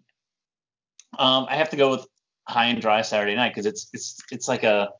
um, 1.18 1.46
I 1.48 1.56
have 1.56 1.70
to 1.70 1.76
go 1.76 1.90
with 1.90 2.06
High 2.46 2.66
and 2.66 2.80
Dry 2.80 3.02
Saturday 3.02 3.34
Night 3.34 3.50
because 3.50 3.66
it's 3.66 3.88
it's 3.92 4.20
it's 4.30 4.48
like 4.48 4.62
a 4.62 4.90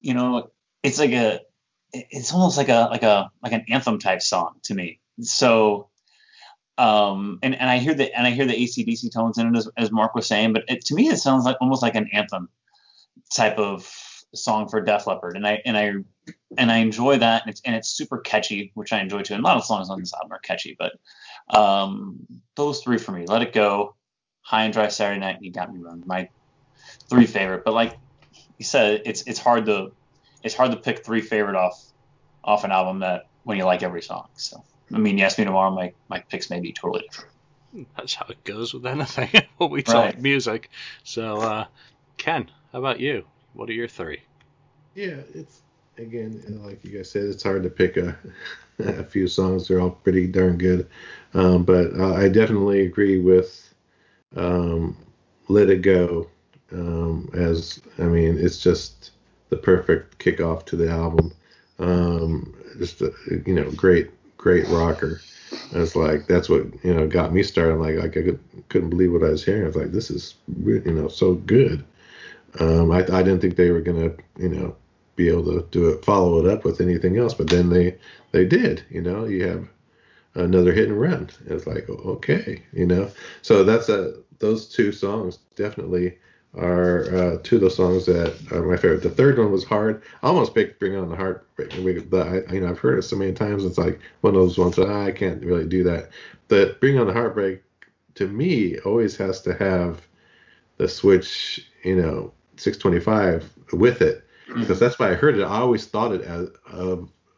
you 0.00 0.14
know 0.14 0.50
it's 0.82 0.98
like 0.98 1.12
a 1.12 1.40
it's 1.92 2.32
almost 2.32 2.56
like 2.56 2.68
a 2.68 2.88
like 2.90 3.02
a 3.02 3.30
like 3.42 3.52
an 3.52 3.64
anthem 3.68 3.98
type 3.98 4.22
song 4.22 4.54
to 4.62 4.74
me. 4.74 5.00
So 5.20 5.88
um, 6.78 7.38
and, 7.42 7.54
and 7.54 7.68
I 7.68 7.78
hear 7.78 7.94
the 7.94 8.16
and 8.16 8.26
I 8.26 8.30
hear 8.30 8.46
the 8.46 8.54
ACDC 8.54 9.12
tones 9.12 9.38
in 9.38 9.54
it 9.54 9.58
as, 9.58 9.68
as 9.76 9.92
Mark 9.92 10.14
was 10.14 10.26
saying, 10.26 10.52
but 10.52 10.64
it, 10.68 10.84
to 10.86 10.94
me 10.94 11.08
it 11.08 11.18
sounds 11.18 11.44
like 11.44 11.56
almost 11.60 11.82
like 11.82 11.94
an 11.94 12.08
anthem 12.12 12.48
type 13.34 13.58
of 13.58 13.86
song 14.34 14.68
for 14.68 14.80
Def 14.80 15.06
Leppard, 15.06 15.36
and 15.36 15.46
I 15.46 15.60
and 15.64 15.76
I 15.76 15.92
and 16.56 16.72
I 16.72 16.78
enjoy 16.78 17.18
that, 17.18 17.42
and 17.42 17.50
it's 17.50 17.60
and 17.64 17.74
it's 17.76 17.90
super 17.90 18.18
catchy, 18.18 18.72
which 18.74 18.92
I 18.92 19.00
enjoy 19.00 19.22
too. 19.22 19.34
And 19.34 19.44
a 19.44 19.46
lot 19.46 19.56
of 19.56 19.64
songs 19.64 19.90
on 19.90 20.00
this 20.00 20.14
album 20.14 20.32
are 20.32 20.38
catchy, 20.38 20.76
but 20.78 20.92
um, 21.56 22.26
those 22.56 22.82
three 22.82 22.98
for 22.98 23.12
me: 23.12 23.26
Let 23.26 23.42
It 23.42 23.52
Go, 23.52 23.94
High 24.42 24.64
and 24.64 24.72
Dry 24.72 24.88
Saturday 24.88 25.20
Night, 25.20 25.42
You 25.42 25.52
Got 25.52 25.74
Me 25.74 25.80
Wrong. 25.80 26.02
My 26.06 26.28
three 27.08 27.26
favorite, 27.26 27.64
but 27.64 27.74
like 27.74 27.98
you 28.60 28.64
said, 28.64 29.02
it's 29.06 29.22
it's 29.22 29.40
hard 29.40 29.64
to 29.66 29.90
it's 30.44 30.54
hard 30.54 30.70
to 30.70 30.76
pick 30.76 31.04
three 31.04 31.22
favorite 31.22 31.56
off 31.56 31.82
off 32.44 32.62
an 32.62 32.70
album 32.70 33.00
that 33.00 33.26
when 33.42 33.56
you 33.58 33.64
like 33.64 33.82
every 33.82 34.02
song. 34.02 34.28
So. 34.36 34.62
I 34.92 34.98
mean, 34.98 35.18
you 35.18 35.24
ask 35.24 35.38
me 35.38 35.44
tomorrow, 35.44 35.70
my, 35.70 35.92
my 36.08 36.18
picks 36.18 36.50
may 36.50 36.60
be 36.60 36.72
totally 36.72 37.04
different. 37.04 37.88
That's 37.96 38.14
how 38.14 38.26
it 38.28 38.42
goes 38.44 38.74
with 38.74 38.84
anything 38.86 39.28
when 39.58 39.70
we 39.70 39.82
talk 39.82 40.04
right. 40.04 40.20
music. 40.20 40.68
So, 41.04 41.36
uh, 41.40 41.66
Ken, 42.16 42.50
how 42.72 42.80
about 42.80 42.98
you? 42.98 43.24
What 43.54 43.68
are 43.68 43.72
your 43.72 43.86
three? 43.88 44.20
Yeah, 44.94 45.18
it's 45.32 45.60
again, 45.96 46.42
like 46.64 46.84
you 46.84 46.90
guys 46.90 47.10
said, 47.10 47.24
it's 47.24 47.42
hard 47.42 47.62
to 47.62 47.70
pick 47.70 47.96
a, 47.96 48.18
a 48.80 49.04
few 49.04 49.28
songs. 49.28 49.68
They're 49.68 49.80
all 49.80 49.90
pretty 49.90 50.26
darn 50.26 50.58
good. 50.58 50.88
Um, 51.34 51.62
but 51.62 51.94
uh, 51.96 52.14
I 52.14 52.28
definitely 52.28 52.80
agree 52.80 53.20
with 53.20 53.72
um, 54.34 54.96
"Let 55.48 55.70
It 55.70 55.82
Go." 55.82 56.28
Um, 56.72 57.28
as 57.34 57.80
I 57.98 58.04
mean, 58.04 58.38
it's 58.38 58.58
just 58.58 59.10
the 59.48 59.56
perfect 59.56 60.18
kickoff 60.18 60.64
to 60.66 60.76
the 60.76 60.88
album. 60.88 61.32
Um, 61.78 62.54
just 62.78 63.00
a, 63.02 63.12
you 63.46 63.54
know, 63.54 63.70
great 63.72 64.10
great 64.36 64.66
rocker. 64.68 65.20
I 65.74 65.78
was 65.78 65.96
like, 65.96 66.26
that's 66.26 66.48
what 66.48 66.62
you 66.84 66.94
know 66.94 67.06
got 67.06 67.32
me 67.32 67.42
started. 67.42 67.76
Like, 67.76 67.96
like 67.96 68.16
I 68.16 68.22
could, 68.22 68.40
couldn't 68.68 68.90
believe 68.90 69.12
what 69.12 69.24
I 69.24 69.30
was 69.30 69.44
hearing. 69.44 69.64
I 69.64 69.66
was 69.66 69.76
like, 69.76 69.92
this 69.92 70.10
is 70.10 70.34
you 70.64 70.82
know 70.86 71.08
so 71.08 71.34
good. 71.34 71.84
Um, 72.58 72.90
I, 72.90 73.00
I 73.00 73.22
didn't 73.22 73.40
think 73.40 73.56
they 73.56 73.70
were 73.70 73.80
gonna 73.80 74.12
you 74.38 74.48
know 74.48 74.76
be 75.16 75.28
able 75.28 75.44
to 75.44 75.66
do 75.70 75.88
it, 75.90 76.04
follow 76.04 76.44
it 76.44 76.50
up 76.50 76.64
with 76.64 76.80
anything 76.80 77.18
else, 77.18 77.34
but 77.34 77.50
then 77.50 77.68
they 77.70 77.96
they 78.32 78.44
did. 78.44 78.84
You 78.90 79.02
know, 79.02 79.24
you 79.24 79.46
have 79.46 79.68
another 80.34 80.72
hit 80.72 80.88
and 80.88 81.00
run. 81.00 81.30
It's 81.46 81.66
like 81.66 81.88
okay, 81.88 82.62
you 82.72 82.86
know. 82.86 83.10
So 83.42 83.64
that's 83.64 83.88
a 83.88 84.14
those 84.38 84.68
two 84.68 84.92
songs 84.92 85.38
definitely 85.56 86.16
are 86.56 87.14
uh, 87.14 87.38
two 87.42 87.56
of 87.56 87.62
the 87.62 87.70
songs 87.70 88.06
that 88.06 88.34
are 88.52 88.62
my 88.62 88.76
favorite. 88.76 89.02
The 89.02 89.10
third 89.10 89.38
one 89.38 89.52
was 89.52 89.64
hard. 89.64 90.02
I 90.22 90.28
almost 90.28 90.54
picked 90.54 90.80
"Bring 90.80 90.96
On 90.96 91.08
the 91.08 91.16
Heartbreak," 91.16 92.10
but 92.10 92.26
I, 92.26 92.52
you 92.52 92.60
know 92.60 92.68
I've 92.68 92.78
heard 92.78 92.98
it 92.98 93.02
so 93.02 93.16
many 93.16 93.32
times. 93.32 93.64
It's 93.64 93.78
like 93.78 94.00
one 94.22 94.34
of 94.34 94.40
those 94.40 94.58
ones 94.58 94.76
that 94.76 94.88
ah, 94.88 95.04
I 95.04 95.12
can't 95.12 95.44
really 95.44 95.66
do 95.66 95.84
that. 95.84 96.10
But 96.48 96.80
"Bring 96.80 96.98
On 96.98 97.06
the 97.06 97.12
Heartbreak" 97.12 97.62
to 98.16 98.26
me 98.26 98.78
always 98.80 99.16
has 99.16 99.40
to 99.42 99.54
have 99.54 100.02
the 100.78 100.88
switch, 100.88 101.66
you 101.84 101.94
know, 101.94 102.32
625 102.56 103.48
with 103.72 104.02
it 104.02 104.24
mm-hmm. 104.48 104.60
because 104.60 104.80
that's 104.80 104.98
why 104.98 105.10
I 105.10 105.14
heard 105.14 105.38
it. 105.38 105.44
I 105.44 105.58
always 105.58 105.86
thought 105.86 106.12
it 106.12 106.22
as 106.22 106.48
uh, 106.72 106.96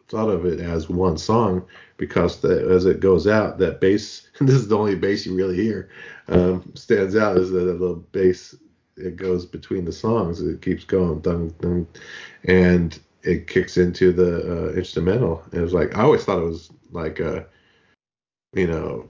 thought 0.08 0.28
of 0.28 0.46
it 0.46 0.60
as 0.60 0.88
one 0.88 1.18
song 1.18 1.64
because 1.96 2.40
the, 2.40 2.68
as 2.70 2.86
it 2.86 3.00
goes 3.00 3.26
out, 3.26 3.58
that 3.58 3.80
bass. 3.80 4.28
this 4.40 4.54
is 4.56 4.68
the 4.68 4.78
only 4.78 4.94
bass 4.94 5.26
you 5.26 5.34
really 5.34 5.56
hear. 5.56 5.90
Um, 6.28 6.72
stands 6.74 7.16
out 7.16 7.36
is 7.36 7.50
that 7.50 7.64
little 7.64 7.96
bass 7.96 8.54
it 9.02 9.16
goes 9.16 9.46
between 9.46 9.84
the 9.84 9.92
songs. 9.92 10.40
It 10.40 10.62
keeps 10.62 10.84
going, 10.84 11.20
dun, 11.20 11.54
dun, 11.60 11.86
and 12.44 12.98
it 13.22 13.46
kicks 13.46 13.76
into 13.76 14.12
the 14.12 14.70
uh, 14.70 14.72
instrumental. 14.72 15.42
And 15.50 15.60
it 15.60 15.62
was 15.62 15.74
like 15.74 15.96
I 15.96 16.02
always 16.02 16.24
thought 16.24 16.38
it 16.38 16.46
was 16.46 16.70
like 16.90 17.20
a, 17.20 17.46
you 18.54 18.66
know, 18.66 19.08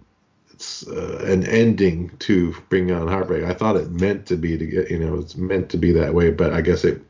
it's 0.52 0.87
uh, 0.87 1.24
an 1.26 1.46
ending 1.46 2.11
to 2.20 2.55
Bring 2.68 2.92
On 2.92 3.09
Heartbreak. 3.09 3.44
I 3.44 3.55
thought 3.55 3.76
it 3.76 3.90
meant 3.90 4.26
to 4.26 4.37
be 4.37 4.57
to 4.59 4.66
get, 4.66 4.90
you 4.90 4.98
know, 4.98 5.18
it's 5.18 5.37
meant 5.37 5.68
to 5.70 5.76
be 5.76 5.92
that 5.92 6.14
way, 6.14 6.31
but 6.31 6.52
I 6.52 6.61
guess 6.61 6.85
it 6.85 7.02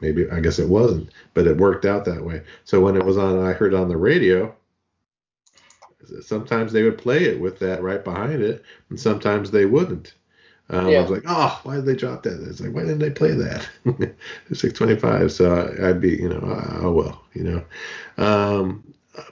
maybe 0.00 0.28
I 0.30 0.40
guess 0.40 0.58
it 0.58 0.68
wasn't, 0.68 1.10
but 1.34 1.46
it 1.46 1.56
worked 1.56 1.84
out 1.84 2.04
that 2.04 2.24
way. 2.24 2.42
So 2.64 2.80
when 2.80 2.96
it 2.96 3.04
was 3.04 3.16
on, 3.18 3.38
I 3.44 3.52
heard 3.52 3.74
on 3.74 3.88
the 3.88 3.96
radio. 3.96 4.54
Sometimes 6.20 6.72
they 6.72 6.84
would 6.84 6.98
play 6.98 7.24
it 7.24 7.40
with 7.40 7.58
that 7.58 7.82
right 7.82 8.04
behind 8.04 8.40
it, 8.42 8.64
and 8.90 9.00
sometimes 9.00 9.50
they 9.50 9.66
wouldn't. 9.66 10.14
Um, 10.68 10.88
yeah. 10.88 10.98
I 10.98 11.02
was 11.02 11.10
like, 11.10 11.22
oh, 11.26 11.60
why 11.62 11.76
did 11.76 11.86
they 11.86 11.94
drop 11.94 12.24
that? 12.24 12.40
It's 12.48 12.60
like, 12.60 12.74
why 12.74 12.82
didn't 12.82 12.98
they 12.98 13.10
play 13.10 13.32
that? 13.32 13.68
625. 14.52 15.30
So 15.32 15.74
I'd 15.82 16.00
be, 16.00 16.10
you 16.10 16.28
know, 16.28 16.40
oh 16.82 16.92
well, 16.92 17.22
you 17.34 17.44
know. 17.44 17.64
Um, 18.22 18.82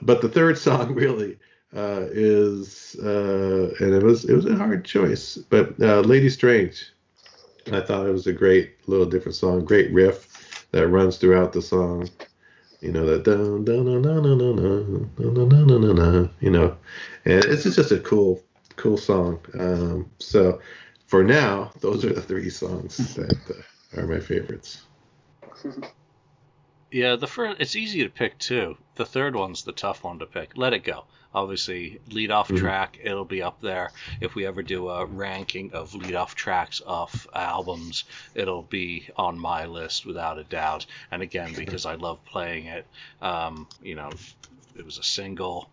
but 0.01 0.21
the 0.21 0.29
third 0.29 0.57
song 0.57 0.93
really 0.95 1.37
uh, 1.75 2.05
is, 2.09 2.95
uh, 3.03 3.73
and 3.79 3.93
it 3.93 4.03
was 4.03 4.25
it 4.25 4.33
was 4.33 4.45
a 4.45 4.55
hard 4.55 4.85
choice, 4.85 5.37
but 5.49 5.79
uh, 5.81 6.01
Lady 6.01 6.29
Strange. 6.29 6.91
I 7.71 7.81
thought 7.81 8.05
it 8.05 8.11
was 8.11 8.27
a 8.27 8.33
great 8.33 8.75
little 8.87 9.07
different 9.07 9.35
song, 9.35 9.65
great 9.65 9.91
riff 9.91 10.67
that 10.71 10.87
runs 10.87 11.17
throughout 11.17 11.51
the 11.51 11.63
song. 11.63 12.07
You 12.79 12.91
know 12.91 13.05
that 13.07 13.23
dun 13.23 13.65
dun 13.65 13.85
dun 13.85 14.01
dun 14.03 14.21
dun 14.21 14.37
dun 14.37 15.09
dun 15.17 15.33
dun 15.33 15.49
dun 15.49 15.81
dun 15.81 15.95
dun. 15.95 16.29
You 16.39 16.51
know, 16.51 16.77
and 17.25 17.43
it's 17.43 17.63
just 17.63 17.91
a 17.91 17.99
cool 17.99 18.43
cool 18.75 18.97
song. 18.97 19.39
Um, 19.57 20.09
so 20.19 20.61
for 21.07 21.23
now, 21.23 21.71
those 21.79 22.03
are 22.05 22.13
the 22.13 22.21
three 22.21 22.49
songs 22.49 23.15
that 23.15 23.37
uh, 23.49 24.01
are 24.01 24.07
my 24.07 24.19
favorites. 24.19 24.83
Yeah, 26.91 27.17
the 27.17 27.27
first 27.27 27.59
it's 27.59 27.75
easy 27.75 28.03
to 28.03 28.09
pick 28.09 28.37
too. 28.37 28.77
The 28.95 29.05
third 29.05 29.35
one's 29.35 29.63
the 29.63 29.73
tough 29.73 30.05
one 30.05 30.19
to 30.19 30.25
pick. 30.25 30.55
Let 30.55 30.71
it 30.71 30.85
go. 30.85 31.03
Obviously, 31.33 31.99
lead 32.09 32.31
off 32.31 32.47
mm-hmm. 32.47 32.55
track, 32.55 32.97
it'll 33.03 33.25
be 33.25 33.41
up 33.41 33.59
there. 33.59 33.91
If 34.21 34.35
we 34.35 34.45
ever 34.45 34.63
do 34.63 34.87
a 34.87 35.05
ranking 35.05 35.73
of 35.73 35.93
lead 35.93 36.15
off 36.15 36.35
tracks 36.35 36.81
off 36.87 37.27
albums, 37.33 38.05
it'll 38.33 38.61
be 38.61 39.09
on 39.17 39.37
my 39.37 39.65
list 39.65 40.05
without 40.05 40.39
a 40.39 40.45
doubt. 40.45 40.85
And 41.11 41.21
again, 41.21 41.53
because 41.53 41.85
I 41.85 41.95
love 41.95 42.23
playing 42.23 42.67
it, 42.67 42.87
um, 43.21 43.67
you 43.83 43.95
know, 43.95 44.11
it 44.77 44.85
was 44.85 44.97
a 44.97 45.03
single 45.03 45.69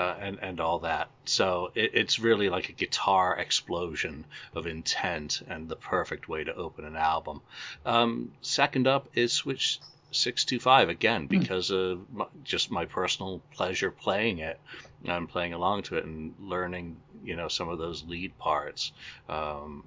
uh, 0.00 0.16
and 0.18 0.38
and 0.40 0.60
all 0.60 0.78
that. 0.78 1.10
So 1.26 1.72
it, 1.74 1.90
it's 1.92 2.18
really 2.18 2.48
like 2.48 2.70
a 2.70 2.72
guitar 2.72 3.36
explosion 3.36 4.24
of 4.54 4.66
intent 4.66 5.42
and 5.46 5.68
the 5.68 5.76
perfect 5.76 6.26
way 6.26 6.42
to 6.42 6.54
open 6.54 6.86
an 6.86 6.96
album. 6.96 7.42
Um, 7.84 8.32
second 8.40 8.86
up 8.86 9.08
is 9.14 9.30
Switch 9.30 9.78
625 10.12 10.88
again 10.88 11.22
hmm. 11.22 11.26
because 11.26 11.70
of 11.70 12.10
my, 12.10 12.24
just 12.44 12.70
my 12.70 12.86
personal 12.86 13.42
pleasure 13.52 13.90
playing 13.90 14.38
it 14.38 14.58
and 15.04 15.28
playing 15.28 15.52
along 15.52 15.82
to 15.82 15.96
it 15.98 16.04
and 16.06 16.34
learning 16.40 16.96
you 17.22 17.36
know 17.36 17.48
some 17.48 17.68
of 17.68 17.78
those 17.78 18.02
lead 18.04 18.36
parts. 18.38 18.92
Um, 19.28 19.84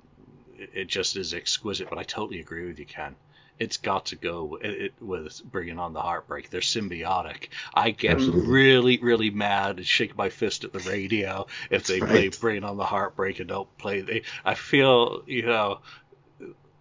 it, 0.55 0.69
it 0.73 0.87
just 0.87 1.17
is 1.17 1.33
exquisite. 1.33 1.89
But 1.89 1.97
I 1.97 2.03
totally 2.03 2.39
agree 2.39 2.67
with 2.67 2.77
you, 2.77 2.85
Ken. 2.85 3.15
It's 3.59 3.77
got 3.77 4.07
to 4.07 4.15
go 4.15 4.43
with, 4.45 4.63
it, 4.63 4.93
with 4.99 5.41
bringing 5.43 5.79
on 5.79 5.93
the 5.93 6.01
heartbreak. 6.01 6.49
They're 6.49 6.61
symbiotic. 6.61 7.49
I 7.73 7.91
get 7.91 8.15
Absolutely. 8.15 8.51
really, 8.51 8.97
really 8.97 9.29
mad 9.29 9.77
and 9.77 9.85
shake 9.85 10.17
my 10.17 10.29
fist 10.29 10.63
at 10.63 10.73
the 10.73 10.79
radio 10.79 11.47
if 11.69 11.85
they 11.85 11.99
That's 11.99 12.11
play 12.11 12.23
right. 12.23 12.39
"Bring 12.39 12.63
On 12.63 12.77
the 12.77 12.85
Heartbreak" 12.85 13.39
and 13.39 13.47
don't 13.47 13.77
play. 13.77 14.01
They, 14.01 14.23
I 14.43 14.55
feel, 14.55 15.23
you 15.27 15.45
know, 15.45 15.79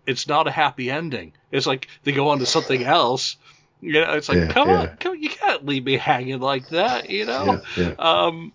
it's 0.06 0.26
not 0.26 0.48
a 0.48 0.50
happy 0.50 0.90
ending. 0.90 1.32
It's 1.50 1.66
like 1.66 1.88
they 2.04 2.12
go 2.12 2.28
on 2.30 2.38
to 2.40 2.46
something 2.46 2.82
else. 2.82 3.36
You 3.80 3.94
know, 3.94 4.14
it's 4.14 4.28
like, 4.28 4.38
Yeah, 4.38 4.48
come 4.48 4.68
yeah. 4.68 4.80
on, 4.80 4.96
come, 4.98 5.16
you 5.16 5.28
can't 5.28 5.66
leave 5.66 5.84
me 5.84 5.96
hanging 5.96 6.40
like 6.40 6.68
that. 6.70 7.10
You 7.10 7.26
know. 7.26 7.62
Yeah, 7.76 7.84
yeah. 7.84 7.94
Um, 7.98 8.52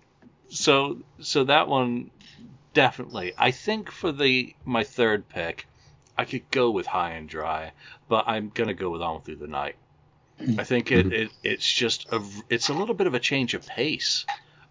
so 0.49 0.99
so 1.19 1.43
that 1.45 1.67
one 1.67 2.09
definitely. 2.73 3.33
I 3.37 3.51
think 3.51 3.91
for 3.91 4.11
the 4.11 4.53
my 4.65 4.83
third 4.83 5.27
pick, 5.29 5.67
I 6.17 6.25
could 6.25 6.49
go 6.51 6.71
with 6.71 6.87
High 6.87 7.11
and 7.11 7.29
Dry, 7.29 7.71
but 8.09 8.25
I'm 8.27 8.49
gonna 8.53 8.73
go 8.73 8.89
with 8.89 9.01
On 9.01 9.21
Through 9.21 9.35
the 9.37 9.47
Night. 9.47 9.75
I 10.57 10.63
think 10.63 10.91
it, 10.91 11.11
it 11.11 11.31
it's 11.43 11.71
just 11.71 12.07
a 12.11 12.21
it's 12.49 12.69
a 12.69 12.73
little 12.73 12.95
bit 12.95 13.07
of 13.07 13.13
a 13.13 13.19
change 13.19 13.53
of 13.53 13.65
pace 13.65 14.25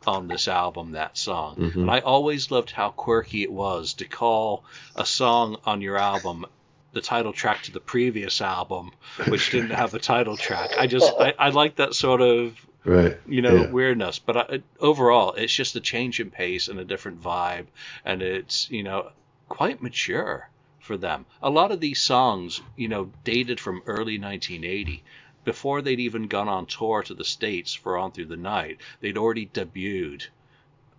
on 0.06 0.28
this 0.28 0.46
album. 0.48 0.92
That 0.92 1.16
song, 1.18 1.56
Mhm. 1.56 1.74
and 1.82 1.90
I 1.90 2.00
always 2.00 2.50
loved 2.50 2.70
how 2.70 2.90
quirky 2.90 3.42
it 3.42 3.50
was 3.52 3.94
to 3.94 4.04
call 4.06 4.64
a 4.94 5.04
song 5.06 5.56
on 5.64 5.80
your 5.80 5.96
album 5.96 6.46
the 6.92 7.00
title 7.02 7.32
track 7.32 7.62
to 7.64 7.72
the 7.72 7.80
previous 7.80 8.40
album, 8.40 8.90
which 9.28 9.50
didn't 9.50 9.70
have 9.70 9.92
a 9.94 9.98
title 9.98 10.36
track. 10.36 10.70
I 10.78 10.86
just 10.86 11.12
I, 11.18 11.34
I 11.38 11.48
like 11.50 11.76
that 11.76 11.94
sort 11.94 12.20
of 12.20 12.56
Right. 12.84 13.18
you 13.26 13.42
know 13.42 13.62
Yeah. 13.62 13.70
weirdness 13.72 14.20
but 14.20 14.36
I, 14.36 14.62
overall 14.78 15.32
it's 15.32 15.52
just 15.52 15.74
a 15.74 15.80
change 15.80 16.20
in 16.20 16.30
pace 16.30 16.68
and 16.68 16.78
a 16.78 16.84
different 16.84 17.20
vibe 17.20 17.66
and 18.04 18.22
it's 18.22 18.70
you 18.70 18.84
know 18.84 19.10
quite 19.48 19.82
mature 19.82 20.48
for 20.86 20.96
them 20.96 21.26
a 21.42 21.50
lot 21.50 21.70
of 21.72 21.80
these 21.80 22.00
songs 22.00 22.60
you 22.76 22.88
know 22.88 23.10
dated 23.24 23.60
from 23.60 23.82
early 23.86 24.18
1980 24.18 25.02
before 25.44 25.82
they'd 25.82 26.00
even 26.00 26.26
gone 26.26 26.48
on 26.48 26.64
tour 26.66 27.02
to 27.02 27.14
the 27.14 27.24
states 27.24 27.74
for 27.74 27.98
on 27.98 28.10
through 28.12 28.24
the 28.26 28.36
night 28.36 28.78
they'd 29.00 29.18
already 29.18 29.46
debuted 29.46 30.22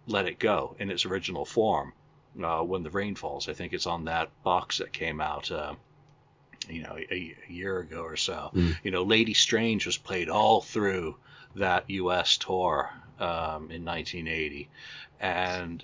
let 0.06 0.26
it 0.28 0.40
go 0.40 0.76
in 0.80 0.90
its 0.92 1.06
original 1.06 1.46
form 1.46 1.94
uh, 2.44 2.62
when 2.62 2.84
the 2.84 2.92
rain 2.92 3.16
falls 3.16 3.50
i 3.50 3.54
think 3.54 3.74
it's 3.74 3.88
on 3.88 4.06
that 4.06 4.30
box 4.44 4.78
that 4.78 4.92
came 4.94 5.20
out 5.22 5.52
uh, 5.52 5.74
you 6.70 6.84
know 6.84 6.98
a, 6.98 7.36
a 7.50 7.52
year 7.52 7.80
ago 7.80 8.02
or 8.02 8.18
so 8.18 8.52
Mm. 8.54 8.78
you 8.84 8.92
know 8.92 9.04
lady 9.04 9.34
strange 9.34 9.86
was 9.86 9.98
played 9.98 10.30
all 10.30 10.62
through 10.62 11.16
that 11.56 11.90
U.S. 11.90 12.38
tour 12.38 12.92
um, 13.20 13.72
in 13.72 13.84
1980, 13.84 14.70
and 15.20 15.84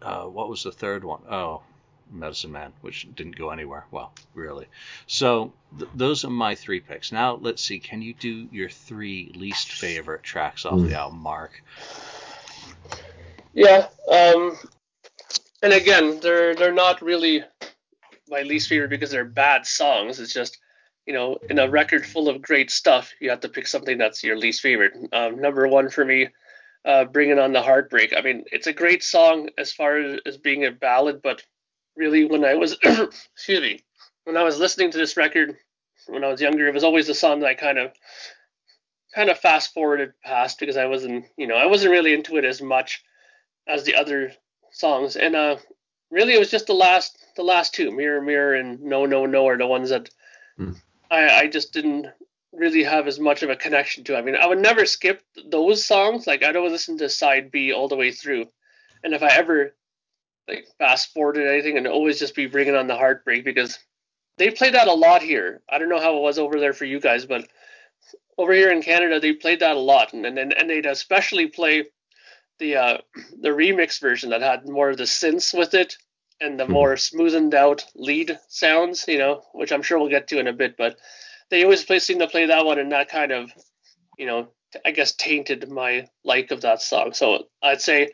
uh, 0.00 0.22
what 0.24 0.48
was 0.48 0.62
the 0.62 0.72
third 0.72 1.04
one? 1.04 1.20
Oh, 1.30 1.60
Medicine 2.12 2.52
Man, 2.52 2.72
which 2.82 3.06
didn't 3.14 3.36
go 3.36 3.50
anywhere. 3.50 3.86
Well, 3.90 4.12
really. 4.34 4.66
So 5.06 5.52
th- 5.78 5.90
those 5.94 6.24
are 6.24 6.30
my 6.30 6.54
three 6.54 6.80
picks. 6.80 7.12
Now 7.12 7.34
let's 7.40 7.62
see. 7.62 7.78
Can 7.78 8.02
you 8.02 8.14
do 8.14 8.48
your 8.52 8.68
three 8.68 9.32
least 9.34 9.72
favorite 9.72 10.22
tracks 10.22 10.64
off 10.64 10.74
Hmm. 10.78 10.88
the 10.88 10.94
album, 10.94 11.18
Mark? 11.20 11.62
Yeah. 13.54 13.88
Um, 14.10 14.58
and 15.62 15.72
again, 15.72 16.20
they're 16.20 16.54
they're 16.54 16.72
not 16.72 17.02
really 17.02 17.44
my 18.28 18.42
least 18.42 18.68
favorite 18.68 18.90
because 18.90 19.10
they're 19.10 19.24
bad 19.24 19.66
songs. 19.66 20.20
It's 20.20 20.32
just 20.32 20.58
you 21.06 21.12
know, 21.12 21.36
in 21.50 21.58
a 21.58 21.68
record 21.68 22.06
full 22.06 22.28
of 22.28 22.40
great 22.40 22.70
stuff, 22.70 23.12
you 23.20 23.28
have 23.30 23.40
to 23.40 23.48
pick 23.48 23.66
something 23.66 23.98
that's 23.98 24.22
your 24.22 24.36
least 24.36 24.60
favorite. 24.60 24.92
Um, 25.12 25.40
number 25.40 25.66
one 25.66 25.88
for 25.90 26.04
me, 26.04 26.28
uh, 26.84 27.04
"Bringing 27.06 27.40
On 27.40 27.52
the 27.52 27.60
Heartbreak." 27.62 28.14
I 28.16 28.20
mean, 28.20 28.44
it's 28.52 28.68
a 28.68 28.72
great 28.72 29.02
song 29.02 29.50
as 29.58 29.72
far 29.72 29.96
as, 29.96 30.20
as 30.26 30.38
being 30.38 30.64
a 30.64 30.70
ballad, 30.70 31.20
but 31.20 31.42
really, 31.96 32.24
when 32.24 32.44
I 32.44 32.54
was 32.54 32.76
excuse 32.82 33.60
me, 33.60 33.82
when 34.24 34.36
I 34.36 34.42
was 34.42 34.58
listening 34.58 34.90
to 34.90 34.98
this 34.98 35.16
record 35.16 35.56
when 36.06 36.24
I 36.24 36.28
was 36.28 36.40
younger, 36.40 36.66
it 36.66 36.74
was 36.74 36.84
always 36.84 37.08
a 37.08 37.14
song 37.14 37.40
that 37.40 37.46
I 37.46 37.54
kind 37.54 37.78
of 37.78 37.92
kind 39.14 39.30
of 39.30 39.38
fast 39.38 39.74
forwarded 39.74 40.14
past 40.24 40.58
because 40.58 40.76
I 40.76 40.86
wasn't, 40.86 41.26
you 41.36 41.46
know, 41.46 41.56
I 41.56 41.66
wasn't 41.66 41.92
really 41.92 42.14
into 42.14 42.36
it 42.36 42.44
as 42.44 42.62
much 42.62 43.04
as 43.66 43.84
the 43.84 43.94
other 43.94 44.32
songs. 44.70 45.16
And 45.16 45.36
uh, 45.36 45.56
really, 46.10 46.34
it 46.34 46.38
was 46.38 46.50
just 46.50 46.66
the 46.66 46.74
last, 46.74 47.18
the 47.36 47.42
last 47.42 47.74
two, 47.74 47.90
"Mirror, 47.90 48.22
Mirror" 48.22 48.54
and 48.54 48.82
"No, 48.82 49.06
No, 49.06 49.26
No," 49.26 49.46
are 49.48 49.58
the 49.58 49.66
ones 49.66 49.90
that 49.90 50.10
Hmm. 50.56 50.72
I, 51.10 51.28
I 51.28 51.46
just 51.46 51.72
didn't 51.72 52.06
really 52.52 52.82
have 52.82 53.06
as 53.06 53.18
much 53.18 53.42
of 53.42 53.50
a 53.50 53.56
connection 53.56 54.04
to. 54.04 54.16
I 54.16 54.22
mean, 54.22 54.36
I 54.36 54.46
would 54.46 54.58
never 54.58 54.84
skip 54.84 55.22
those 55.48 55.84
songs. 55.84 56.26
Like 56.26 56.42
I'd 56.42 56.56
always 56.56 56.72
listen 56.72 56.98
to 56.98 57.08
side 57.08 57.50
B 57.50 57.72
all 57.72 57.88
the 57.88 57.96
way 57.96 58.12
through. 58.12 58.46
And 59.02 59.14
if 59.14 59.22
I 59.22 59.28
ever 59.28 59.74
like 60.48 60.66
fast 60.78 61.12
forwarded 61.12 61.46
anything, 61.46 61.76
and 61.76 61.86
always 61.86 62.18
just 62.18 62.34
be 62.34 62.46
bringing 62.46 62.74
on 62.74 62.86
the 62.86 62.96
heartbreak 62.96 63.44
because 63.44 63.78
they 64.38 64.50
played 64.50 64.74
that 64.74 64.88
a 64.88 64.92
lot 64.92 65.22
here. 65.22 65.62
I 65.70 65.78
don't 65.78 65.88
know 65.88 66.00
how 66.00 66.16
it 66.16 66.22
was 66.22 66.38
over 66.38 66.58
there 66.58 66.72
for 66.72 66.84
you 66.84 67.00
guys, 67.00 67.26
but 67.26 67.48
over 68.38 68.52
here 68.52 68.70
in 68.70 68.82
Canada, 68.82 69.20
they 69.20 69.32
played 69.34 69.60
that 69.60 69.76
a 69.76 69.80
lot, 69.80 70.12
and 70.12 70.26
and, 70.26 70.52
and 70.52 70.70
they'd 70.70 70.86
especially 70.86 71.48
play 71.48 71.84
the 72.58 72.76
uh, 72.76 72.98
the 73.40 73.48
remix 73.48 74.00
version 74.00 74.30
that 74.30 74.42
had 74.42 74.68
more 74.68 74.90
of 74.90 74.96
the 74.96 75.04
synths 75.04 75.56
with 75.56 75.74
it 75.74 75.96
and 76.40 76.58
the 76.58 76.64
Mhm. 76.64 76.70
more 76.70 76.94
smoothened 76.94 77.54
out 77.54 77.84
lead 77.94 78.38
sounds, 78.48 79.06
you 79.06 79.18
know, 79.18 79.42
which 79.52 79.72
I'm 79.72 79.82
sure 79.82 79.98
we'll 79.98 80.08
get 80.08 80.28
to 80.28 80.38
in 80.38 80.48
a 80.48 80.52
bit. 80.52 80.76
But 80.76 80.98
they 81.50 81.62
always 81.62 81.84
play, 81.84 81.98
seem 81.98 82.18
to 82.18 82.26
play 82.26 82.46
that 82.46 82.64
one, 82.64 82.78
and 82.78 82.90
that 82.92 83.08
kind 83.08 83.30
of, 83.30 83.52
you 84.18 84.26
know, 84.26 84.48
I 84.84 84.90
guess 84.90 85.12
tainted 85.12 85.68
my 85.70 86.08
like 86.24 86.50
of 86.50 86.62
that 86.62 86.82
song. 86.82 87.12
So 87.12 87.48
I'd 87.62 87.80
say 87.80 88.10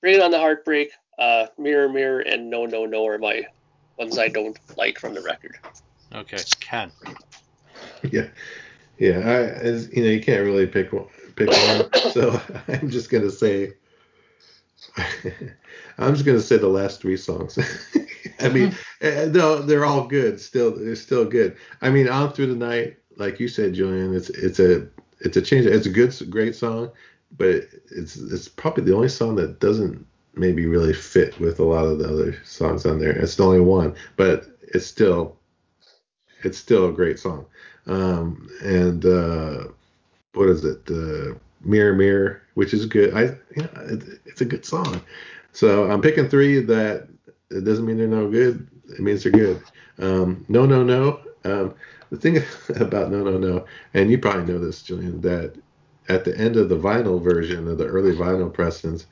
Bring 0.00 0.14
It 0.14 0.22
On 0.22 0.30
the 0.30 0.38
Heartbreak, 0.38 0.90
uh, 1.20 1.46
Mirror 1.58 1.90
Mirror, 1.90 2.20
and 2.20 2.50
No 2.50 2.66
No 2.66 2.86
No 2.86 3.06
are 3.06 3.18
my 3.18 3.44
ones 3.98 4.18
I 4.18 4.28
don't 4.28 4.58
like 4.76 4.98
from 4.98 5.14
the 5.14 5.20
record. 5.20 5.58
Okay, 6.14 6.38
Ken. 6.58 6.90
Yeah, 8.10 8.28
yeah. 8.98 9.18
I, 9.18 9.36
as 9.60 9.90
you 9.92 10.02
know, 10.02 10.10
you 10.10 10.20
can't 10.20 10.44
really 10.44 10.66
pick 10.66 10.92
one, 10.92 11.06
pick 11.36 11.48
one. 11.48 11.88
So 12.12 12.40
I'm 12.68 12.90
just 12.90 13.10
gonna 13.10 13.30
say, 13.30 13.72
I'm 15.98 16.14
just 16.14 16.26
gonna 16.26 16.40
say 16.40 16.56
the 16.56 16.68
last 16.68 17.00
three 17.00 17.16
songs. 17.16 17.58
I 18.40 18.48
mean, 18.48 18.74
eh, 19.00 19.26
no, 19.30 19.62
they're 19.62 19.84
all 19.84 20.06
good. 20.06 20.40
Still, 20.40 20.76
they're 20.76 20.96
still 20.96 21.24
good. 21.24 21.56
I 21.80 21.90
mean, 21.90 22.08
on 22.08 22.32
through 22.32 22.48
the 22.48 22.66
night, 22.66 22.98
like 23.16 23.40
you 23.40 23.48
said, 23.48 23.74
Julian, 23.74 24.14
it's 24.14 24.30
it's 24.30 24.58
a 24.58 24.86
it's 25.20 25.36
a 25.36 25.42
change. 25.42 25.66
It's 25.66 25.86
a 25.86 25.90
good, 25.90 26.14
great 26.30 26.54
song, 26.54 26.90
but 27.36 27.66
it's 27.90 28.16
it's 28.16 28.48
probably 28.48 28.84
the 28.84 28.94
only 28.94 29.08
song 29.08 29.36
that 29.36 29.60
doesn't 29.60 30.06
maybe 30.34 30.66
really 30.66 30.92
fit 30.92 31.38
with 31.40 31.58
a 31.58 31.64
lot 31.64 31.86
of 31.86 31.98
the 31.98 32.08
other 32.08 32.36
songs 32.44 32.86
on 32.86 32.98
there. 32.98 33.10
It's 33.10 33.36
the 33.36 33.44
only 33.44 33.60
one, 33.60 33.94
but 34.16 34.46
it's 34.62 34.86
still 34.86 35.36
it's 36.42 36.58
still 36.58 36.88
a 36.88 36.92
great 36.92 37.18
song. 37.18 37.46
Um, 37.86 38.48
and 38.62 39.04
uh, 39.04 39.64
what 40.34 40.48
is 40.48 40.64
it? 40.64 40.80
Uh, 40.90 41.38
Mirror 41.62 41.94
Mirror, 41.94 42.42
which 42.54 42.72
is 42.72 42.86
good. 42.86 43.14
I 43.14 43.22
you 43.54 43.62
know, 43.62 43.70
it, 43.76 44.20
it's 44.24 44.40
a 44.40 44.46
good 44.46 44.64
song. 44.64 45.02
So 45.52 45.90
I'm 45.90 46.00
picking 46.00 46.28
three 46.28 46.60
that 46.60 47.08
it 47.50 47.64
doesn't 47.64 47.84
mean 47.84 47.98
they're 47.98 48.06
no 48.06 48.30
good. 48.30 48.66
It 48.88 49.00
means 49.00 49.22
they're 49.22 49.32
good. 49.32 49.62
Um, 49.98 50.44
no, 50.48 50.64
no, 50.64 50.82
no. 50.82 51.20
Um, 51.44 51.74
the 52.10 52.16
thing 52.16 52.38
about 52.80 53.10
no, 53.10 53.22
no, 53.22 53.38
no, 53.38 53.64
and 53.94 54.10
you 54.10 54.18
probably 54.18 54.52
know 54.52 54.58
this, 54.58 54.82
Julian, 54.82 55.20
that 55.22 55.54
at 56.08 56.24
the 56.24 56.36
end 56.36 56.56
of 56.56 56.68
the 56.68 56.76
vinyl 56.76 57.22
version 57.22 57.68
of 57.68 57.78
the 57.78 57.86
early 57.86 58.12
vinyl 58.12 58.52
pressings, 58.52 59.06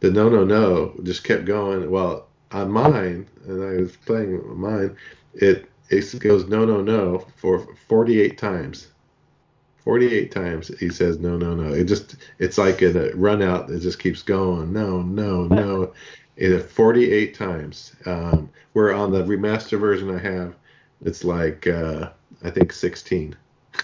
the 0.00 0.10
no, 0.10 0.28
no, 0.28 0.44
no 0.44 0.94
just 1.02 1.24
kept 1.24 1.44
going. 1.44 1.90
Well, 1.90 2.26
on 2.52 2.70
mine, 2.70 3.26
and 3.46 3.62
I 3.62 3.82
was 3.82 3.96
playing 3.96 4.58
mine, 4.58 4.96
it 5.34 5.68
it 5.88 6.18
goes 6.20 6.46
no, 6.46 6.64
no, 6.64 6.80
no 6.82 7.26
for 7.36 7.66
48 7.88 8.38
times. 8.38 8.88
48 9.84 10.32
times 10.32 10.68
he 10.78 10.88
says 10.88 11.20
no, 11.20 11.36
no, 11.36 11.54
no. 11.54 11.72
It 11.72 11.84
just 11.84 12.16
it's 12.38 12.58
like 12.58 12.82
a 12.82 13.12
run 13.14 13.42
out. 13.42 13.70
It 13.70 13.80
just 13.80 14.00
keeps 14.00 14.22
going. 14.22 14.72
No, 14.72 15.02
no, 15.02 15.44
no. 15.44 15.92
It 16.36 16.62
48 16.62 17.34
times. 17.34 17.94
Um, 18.04 18.50
where 18.72 18.92
on 18.92 19.12
the 19.12 19.22
remaster 19.22 19.78
version 19.78 20.14
I 20.14 20.18
have, 20.18 20.54
it's 21.04 21.24
like 21.24 21.66
uh, 21.66 22.10
I 22.42 22.50
think 22.50 22.72
16. 22.72 23.36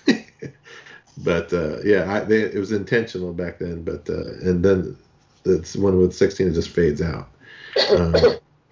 but 1.18 1.52
uh, 1.52 1.80
yeah, 1.82 2.12
I, 2.12 2.20
they, 2.20 2.42
it 2.42 2.58
was 2.58 2.72
intentional 2.72 3.32
back 3.32 3.58
then. 3.58 3.84
But 3.84 4.10
uh, 4.10 4.34
and 4.42 4.62
then 4.64 4.98
it's 5.45 5.76
one 5.76 5.99
with 5.99 6.14
16 6.14 6.49
it 6.49 6.53
just 6.53 6.70
fades 6.70 7.03
out. 7.03 7.28
Um, 7.90 8.14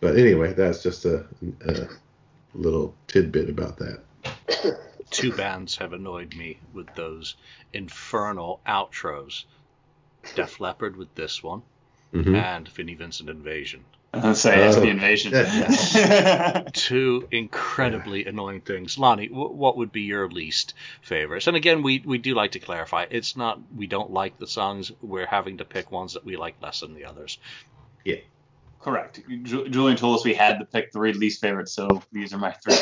but 0.01 0.17
anyway, 0.19 0.53
that's 0.53 0.83
just 0.83 1.05
a, 1.05 1.25
a 1.67 1.89
little 2.55 2.95
tidbit 3.07 3.49
about 3.49 3.77
that. 3.79 4.03
Two 5.11 5.33
bands 5.33 5.77
have 5.77 5.93
annoyed 5.93 6.35
me 6.37 6.59
with 6.73 6.93
those 6.95 7.37
infernal 7.73 8.61
outros. 8.67 9.45
Def 10.35 10.61
Leppard 10.61 10.97
with 10.97 11.13
this 11.15 11.43
one, 11.43 11.63
Mhm. 12.13 12.35
and 12.35 12.69
Vinnie 12.69 12.95
Vincent 12.95 13.29
Invasion. 13.31 13.85
Let's 14.13 14.41
say 14.41 14.67
it's 14.67 14.77
Oh. 14.77 14.81
the 14.81 14.89
invasion. 14.89 15.33
two 16.73 17.29
incredibly 17.31 18.27
annoying 18.27 18.61
things. 18.61 18.99
Lonnie, 18.99 19.29
w- 19.29 19.53
what 19.53 19.77
would 19.77 19.93
be 19.93 20.03
your 20.03 20.29
least 20.29 20.75
favorites? 21.03 21.47
And 21.47 21.57
again, 21.57 21.83
we, 21.83 22.03
we 22.05 22.19
do 22.19 22.35
like 22.35 22.53
to 22.53 22.59
clarify. 22.59 23.07
It's 23.11 23.37
not 23.37 23.61
we 23.75 23.87
don't 23.87 24.11
like 24.13 24.39
the 24.39 24.47
songs. 24.49 24.91
We're 25.01 25.27
having 25.27 25.59
to 25.59 25.65
pick 25.65 25.93
ones 25.93 26.15
that 26.15 26.25
we 26.25 26.37
like 26.37 26.57
less 26.61 26.81
than 26.81 26.95
the 26.95 27.05
others. 27.05 27.39
Yeah. 28.05 28.17
Correct. 28.81 29.21
Ju- 29.43 29.69
Julian 29.69 29.97
told 29.97 30.19
us 30.19 30.25
we 30.25 30.35
had 30.35 30.59
to 30.59 30.65
pick 30.65 30.93
three 30.93 31.13
least 31.13 31.41
favorites, 31.41 31.73
so 31.73 32.03
these 32.13 32.33
are 32.33 32.39
my 32.39 32.53
three. 32.53 32.75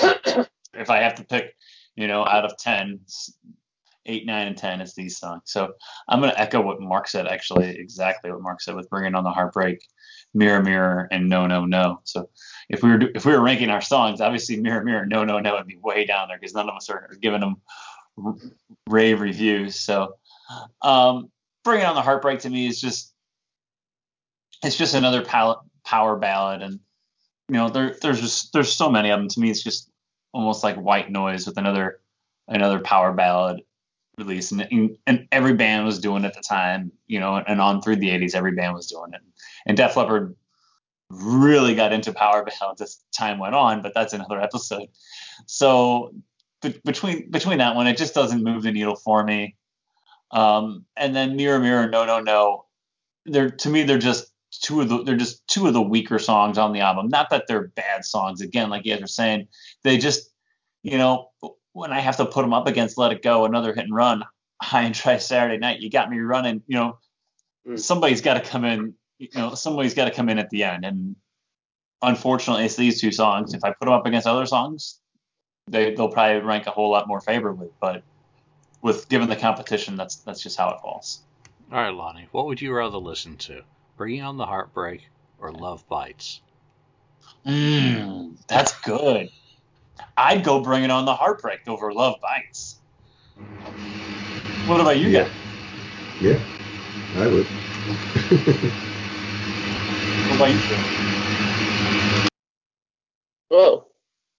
if 0.74 0.90
I 0.90 0.98
have 1.02 1.16
to 1.16 1.24
pick, 1.24 1.54
you 1.96 2.06
know, 2.06 2.24
out 2.24 2.44
of 2.44 2.56
ten, 2.56 3.00
eight, 4.06 4.24
nine, 4.24 4.46
and 4.46 4.56
ten, 4.56 4.80
it's 4.80 4.94
these 4.94 5.18
songs. 5.18 5.42
So 5.46 5.74
I'm 6.08 6.20
going 6.20 6.30
to 6.32 6.40
echo 6.40 6.60
what 6.62 6.80
Mark 6.80 7.08
said. 7.08 7.26
Actually, 7.26 7.76
exactly 7.78 8.30
what 8.30 8.40
Mark 8.40 8.60
said 8.62 8.76
with 8.76 8.88
"Bringing 8.88 9.16
on 9.16 9.24
the 9.24 9.30
Heartbreak," 9.30 9.80
"Mirror 10.34 10.62
Mirror," 10.62 11.08
and 11.10 11.28
"No 11.28 11.46
No 11.46 11.64
No." 11.64 12.00
So 12.04 12.28
if 12.68 12.82
we 12.82 12.90
were 12.90 13.00
if 13.14 13.24
we 13.24 13.32
were 13.32 13.42
ranking 13.42 13.70
our 13.70 13.80
songs, 13.80 14.20
obviously 14.20 14.60
"Mirror 14.60 14.84
Mirror," 14.84 15.06
"No 15.06 15.24
No 15.24 15.38
No" 15.38 15.54
would 15.54 15.66
be 15.66 15.76
way 15.76 16.04
down 16.04 16.28
there 16.28 16.38
because 16.38 16.54
none 16.54 16.68
of 16.68 16.76
us 16.76 16.90
are 16.90 17.10
giving 17.20 17.40
them 17.40 17.56
rave 18.88 19.20
reviews. 19.20 19.80
So 19.80 20.14
um, 20.82 21.30
"Bringing 21.64 21.86
on 21.86 21.94
the 21.94 22.02
Heartbreak" 22.02 22.40
to 22.40 22.50
me 22.50 22.66
is 22.66 22.80
just 22.80 23.14
it's 24.62 24.76
just 24.76 24.94
another 24.94 25.24
palette 25.24 25.58
power 25.84 26.16
ballad, 26.16 26.62
and 26.62 26.80
you 27.48 27.56
know 27.56 27.68
there 27.68 27.96
there's 28.02 28.20
just 28.20 28.52
there's 28.52 28.72
so 28.72 28.90
many 28.90 29.10
of 29.10 29.18
them. 29.20 29.28
To 29.28 29.40
me, 29.40 29.50
it's 29.50 29.62
just 29.62 29.90
almost 30.32 30.62
like 30.62 30.76
white 30.76 31.10
noise 31.10 31.46
with 31.46 31.56
another 31.56 32.00
another 32.48 32.80
power 32.80 33.12
ballad 33.12 33.62
release, 34.18 34.50
and, 34.52 34.96
and 35.06 35.28
every 35.32 35.54
band 35.54 35.86
was 35.86 35.98
doing 35.98 36.24
it 36.24 36.28
at 36.28 36.34
the 36.34 36.40
time, 36.40 36.92
you 37.06 37.20
know, 37.20 37.36
and 37.36 37.60
on 37.60 37.80
through 37.80 37.96
the 37.96 38.08
80s, 38.08 38.34
every 38.34 38.52
band 38.52 38.74
was 38.74 38.88
doing 38.88 39.12
it. 39.14 39.20
And 39.68 39.76
Def 39.76 39.96
Leppard 39.96 40.34
really 41.10 41.74
got 41.74 41.92
into 41.92 42.12
power 42.12 42.44
ballads 42.44 42.80
as 42.80 43.00
time 43.12 43.38
went 43.38 43.54
on, 43.54 43.82
but 43.82 43.92
that's 43.94 44.12
another 44.12 44.40
episode. 44.40 44.88
So 45.46 46.14
be- 46.62 46.80
between 46.84 47.30
between 47.30 47.58
that 47.58 47.76
one, 47.76 47.86
it 47.86 47.96
just 47.96 48.14
doesn't 48.14 48.42
move 48.42 48.62
the 48.62 48.72
needle 48.72 48.96
for 48.96 49.22
me. 49.24 49.56
Um, 50.30 50.84
and 50.96 51.14
then 51.14 51.36
Mirror 51.36 51.60
Mirror, 51.60 51.90
No 51.90 52.04
No 52.04 52.20
No, 52.20 52.64
they're 53.24 53.50
to 53.50 53.68
me 53.68 53.84
they're 53.84 53.98
just 53.98 54.32
two 54.50 54.80
of 54.80 54.88
the 54.88 55.02
they're 55.02 55.16
just 55.16 55.46
two 55.48 55.66
of 55.66 55.72
the 55.72 55.82
weaker 55.82 56.18
songs 56.18 56.58
on 56.58 56.72
the 56.72 56.80
album. 56.80 57.08
Not 57.08 57.30
that 57.30 57.44
they're 57.46 57.68
bad 57.68 58.04
songs. 58.04 58.40
Again, 58.40 58.70
like 58.70 58.84
you 58.84 58.94
guys 58.94 59.02
are 59.02 59.06
saying, 59.06 59.48
they 59.84 59.98
just 59.98 60.30
you 60.82 60.98
know 60.98 61.30
when 61.72 61.92
I 61.92 62.00
have 62.00 62.16
to 62.16 62.26
put 62.26 62.42
them 62.42 62.52
up 62.52 62.66
against 62.66 62.98
Let 62.98 63.12
It 63.12 63.22
Go, 63.22 63.44
another 63.44 63.74
hit 63.74 63.84
and 63.84 63.94
run, 63.94 64.24
High 64.60 64.82
and 64.82 64.94
Dry 64.94 65.18
Saturday 65.18 65.58
Night, 65.58 65.80
you 65.80 65.90
got 65.90 66.10
me 66.10 66.18
running. 66.18 66.62
You 66.66 66.76
know, 66.76 66.98
mm. 67.66 67.78
somebody's 67.78 68.20
got 68.20 68.34
to 68.34 68.40
come 68.40 68.64
in. 68.64 68.94
You 69.18 69.28
know, 69.34 69.54
somebody's 69.54 69.94
got 69.94 70.04
to 70.04 70.10
come 70.10 70.28
in 70.28 70.38
at 70.38 70.50
the 70.50 70.64
end. 70.64 70.84
And 70.84 71.16
unfortunately, 72.02 72.64
it's 72.64 72.76
these 72.76 73.00
two 73.00 73.12
songs. 73.12 73.54
If 73.54 73.64
I 73.64 73.70
put 73.70 73.86
them 73.86 73.94
up 73.94 74.06
against 74.06 74.26
other 74.26 74.46
songs, 74.46 75.00
they 75.66 75.94
they'll 75.94 76.08
probably 76.08 76.40
rank 76.40 76.66
a 76.66 76.70
whole 76.70 76.90
lot 76.90 77.08
more 77.08 77.20
favorably. 77.20 77.68
But 77.80 78.02
with 78.82 79.08
given 79.08 79.28
the 79.28 79.36
competition, 79.36 79.96
that's 79.96 80.16
that's 80.16 80.42
just 80.42 80.56
how 80.56 80.70
it 80.70 80.80
falls. 80.80 81.20
All 81.70 81.78
right, 81.78 81.94
Lonnie, 81.94 82.28
what 82.32 82.46
would 82.46 82.62
you 82.62 82.72
rather 82.72 82.98
listen 82.98 83.36
to? 83.38 83.62
Bringing 83.96 84.22
on 84.22 84.36
the 84.36 84.46
Heartbreak 84.46 85.08
or 85.38 85.52
Love 85.52 85.86
Bites? 85.88 86.40
Mmm, 87.44 88.36
that's 88.46 88.78
good. 88.80 89.30
I'd 90.16 90.44
go 90.44 90.60
Bringing 90.60 90.90
on 90.90 91.04
the 91.04 91.14
Heartbreak 91.14 91.66
over 91.66 91.92
Love 91.92 92.20
Bites. 92.22 92.76
What 94.66 94.80
about 94.80 94.98
you 94.98 95.08
yeah. 95.08 95.24
guys? 95.24 95.32
Yeah, 96.22 96.40
I 97.16 97.26
would. 97.26 98.74
about? 100.40 100.84
Whoa, 103.48 103.86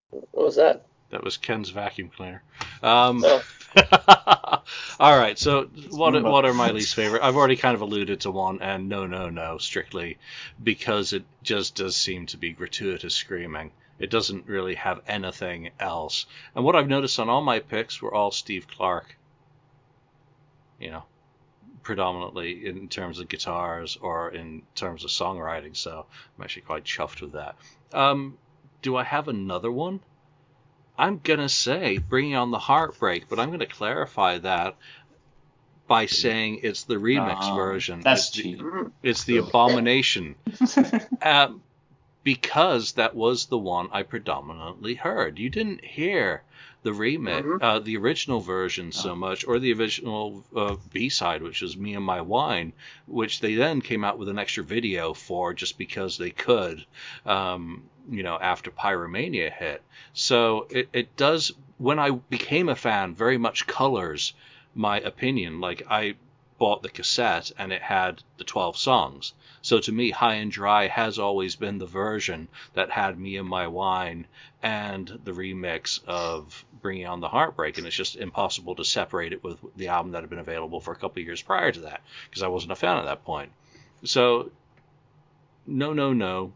what 0.09 0.45
was 0.45 0.55
that? 0.57 0.85
That 1.09 1.23
was 1.23 1.37
Ken's 1.37 1.69
vacuum 1.69 2.09
cleaner. 2.09 2.43
Um, 2.83 3.23
oh. 3.25 3.41
all 4.99 5.17
right. 5.17 5.37
So 5.37 5.69
what 5.91 6.21
what 6.23 6.45
are 6.45 6.53
my 6.53 6.71
least 6.71 6.95
favorite? 6.95 7.23
I've 7.23 7.35
already 7.35 7.55
kind 7.55 7.75
of 7.75 7.81
alluded 7.81 8.21
to 8.21 8.31
one, 8.31 8.61
and 8.61 8.89
no, 8.89 9.07
no, 9.07 9.29
no, 9.29 9.57
strictly 9.57 10.17
because 10.63 11.13
it 11.13 11.23
just 11.43 11.75
does 11.75 11.95
seem 11.95 12.25
to 12.27 12.37
be 12.37 12.51
gratuitous 12.51 13.15
screaming. 13.15 13.71
It 13.99 14.09
doesn't 14.09 14.47
really 14.47 14.75
have 14.75 15.01
anything 15.07 15.71
else. 15.79 16.25
And 16.55 16.63
what 16.63 16.75
I've 16.75 16.87
noticed 16.87 17.19
on 17.19 17.29
all 17.29 17.41
my 17.41 17.59
picks 17.59 18.01
were 18.01 18.13
all 18.13 18.31
Steve 18.31 18.67
Clark. 18.67 19.17
You 20.79 20.91
know, 20.91 21.03
predominantly 21.83 22.65
in 22.65 22.87
terms 22.87 23.19
of 23.19 23.27
guitars 23.27 23.97
or 24.01 24.31
in 24.31 24.63
terms 24.75 25.03
of 25.03 25.09
songwriting. 25.09 25.75
So 25.75 26.05
I'm 26.37 26.43
actually 26.43 26.63
quite 26.63 26.83
chuffed 26.83 27.21
with 27.21 27.33
that. 27.33 27.55
Um, 27.93 28.37
do 28.81 28.95
I 28.95 29.03
have 29.03 29.27
another 29.27 29.71
one? 29.71 29.99
I'm 30.97 31.19
gonna 31.23 31.49
say 31.49 31.97
bringing 31.97 32.35
on 32.35 32.51
the 32.51 32.59
heartbreak, 32.59 33.29
but 33.29 33.39
I'm 33.39 33.51
gonna 33.51 33.65
clarify 33.65 34.39
that 34.39 34.75
by 35.87 36.05
saying 36.05 36.59
it's 36.61 36.83
the 36.83 36.95
remix 36.95 37.51
uh, 37.51 37.55
version. 37.55 38.01
That's 38.01 38.27
it's 38.27 38.31
cheap. 38.31 38.59
The, 38.59 38.91
it's 39.01 39.23
the 39.23 39.37
abomination, 39.37 40.35
uh, 41.21 41.53
because 42.23 42.93
that 42.93 43.15
was 43.15 43.45
the 43.45 43.57
one 43.57 43.89
I 43.91 44.03
predominantly 44.03 44.95
heard. 44.95 45.39
You 45.39 45.49
didn't 45.49 45.83
hear 45.83 46.43
the 46.83 46.91
remix, 46.91 47.43
mm-hmm. 47.43 47.63
uh, 47.63 47.79
the 47.79 47.97
original 47.97 48.39
version 48.39 48.91
so 48.91 49.15
much, 49.15 49.45
or 49.45 49.59
the 49.59 49.73
original 49.73 50.43
uh, 50.55 50.75
B 50.91 51.09
side, 51.09 51.41
which 51.41 51.61
was 51.61 51.75
"Me 51.75 51.93
and 51.95 52.05
My 52.05 52.21
Wine," 52.21 52.73
which 53.05 53.41
they 53.41 53.55
then 53.55 53.81
came 53.81 54.03
out 54.03 54.17
with 54.17 54.29
an 54.29 54.39
extra 54.39 54.63
video 54.63 55.13
for 55.13 55.53
just 55.53 55.77
because 55.77 56.17
they 56.17 56.31
could, 56.31 56.85
um, 57.25 57.83
you 58.09 58.23
know, 58.23 58.37
after 58.39 58.71
Pyromania 58.71 59.51
hit. 59.51 59.83
So 60.13 60.67
it, 60.69 60.89
it 60.93 61.15
does. 61.17 61.51
When 61.77 61.99
I 61.99 62.11
became 62.11 62.69
a 62.69 62.75
fan, 62.75 63.15
very 63.15 63.37
much 63.37 63.67
colors 63.67 64.33
my 64.75 64.99
opinion. 64.99 65.59
Like 65.59 65.83
I 65.89 66.15
bought 66.59 66.83
the 66.83 66.89
cassette 66.89 67.51
and 67.57 67.73
it 67.73 67.81
had 67.81 68.21
the 68.37 68.43
12 68.43 68.77
songs. 68.77 69.33
So 69.61 69.79
to 69.79 69.91
me, 69.91 70.11
High 70.11 70.35
and 70.35 70.51
Dry 70.51 70.87
has 70.87 71.17
always 71.17 71.55
been 71.55 71.79
the 71.79 71.85
version 71.85 72.47
that 72.73 72.91
had 72.91 73.19
Me 73.19 73.37
and 73.37 73.47
My 73.47 73.67
Wine 73.67 74.27
and 74.61 75.07
the 75.23 75.31
remix 75.31 76.03
of 76.05 76.65
Bringing 76.81 77.07
on 77.07 77.21
the 77.21 77.29
Heartbreak. 77.29 77.77
And 77.77 77.87
it's 77.87 77.95
just 77.95 78.15
impossible 78.15 78.75
to 78.75 78.85
separate 78.85 79.33
it 79.33 79.43
with 79.43 79.57
the 79.75 79.87
album 79.87 80.11
that 80.11 80.21
had 80.21 80.29
been 80.29 80.39
available 80.39 80.79
for 80.79 80.91
a 80.91 80.97
couple 80.97 81.21
of 81.21 81.25
years 81.25 81.41
prior 81.41 81.71
to 81.71 81.81
that 81.81 82.01
because 82.29 82.43
I 82.43 82.47
wasn't 82.47 82.73
a 82.73 82.75
fan 82.75 82.97
at 82.97 83.05
that 83.05 83.25
point. 83.25 83.51
So, 84.03 84.51
no, 85.65 85.93
no, 85.93 86.13
no. 86.13 86.53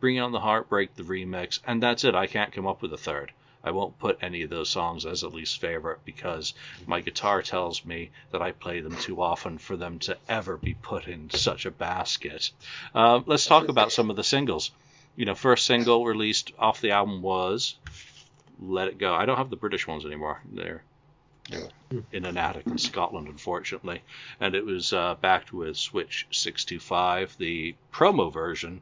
Bring 0.00 0.18
on 0.18 0.32
the 0.32 0.40
Heartbreak, 0.40 0.96
the 0.96 1.04
remix, 1.04 1.60
and 1.64 1.82
that's 1.82 2.04
it. 2.04 2.14
I 2.14 2.26
can't 2.26 2.52
come 2.52 2.66
up 2.66 2.82
with 2.82 2.92
a 2.92 2.98
third. 2.98 3.32
I 3.64 3.70
won't 3.70 3.98
put 3.98 4.18
any 4.20 4.42
of 4.42 4.50
those 4.50 4.68
songs 4.68 5.06
as 5.06 5.22
a 5.22 5.28
least 5.28 5.60
favorite 5.60 6.04
because 6.04 6.54
my 6.86 7.00
guitar 7.00 7.42
tells 7.42 7.84
me 7.84 8.10
that 8.30 8.42
I 8.42 8.52
play 8.52 8.80
them 8.80 8.96
too 8.96 9.22
often 9.22 9.58
for 9.58 9.76
them 9.76 9.98
to 10.00 10.18
ever 10.28 10.56
be 10.56 10.74
put 10.74 11.06
in 11.06 11.30
such 11.30 11.64
a 11.64 11.70
basket. 11.70 12.50
Uh, 12.94 13.20
let's 13.26 13.46
talk 13.46 13.68
about 13.68 13.92
some 13.92 14.10
of 14.10 14.16
the 14.16 14.24
singles. 14.24 14.72
You 15.14 15.26
know, 15.26 15.34
first 15.34 15.66
single 15.66 16.04
released 16.04 16.52
off 16.58 16.80
the 16.80 16.90
album 16.90 17.22
was 17.22 17.76
"Let 18.58 18.88
It 18.88 18.98
Go." 18.98 19.14
I 19.14 19.26
don't 19.26 19.36
have 19.36 19.50
the 19.50 19.56
British 19.56 19.86
ones 19.86 20.04
anymore. 20.04 20.40
They're 20.52 20.82
they're 21.48 21.68
in 22.12 22.24
an 22.24 22.36
attic 22.36 22.66
in 22.70 22.78
Scotland, 22.78 23.28
unfortunately, 23.28 24.02
and 24.40 24.54
it 24.54 24.64
was 24.64 24.92
uh, 24.92 25.14
backed 25.20 25.52
with 25.52 25.76
Switch 25.76 26.26
625. 26.30 27.36
The 27.38 27.74
promo 27.92 28.32
version 28.32 28.80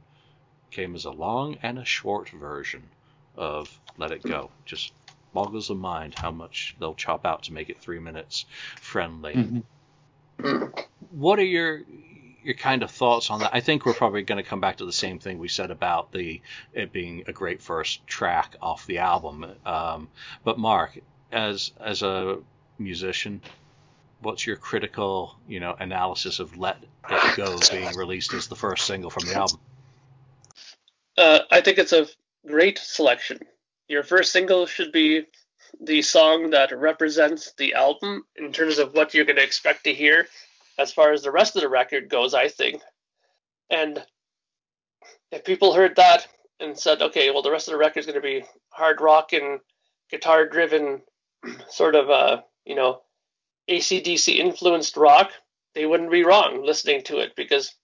came 0.71 0.95
as 0.95 1.05
a 1.05 1.11
long 1.11 1.59
and 1.63 1.79
a 1.79 1.85
short 1.85 2.31
version 2.31 2.89
of 3.37 3.81
Let 4.01 4.11
It 4.11 4.23
Go. 4.23 4.51
Just 4.65 4.93
boggles 5.33 5.69
the 5.69 5.75
mind 5.75 6.15
how 6.17 6.31
much 6.31 6.75
they'll 6.81 6.95
chop 6.95 7.25
out 7.25 7.45
to 7.45 7.53
make 7.53 7.71
it 7.71 7.79
three 7.79 8.01
minutes 8.01 8.47
friendly. 8.81 9.35
Mm-hmm. 9.35 10.81
What 11.11 11.39
are 11.39 11.45
your 11.45 11.83
your 12.43 12.55
kind 12.55 12.83
of 12.83 12.91
thoughts 12.91 13.31
on 13.31 13.41
that? 13.41 13.51
I 13.53 13.61
think 13.61 13.85
we're 13.85 13.95
probably 13.95 14.23
going 14.23 14.43
to 14.43 14.49
come 14.49 14.61
back 14.61 14.79
to 14.79 14.87
the 14.87 14.93
same 14.93 15.19
thing 15.19 15.39
we 15.39 15.49
said 15.49 15.71
about 15.71 16.13
the 16.13 16.41
it 16.73 16.93
being 16.93 17.25
a 17.27 17.33
great 17.33 17.61
first 17.63 18.07
track 18.07 18.57
off 18.61 18.87
the 18.87 18.99
album. 18.99 19.47
Um, 19.67 20.09
but 20.45 20.59
Mark, 20.59 20.99
as 21.31 21.73
as 21.79 22.03
a 22.03 22.39
musician, 22.79 23.43
what's 24.23 24.47
your 24.47 24.57
critical 24.57 25.37
you 25.47 25.61
know 25.61 25.77
analysis 25.79 26.41
of 26.41 26.57
Let 26.57 26.79
It 27.11 27.37
Go 27.37 27.59
being 27.71 27.95
released 27.97 28.33
as 28.33 28.49
the 28.49 28.57
first 28.57 28.87
single 28.87 29.11
from 29.11 29.27
the 29.27 29.35
album? 29.35 29.61
Uh, 31.19 31.41
I 31.51 31.61
think 31.61 31.79
it's 31.79 31.93
a 31.93 32.07
great 32.47 32.79
selection. 32.79 33.41
Your 33.91 34.05
first 34.05 34.31
single 34.31 34.67
should 34.67 34.93
be 34.93 35.27
the 35.81 36.01
song 36.01 36.51
that 36.51 36.71
represents 36.71 37.53
the 37.59 37.75
album 37.75 38.23
in 38.37 38.53
terms 38.53 38.79
of 38.79 38.95
what 38.95 39.13
you're 39.13 39.25
going 39.25 39.35
to 39.35 39.43
expect 39.43 39.83
to 39.83 39.93
hear 39.93 40.29
as 40.79 40.93
far 40.93 41.13
as 41.13 41.23
the 41.23 41.33
rest 41.33 41.57
of 41.57 41.63
the 41.63 41.69
record 41.69 42.09
goes, 42.09 42.33
I 42.33 42.47
think. 42.47 42.83
And 43.69 44.01
if 45.33 45.45
people 45.45 45.75
heard 45.75 45.97
that 45.97 46.29
and 46.61 46.79
said, 46.79 47.03
okay, 47.03 47.33
well, 47.33 47.43
the 47.43 47.51
rest 47.51 47.67
of 47.67 47.73
the 47.73 47.79
record 47.79 47.99
is 47.99 48.07
going 48.07 48.15
to 48.15 48.21
be 48.21 48.45
hard 48.69 49.01
rock 49.01 49.33
and 49.33 49.59
guitar 50.09 50.47
driven, 50.47 51.03
sort 51.69 51.97
of, 51.97 52.09
uh, 52.11 52.43
you 52.65 52.77
know, 52.77 53.03
ACDC 53.69 54.37
influenced 54.37 54.97
rock, 54.97 55.33
they 55.75 55.85
wouldn't 55.85 56.13
be 56.13 56.23
wrong 56.23 56.65
listening 56.65 57.03
to 57.03 57.19
it 57.19 57.35
because 57.35 57.75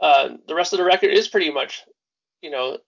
uh, 0.00 0.30
the 0.48 0.54
rest 0.54 0.72
of 0.72 0.78
the 0.78 0.86
record 0.86 1.10
is 1.10 1.28
pretty 1.28 1.50
much, 1.50 1.84
you 2.40 2.50
know, 2.50 2.78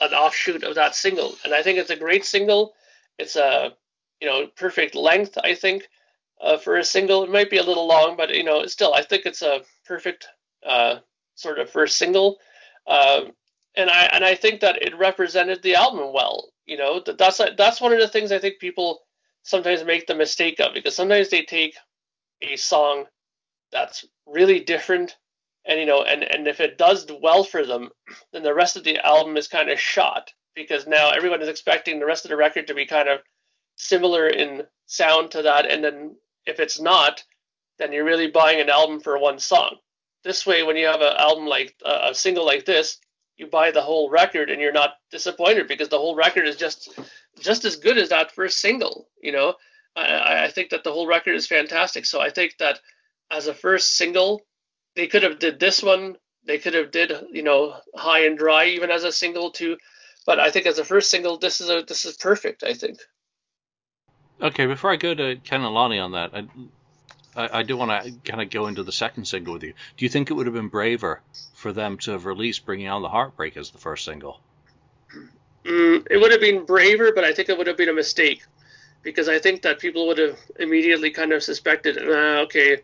an 0.00 0.12
offshoot 0.14 0.64
of 0.64 0.74
that 0.74 0.94
single, 0.94 1.34
and 1.44 1.54
I 1.54 1.62
think 1.62 1.78
it's 1.78 1.90
a 1.90 1.96
great 1.96 2.24
single. 2.24 2.74
It's 3.18 3.36
a 3.36 3.74
you 4.20 4.28
know 4.28 4.46
perfect 4.56 4.94
length, 4.94 5.38
I 5.42 5.54
think, 5.54 5.88
uh, 6.40 6.56
for 6.56 6.76
a 6.76 6.84
single. 6.84 7.22
It 7.22 7.30
might 7.30 7.50
be 7.50 7.58
a 7.58 7.62
little 7.62 7.86
long, 7.86 8.16
but 8.16 8.34
you 8.34 8.44
know 8.44 8.66
still 8.66 8.94
I 8.94 9.02
think 9.02 9.26
it's 9.26 9.42
a 9.42 9.62
perfect 9.86 10.26
uh, 10.66 10.96
sort 11.34 11.58
of 11.58 11.70
first 11.70 11.96
single. 11.96 12.38
Uh, 12.86 13.22
and 13.76 13.90
I 13.90 14.04
and 14.12 14.24
I 14.24 14.34
think 14.34 14.60
that 14.60 14.82
it 14.82 14.96
represented 14.96 15.62
the 15.62 15.74
album 15.74 16.12
well. 16.12 16.52
You 16.66 16.76
know, 16.76 17.00
that, 17.00 17.18
that's 17.18 17.40
that's 17.56 17.80
one 17.80 17.92
of 17.92 18.00
the 18.00 18.08
things 18.08 18.32
I 18.32 18.38
think 18.38 18.58
people 18.58 19.00
sometimes 19.42 19.84
make 19.84 20.06
the 20.06 20.14
mistake 20.14 20.60
of 20.60 20.74
because 20.74 20.94
sometimes 20.94 21.30
they 21.30 21.42
take 21.42 21.76
a 22.42 22.56
song 22.56 23.06
that's 23.72 24.04
really 24.26 24.60
different 24.60 25.16
and 25.66 25.78
you 25.78 25.86
know 25.86 26.02
and 26.02 26.22
and 26.22 26.48
if 26.48 26.60
it 26.60 26.78
does 26.78 27.06
well 27.22 27.44
for 27.44 27.64
them 27.64 27.90
then 28.32 28.42
the 28.42 28.54
rest 28.54 28.76
of 28.76 28.84
the 28.84 28.98
album 29.04 29.36
is 29.36 29.48
kind 29.48 29.70
of 29.70 29.78
shot 29.78 30.32
because 30.54 30.86
now 30.86 31.10
everyone 31.10 31.42
is 31.42 31.48
expecting 31.48 31.98
the 31.98 32.06
rest 32.06 32.24
of 32.24 32.30
the 32.30 32.36
record 32.36 32.66
to 32.66 32.74
be 32.74 32.86
kind 32.86 33.08
of 33.08 33.20
similar 33.76 34.26
in 34.28 34.62
sound 34.86 35.30
to 35.30 35.42
that. 35.42 35.70
And 35.70 35.82
then 35.82 36.16
if 36.46 36.60
it's 36.60 36.80
not 36.80 37.22
then 37.78 37.92
you're 37.92 38.04
really 38.04 38.30
buying 38.30 38.60
an 38.60 38.68
album 38.68 39.00
for 39.00 39.18
one 39.18 39.38
song. 39.38 39.76
This 40.22 40.44
way 40.46 40.62
when 40.62 40.76
you 40.76 40.86
have 40.86 41.00
an 41.00 41.16
album 41.16 41.46
like 41.46 41.74
uh, 41.84 42.10
a 42.10 42.14
single 42.14 42.44
like 42.44 42.66
this 42.66 42.98
you 43.36 43.46
buy 43.46 43.70
the 43.70 43.80
whole 43.80 44.10
record 44.10 44.50
and 44.50 44.60
you're 44.60 44.70
not 44.70 44.96
disappointed 45.10 45.66
because 45.66 45.88
the 45.88 45.98
whole 45.98 46.14
record 46.14 46.46
is 46.46 46.56
just 46.56 46.98
just 47.40 47.64
as 47.64 47.76
good 47.76 47.96
as 47.96 48.10
that 48.10 48.32
first 48.32 48.58
single 48.58 49.08
you 49.22 49.32
know? 49.32 49.54
I, 49.96 50.44
I 50.44 50.50
think 50.50 50.70
that 50.70 50.84
the 50.84 50.92
whole 50.92 51.06
record 51.06 51.34
is 51.34 51.46
fantastic. 51.46 52.04
So 52.04 52.20
i 52.20 52.30
think 52.30 52.56
that 52.58 52.80
as 53.30 53.46
a 53.46 53.54
first 53.54 53.96
single 53.96 54.42
they 54.96 55.06
could 55.06 55.22
have 55.22 55.38
did 55.38 55.60
this 55.60 55.82
one. 55.82 56.16
They 56.46 56.58
could 56.58 56.74
have 56.74 56.90
did 56.90 57.12
you 57.32 57.42
know 57.42 57.76
high 57.94 58.26
and 58.26 58.38
dry 58.38 58.66
even 58.66 58.90
as 58.90 59.04
a 59.04 59.12
single 59.12 59.50
too. 59.50 59.76
But 60.26 60.38
I 60.38 60.50
think 60.50 60.66
as 60.66 60.78
a 60.78 60.84
first 60.84 61.10
single, 61.10 61.38
this 61.38 61.60
is 61.60 61.70
a 61.70 61.82
this 61.86 62.04
is 62.04 62.16
perfect. 62.16 62.62
I 62.62 62.74
think. 62.74 62.98
Okay, 64.42 64.66
before 64.66 64.90
I 64.90 64.96
go 64.96 65.14
to 65.14 65.36
Ken 65.36 65.60
and 65.60 65.74
Lonnie 65.74 65.98
on 65.98 66.12
that, 66.12 66.30
I, 66.34 66.46
I, 67.36 67.58
I 67.58 67.62
do 67.62 67.76
want 67.76 67.90
to 67.90 68.12
kind 68.24 68.40
of 68.40 68.48
go 68.48 68.68
into 68.68 68.82
the 68.82 68.92
second 68.92 69.26
single 69.26 69.52
with 69.52 69.62
you. 69.62 69.74
Do 69.98 70.04
you 70.04 70.08
think 70.08 70.30
it 70.30 70.34
would 70.34 70.46
have 70.46 70.54
been 70.54 70.68
braver 70.68 71.20
for 71.54 71.74
them 71.74 71.98
to 71.98 72.12
have 72.12 72.24
released 72.24 72.64
"Bringing 72.64 72.88
On 72.88 73.02
the 73.02 73.08
Heartbreak" 73.08 73.56
as 73.56 73.70
the 73.70 73.78
first 73.78 74.04
single? 74.04 74.40
Mm, 75.64 76.06
it 76.10 76.16
would 76.16 76.32
have 76.32 76.40
been 76.40 76.64
braver, 76.64 77.12
but 77.14 77.24
I 77.24 77.34
think 77.34 77.50
it 77.50 77.58
would 77.58 77.66
have 77.66 77.76
been 77.76 77.90
a 77.90 77.94
mistake 77.94 78.42
because 79.02 79.28
I 79.28 79.38
think 79.38 79.62
that 79.62 79.78
people 79.78 80.06
would 80.06 80.18
have 80.18 80.38
immediately 80.58 81.10
kind 81.10 81.32
of 81.32 81.42
suspected, 81.42 81.98
uh, 81.98 82.42
okay, 82.42 82.78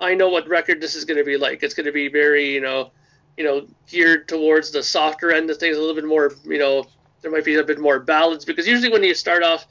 I 0.00 0.14
know 0.14 0.28
what 0.28 0.48
record 0.48 0.80
this 0.80 0.94
is 0.94 1.04
going 1.04 1.18
to 1.18 1.24
be 1.24 1.36
like. 1.36 1.62
It's 1.62 1.74
going 1.74 1.86
to 1.86 1.92
be 1.92 2.08
very, 2.08 2.52
you 2.52 2.60
know, 2.60 2.90
you 3.36 3.44
know, 3.44 3.66
geared 3.88 4.28
towards 4.28 4.70
the 4.70 4.82
softer 4.82 5.32
end 5.32 5.50
of 5.50 5.58
things, 5.58 5.76
a 5.76 5.80
little 5.80 5.94
bit 5.94 6.04
more, 6.04 6.32
you 6.44 6.58
know, 6.58 6.86
there 7.22 7.30
might 7.30 7.44
be 7.44 7.54
a 7.54 7.64
bit 7.64 7.80
more 7.80 8.00
ballads 8.00 8.44
because 8.44 8.66
usually 8.66 8.90
when 8.90 9.02
you 9.02 9.14
start 9.14 9.42
off, 9.42 9.66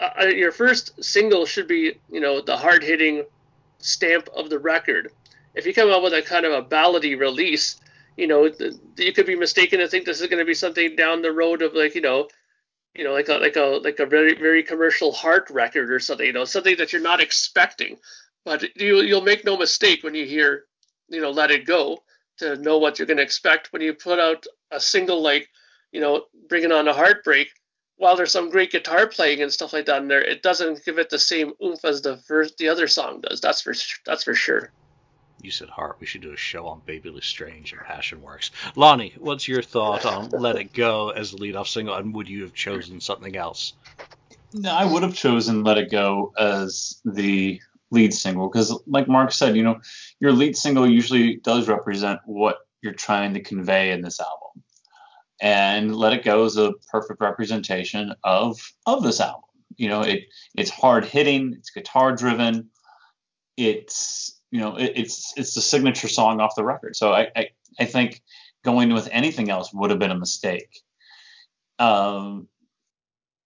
uh, 0.00 0.22
uh 0.22 0.26
your 0.26 0.52
first 0.52 1.02
single 1.04 1.46
should 1.46 1.68
be, 1.68 1.98
you 2.10 2.20
know, 2.20 2.40
the 2.40 2.56
hard 2.56 2.82
hitting 2.82 3.24
stamp 3.78 4.28
of 4.34 4.50
the 4.50 4.58
record. 4.58 5.12
If 5.54 5.66
you 5.66 5.74
come 5.74 5.90
out 5.90 6.02
with 6.02 6.14
a 6.14 6.22
kind 6.22 6.44
of 6.44 6.52
a 6.52 6.62
ballady 6.62 7.18
release, 7.18 7.80
you 8.16 8.26
know, 8.26 8.50
you 8.96 9.12
could 9.12 9.26
be 9.26 9.36
mistaken 9.36 9.78
to 9.80 9.88
think 9.88 10.06
this 10.06 10.20
is 10.20 10.26
going 10.26 10.38
to 10.38 10.44
be 10.44 10.54
something 10.54 10.96
down 10.96 11.22
the 11.22 11.32
road 11.32 11.62
of 11.62 11.74
like, 11.74 11.94
you 11.94 12.00
know, 12.00 12.28
you 12.94 13.04
know, 13.04 13.12
like 13.12 13.28
a 13.28 13.34
like 13.34 13.56
a 13.56 13.80
like 13.84 13.98
a 13.98 14.06
very 14.06 14.34
very 14.34 14.62
commercial 14.62 15.12
heart 15.12 15.48
record 15.50 15.90
or 15.90 16.00
something, 16.00 16.26
you 16.26 16.32
know, 16.32 16.44
something 16.44 16.76
that 16.78 16.92
you're 16.92 17.02
not 17.02 17.20
expecting. 17.20 17.98
But 18.46 18.76
you, 18.76 19.00
you'll 19.00 19.22
make 19.22 19.44
no 19.44 19.56
mistake 19.56 20.04
when 20.04 20.14
you 20.14 20.24
hear, 20.24 20.66
you 21.08 21.20
know, 21.20 21.32
Let 21.32 21.50
It 21.50 21.66
Go 21.66 21.98
to 22.38 22.56
know 22.56 22.78
what 22.78 22.96
you're 22.96 23.06
going 23.06 23.16
to 23.16 23.22
expect 23.24 23.72
when 23.72 23.82
you 23.82 23.92
put 23.92 24.20
out 24.20 24.46
a 24.70 24.78
single 24.78 25.20
like, 25.20 25.48
you 25.90 26.00
know, 26.00 26.26
Bringing 26.48 26.70
On 26.70 26.86
a 26.86 26.92
Heartbreak. 26.92 27.48
While 27.96 28.14
there's 28.14 28.30
some 28.30 28.50
great 28.50 28.70
guitar 28.70 29.08
playing 29.08 29.42
and 29.42 29.52
stuff 29.52 29.72
like 29.72 29.86
that 29.86 30.02
in 30.02 30.06
there, 30.06 30.22
it 30.22 30.42
doesn't 30.42 30.84
give 30.84 30.98
it 30.98 31.10
the 31.10 31.18
same 31.18 31.54
oomph 31.64 31.84
as 31.84 32.02
the 32.02 32.18
first, 32.18 32.56
the 32.58 32.68
other 32.68 32.86
song 32.86 33.20
does. 33.20 33.40
That's 33.40 33.62
for 33.62 33.74
that's 34.04 34.22
for 34.22 34.34
sure. 34.34 34.70
You 35.42 35.50
said 35.50 35.68
heart. 35.68 35.96
We 35.98 36.06
should 36.06 36.20
do 36.20 36.32
a 36.32 36.36
show 36.36 36.66
on 36.68 36.82
Bebe 36.86 37.10
le 37.10 37.22
Strange 37.22 37.72
and 37.72 37.80
Passionworks. 37.80 38.50
Lonnie, 38.76 39.14
what's 39.18 39.48
your 39.48 39.62
thought 39.62 40.06
on 40.06 40.28
Let 40.28 40.56
It 40.56 40.72
Go 40.72 41.10
as 41.10 41.32
the 41.32 41.38
lead-off 41.38 41.68
single, 41.68 41.94
and 41.94 42.14
would 42.14 42.28
you 42.28 42.42
have 42.42 42.54
chosen 42.54 43.00
something 43.00 43.34
else? 43.36 43.72
No, 44.52 44.70
I 44.70 44.84
would 44.84 45.02
have 45.02 45.14
chosen 45.14 45.64
Let 45.64 45.78
It 45.78 45.90
Go 45.90 46.32
as 46.38 47.00
the 47.04 47.60
lead 47.90 48.12
single. 48.12 48.48
Because 48.48 48.78
like 48.86 49.08
mark 49.08 49.32
said 49.32 49.56
you 49.56 49.62
know 49.62 49.80
your 50.20 50.32
lead 50.32 50.56
single 50.56 50.88
usually 50.88 51.36
does 51.36 51.68
represent 51.68 52.20
what 52.24 52.58
you're 52.82 52.92
trying 52.92 53.34
to 53.34 53.42
convey 53.42 53.90
in 53.90 54.02
this 54.02 54.20
album. 54.20 54.62
And 55.40 55.94
let 55.94 56.14
it 56.14 56.24
go 56.24 56.44
is 56.44 56.56
a 56.56 56.72
perfect 56.90 57.20
representation 57.20 58.14
of 58.24 58.58
of 58.86 59.02
this 59.02 59.20
album. 59.20 59.42
You 59.76 59.88
know 59.88 60.02
it 60.02 60.24
it's 60.56 60.70
hard 60.70 61.04
hitting 61.04 61.54
it's 61.58 61.70
guitar 61.70 62.14
driven 62.14 62.70
it's 63.56 64.40
you 64.50 64.60
know 64.60 64.76
it, 64.76 64.92
it's 64.96 65.32
it's 65.36 65.54
the 65.54 65.60
signature 65.60 66.08
song 66.08 66.40
off 66.40 66.54
the 66.56 66.64
record. 66.64 66.96
So 66.96 67.12
I, 67.12 67.28
I 67.36 67.48
i 67.78 67.84
think 67.84 68.22
going 68.64 68.92
with 68.92 69.08
anything 69.12 69.50
else 69.50 69.72
would 69.72 69.90
have 69.90 69.98
been 69.98 70.10
a 70.10 70.18
mistake. 70.18 70.80
Um 71.78 72.48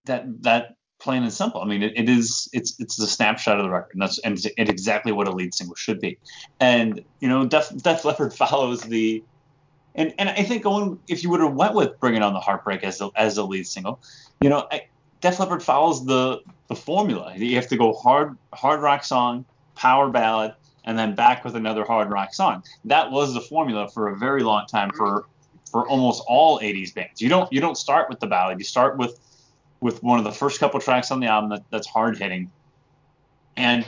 that 0.06 0.24
that 0.42 0.76
plain 1.00 1.22
and 1.22 1.32
simple. 1.32 1.60
I 1.60 1.64
mean, 1.64 1.82
it, 1.82 1.92
it 1.96 2.08
is 2.08 2.48
it's 2.52 2.78
it's 2.78 2.98
a 2.98 3.06
snapshot 3.06 3.58
of 3.58 3.64
the 3.64 3.70
record, 3.70 3.94
and 3.94 4.02
that's 4.02 4.18
and 4.20 4.34
it's, 4.34 4.46
it's, 4.56 4.70
exactly 4.70 5.10
what 5.10 5.26
a 5.26 5.32
lead 5.32 5.52
single 5.54 5.74
should 5.74 6.00
be. 6.00 6.18
And 6.60 7.02
you 7.20 7.28
know, 7.28 7.46
Def, 7.46 7.70
Def 7.76 8.04
Leppard 8.04 8.32
follows 8.42 8.82
the, 8.82 9.22
and 9.94 10.14
and 10.18 10.28
I 10.28 10.42
think 10.44 10.62
going 10.62 10.98
if 11.08 11.24
you 11.24 11.30
would 11.30 11.40
have 11.40 11.54
went 11.54 11.74
with 11.74 11.98
Bringing 11.98 12.22
On 12.22 12.32
the 12.32 12.40
Heartbreak 12.40 12.84
as 12.84 13.00
a, 13.00 13.10
as 13.16 13.38
a 13.38 13.44
lead 13.44 13.66
single, 13.66 14.00
you 14.40 14.48
know, 14.48 14.68
I, 14.70 14.86
Def 15.20 15.36
follows 15.62 16.06
the 16.06 16.40
the 16.68 16.76
formula. 16.76 17.32
You 17.34 17.56
have 17.56 17.68
to 17.68 17.76
go 17.76 17.94
hard 17.94 18.36
hard 18.52 18.80
rock 18.80 19.04
song, 19.04 19.44
power 19.74 20.08
ballad, 20.08 20.54
and 20.84 20.98
then 20.98 21.14
back 21.14 21.44
with 21.44 21.56
another 21.56 21.84
hard 21.84 22.10
rock 22.10 22.34
song. 22.34 22.62
That 22.84 23.10
was 23.10 23.34
the 23.34 23.40
formula 23.40 23.88
for 23.88 24.08
a 24.08 24.16
very 24.16 24.42
long 24.42 24.66
time 24.66 24.90
for 24.96 25.26
for 25.70 25.88
almost 25.88 26.24
all 26.26 26.58
80s 26.58 26.94
bands. 26.94 27.20
You 27.20 27.28
don't 27.28 27.52
you 27.52 27.60
don't 27.60 27.76
start 27.76 28.08
with 28.08 28.20
the 28.20 28.26
ballad. 28.26 28.58
You 28.58 28.64
start 28.64 28.96
with 28.96 29.18
with 29.80 30.02
one 30.02 30.18
of 30.18 30.24
the 30.24 30.32
first 30.32 30.60
couple 30.60 30.80
tracks 30.80 31.10
on 31.10 31.20
the 31.20 31.26
album 31.26 31.50
that, 31.50 31.62
that's 31.70 31.86
hard 31.86 32.18
hitting. 32.18 32.50
And, 33.56 33.86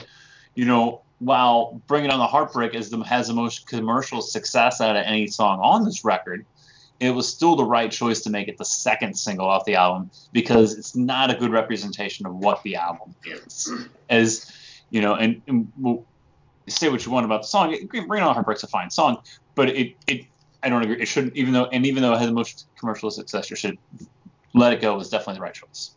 you 0.55 0.65
know, 0.65 1.01
while 1.19 1.81
Bringing 1.87 2.09
On 2.09 2.19
the 2.19 2.27
Heartbreak 2.27 2.73
is 2.73 2.89
the, 2.89 2.99
has 3.03 3.27
the 3.27 3.33
most 3.33 3.67
commercial 3.67 4.21
success 4.21 4.81
out 4.81 4.95
of 4.95 5.03
any 5.05 5.27
song 5.27 5.59
on 5.61 5.85
this 5.85 6.03
record, 6.03 6.45
it 6.99 7.11
was 7.11 7.27
still 7.27 7.55
the 7.55 7.65
right 7.65 7.91
choice 7.91 8.21
to 8.21 8.29
make 8.29 8.47
it 8.47 8.57
the 8.57 8.65
second 8.65 9.17
single 9.17 9.47
off 9.47 9.65
the 9.65 9.75
album 9.75 10.09
because 10.31 10.77
it's 10.77 10.95
not 10.95 11.31
a 11.31 11.35
good 11.35 11.51
representation 11.51 12.25
of 12.25 12.35
what 12.35 12.61
the 12.63 12.75
album 12.75 13.15
is. 13.25 13.71
As, 14.09 14.51
you 14.89 15.01
know, 15.01 15.15
and, 15.15 15.41
and 15.47 15.71
we'll 15.77 16.05
say 16.67 16.89
what 16.89 17.05
you 17.05 17.11
want 17.11 17.25
about 17.25 17.41
the 17.41 17.47
song. 17.47 17.75
Bringing 17.89 18.11
On 18.11 18.27
the 18.27 18.33
Heartbreak's 18.33 18.63
a 18.63 18.67
fine 18.67 18.89
song, 18.89 19.17
but 19.55 19.69
it, 19.69 19.95
it 20.07 20.25
I 20.61 20.69
don't 20.69 20.81
agree. 20.81 21.01
It 21.01 21.07
shouldn't, 21.07 21.35
even 21.35 21.53
though, 21.53 21.65
and 21.65 21.85
even 21.85 22.03
though 22.03 22.13
it 22.13 22.19
has 22.19 22.27
the 22.27 22.33
most 22.33 22.67
commercial 22.77 23.11
success, 23.11 23.51
it 23.51 23.57
should 23.57 23.77
let 24.53 24.73
it 24.73 24.81
go 24.81 24.97
was 24.97 25.09
definitely 25.09 25.35
the 25.35 25.41
right 25.41 25.53
choice. 25.53 25.95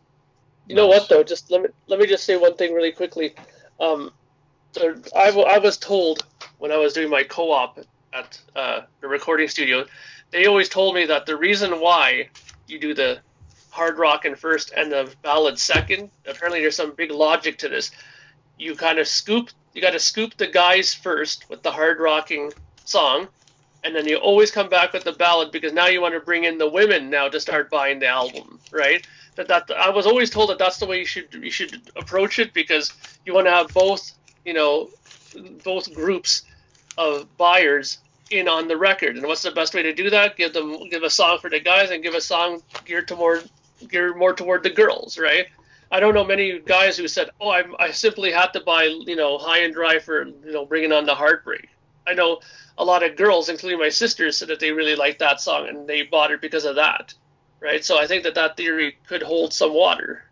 You 0.67 0.75
know 0.75 0.87
what 0.87 1.09
though? 1.09 1.23
Just 1.23 1.51
let 1.51 1.61
me 1.61 1.69
let 1.87 1.99
me 1.99 2.07
just 2.07 2.25
say 2.25 2.35
one 2.37 2.55
thing 2.55 2.73
really 2.73 2.91
quickly. 2.91 3.35
Um, 3.79 4.11
I, 5.15 5.27
w- 5.27 5.47
I 5.47 5.59
was 5.59 5.77
told 5.77 6.25
when 6.57 6.71
I 6.71 6.77
was 6.77 6.93
doing 6.93 7.09
my 7.09 7.23
co-op 7.23 7.79
at 8.13 8.39
uh, 8.55 8.81
the 9.01 9.07
recording 9.07 9.47
studio, 9.47 9.85
they 10.31 10.45
always 10.45 10.69
told 10.69 10.95
me 10.95 11.05
that 11.05 11.25
the 11.25 11.37
reason 11.37 11.79
why 11.79 12.29
you 12.67 12.79
do 12.79 12.93
the 12.93 13.21
hard 13.71 13.97
rock 13.97 14.25
in 14.25 14.35
first 14.35 14.71
and 14.75 14.91
the 14.91 15.13
ballad 15.23 15.59
second, 15.59 16.11
apparently 16.27 16.61
there's 16.61 16.75
some 16.75 16.95
big 16.95 17.11
logic 17.11 17.59
to 17.59 17.69
this. 17.69 17.91
You 18.57 18.75
kind 18.75 18.99
of 18.99 19.07
scoop, 19.07 19.49
you 19.73 19.81
got 19.81 19.91
to 19.91 19.99
scoop 19.99 20.35
the 20.37 20.47
guys 20.47 20.93
first 20.93 21.45
with 21.49 21.63
the 21.63 21.71
hard 21.71 21.99
rocking 21.99 22.51
song, 22.85 23.27
and 23.83 23.95
then 23.95 24.07
you 24.07 24.17
always 24.17 24.51
come 24.51 24.69
back 24.69 24.93
with 24.93 25.03
the 25.03 25.13
ballad 25.13 25.51
because 25.51 25.73
now 25.73 25.87
you 25.87 26.01
want 26.01 26.13
to 26.13 26.19
bring 26.19 26.43
in 26.43 26.57
the 26.57 26.69
women 26.69 27.09
now 27.09 27.27
to 27.29 27.39
start 27.39 27.69
buying 27.69 27.99
the 27.99 28.07
album, 28.07 28.59
right? 28.71 29.05
That 29.35 29.47
that 29.47 29.69
I 29.71 29.89
was 29.89 30.05
always 30.05 30.29
told 30.29 30.49
that 30.49 30.57
that's 30.57 30.77
the 30.77 30.85
way 30.85 30.99
you 30.99 31.05
should 31.05 31.33
you 31.33 31.51
should 31.51 31.91
approach 31.95 32.39
it 32.39 32.53
because 32.53 32.93
you 33.25 33.33
want 33.33 33.47
to 33.47 33.51
have 33.51 33.73
both 33.73 34.11
you 34.45 34.53
know 34.53 34.89
both 35.63 35.93
groups 35.93 36.43
of 36.97 37.27
buyers 37.37 37.99
in 38.31 38.47
on 38.47 38.67
the 38.67 38.75
record. 38.75 39.15
And 39.15 39.25
what's 39.25 39.43
the 39.43 39.51
best 39.51 39.73
way 39.73 39.83
to 39.83 39.93
do 39.93 40.09
that? 40.09 40.35
Give 40.37 40.53
them 40.53 40.89
give 40.89 41.03
a 41.03 41.09
song 41.09 41.37
for 41.39 41.49
the 41.49 41.59
guys 41.59 41.91
and 41.91 42.03
give 42.03 42.15
a 42.15 42.21
song 42.21 42.61
geared 42.85 43.07
toward 43.07 43.49
geared 43.87 44.17
more 44.17 44.33
toward 44.33 44.63
the 44.63 44.69
girls, 44.69 45.17
right? 45.17 45.47
I 45.91 45.99
don't 45.99 46.13
know 46.13 46.25
many 46.25 46.59
guys 46.59 46.97
who 46.97 47.07
said, 47.07 47.29
"Oh, 47.39 47.49
I, 47.49 47.63
I 47.79 47.91
simply 47.91 48.31
had 48.31 48.47
to 48.53 48.59
buy 48.59 48.83
you 48.83 49.15
know 49.15 49.37
high 49.37 49.59
and 49.59 49.73
dry 49.73 49.99
for 49.99 50.25
you 50.25 50.51
know 50.51 50.65
bringing 50.65 50.91
on 50.91 51.05
the 51.05 51.15
heartbreak." 51.15 51.69
I 52.07 52.13
know 52.13 52.39
a 52.77 52.85
lot 52.85 53.03
of 53.03 53.15
girls, 53.15 53.49
including 53.49 53.79
my 53.79 53.89
sisters, 53.89 54.37
said 54.37 54.47
that 54.47 54.59
they 54.59 54.71
really 54.71 54.95
liked 54.95 55.19
that 55.19 55.41
song 55.41 55.67
and 55.67 55.87
they 55.87 56.03
bought 56.03 56.31
it 56.31 56.41
because 56.41 56.65
of 56.65 56.75
that, 56.75 57.13
right? 57.59 57.83
So 57.83 57.99
I 57.99 58.07
think 58.07 58.23
that 58.23 58.35
that 58.35 58.57
theory 58.57 58.97
could 59.07 59.23
hold 59.23 59.53
some 59.53 59.73
water. 59.73 60.23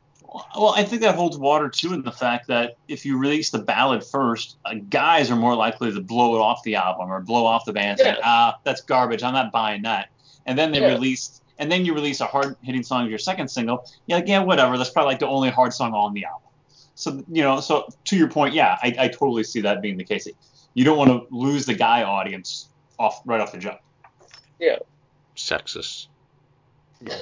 Well, 0.56 0.74
I 0.76 0.84
think 0.84 1.02
that 1.02 1.16
holds 1.16 1.38
water 1.38 1.70
too 1.70 1.94
in 1.94 2.02
the 2.02 2.12
fact 2.12 2.48
that 2.48 2.78
if 2.88 3.06
you 3.06 3.18
release 3.18 3.52
the 3.52 3.60
ballad 3.60 4.04
first, 4.04 4.58
uh, 4.66 4.76
guys 4.90 5.32
are 5.32 5.36
more 5.36 5.56
likely 5.56 5.94
to 5.94 6.02
blow 6.02 6.36
it 6.36 6.40
off 6.40 6.62
the 6.64 6.76
album 6.76 7.10
or 7.10 7.22
blow 7.22 7.46
off 7.46 7.64
the 7.66 7.72
band 7.72 8.00
and 8.00 8.08
yeah. 8.08 8.16
say, 8.16 8.22
ah, 8.24 8.60
that's 8.64 8.82
garbage. 8.82 9.24
I'm 9.24 9.34
not 9.34 9.52
buying 9.52 9.84
that. 9.84 10.10
And 10.46 10.58
then 10.58 10.72
they 10.72 10.82
yeah. 10.82 10.90
release, 10.90 11.42
and 11.58 11.72
then 11.72 11.86
you 11.86 11.94
release 11.94 12.20
a 12.20 12.26
hard 12.26 12.58
hitting 12.62 12.84
song 12.84 13.06
of 13.06 13.10
your 13.10 13.20
second 13.20 13.48
single. 13.48 13.90
Yeah, 14.08 14.18
like, 14.18 14.28
yeah, 14.28 14.40
whatever. 14.40 14.78
That's 14.78 14.90
probably 14.90 15.14
like 15.14 15.20
the 15.20 15.28
only 15.28 15.50
hard 15.50 15.74
song 15.74 15.94
on 15.94 16.14
the 16.14 16.26
album. 16.26 16.50
So, 16.96 17.24
you 17.32 17.42
know, 17.42 17.62
so 17.62 17.88
to 18.06 18.18
your 18.18 18.30
point, 18.30 18.54
yeah, 18.54 18.78
I, 18.82 18.96
I 19.00 19.08
totally 19.08 19.44
see 19.44 19.62
that 19.62 19.82
being 19.82 19.98
the 19.98 20.04
case 20.04 20.28
you 20.76 20.84
don't 20.84 20.98
want 20.98 21.10
to 21.10 21.26
lose 21.36 21.66
the 21.66 21.74
guy 21.74 22.04
audience 22.04 22.68
off 23.00 23.22
right 23.26 23.42
off 23.42 23.52
the 23.52 23.58
jump. 23.58 23.80
Yeah. 24.60 24.78
sexist. 25.36 26.08
Yeah. 27.02 27.18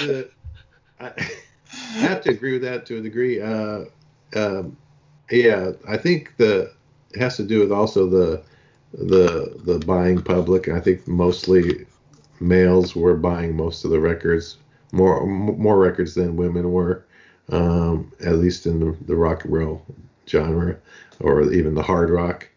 the, 0.00 0.30
I, 1.00 1.12
I 1.70 1.98
have 1.98 2.22
to 2.22 2.30
agree 2.30 2.52
with 2.52 2.62
that 2.62 2.86
to 2.86 2.98
a 2.98 3.00
degree. 3.00 3.40
Uh, 3.40 3.84
um, 4.34 4.76
yeah, 5.30 5.72
I 5.88 5.96
think 5.96 6.36
the 6.36 6.72
it 7.10 7.20
has 7.20 7.36
to 7.36 7.44
do 7.44 7.60
with 7.60 7.72
also 7.72 8.08
the 8.08 8.42
the 8.92 9.60
the 9.64 9.78
buying 9.86 10.22
public. 10.22 10.68
I 10.68 10.80
think 10.80 11.06
mostly 11.08 11.86
males 12.40 12.94
were 12.96 13.16
buying 13.16 13.56
most 13.56 13.84
of 13.84 13.90
the 13.90 14.00
records, 14.00 14.58
more 14.92 15.26
more 15.26 15.78
records 15.78 16.14
than 16.14 16.36
women 16.36 16.72
were, 16.72 17.04
um, 17.50 18.12
at 18.20 18.36
least 18.36 18.66
in 18.66 18.80
the, 18.80 18.96
the 19.06 19.16
rock 19.16 19.44
and 19.44 19.52
roll 19.52 19.84
genre 20.28 20.78
or 21.20 21.52
even 21.52 21.74
the 21.74 21.82
hard 21.82 22.10
rock. 22.10 22.48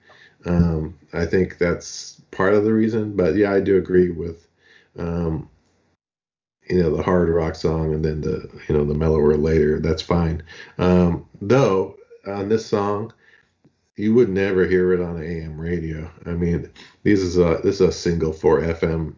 Um, 0.46 0.98
I 1.14 1.26
think 1.26 1.58
that's 1.58 2.22
part 2.32 2.54
of 2.54 2.64
the 2.64 2.74
reason. 2.74 3.16
But 3.16 3.36
yeah, 3.36 3.52
I 3.52 3.60
do 3.60 3.78
agree 3.78 4.12
with, 4.12 4.48
um, 4.98 5.50
you 6.70 6.82
know, 6.82 6.96
the 6.96 7.04
hard 7.04 7.30
rock 7.30 7.56
song 7.56 7.94
and 7.94 8.04
then 8.04 8.22
the 8.22 8.50
you 8.68 8.76
know 8.76 8.86
the 8.86 8.94
mellower 8.94 9.36
later. 9.38 9.80
That's 9.80 10.02
fine. 10.02 10.44
Um, 10.78 11.28
though 11.42 11.96
on 12.28 12.50
this 12.50 12.66
song, 12.66 13.14
you 13.96 14.14
would 14.14 14.30
never 14.30 14.66
hear 14.68 14.94
it 14.94 15.02
on 15.02 15.22
AM 15.22 15.60
radio. 15.60 16.10
I 16.26 16.32
mean, 16.32 16.70
this 17.04 17.20
is 17.22 17.38
a 17.38 17.60
this 17.64 17.76
is 17.76 17.82
a 17.82 17.92
single 17.92 18.34
for 18.34 18.62
FM 18.62 19.16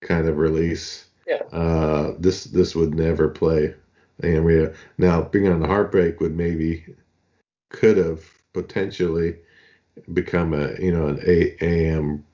kind 0.00 0.28
of 0.28 0.38
release. 0.38 1.06
Yeah. 1.26 1.42
Uh, 1.52 2.14
this 2.18 2.44
this 2.44 2.74
would 2.74 2.94
never 2.94 3.28
play 3.28 3.74
AM 4.24 4.44
radio. 4.44 4.72
Now, 4.98 5.22
Bring 5.22 5.48
On 5.48 5.60
the 5.60 5.66
Heartbreak 5.66 6.20
would 6.20 6.36
maybe 6.36 6.84
could 7.70 7.96
have 7.96 8.24
potentially 8.52 9.36
become 10.12 10.54
a 10.54 10.74
you 10.80 10.92
know 10.92 11.08
an 11.08 11.20
AM 11.26 12.24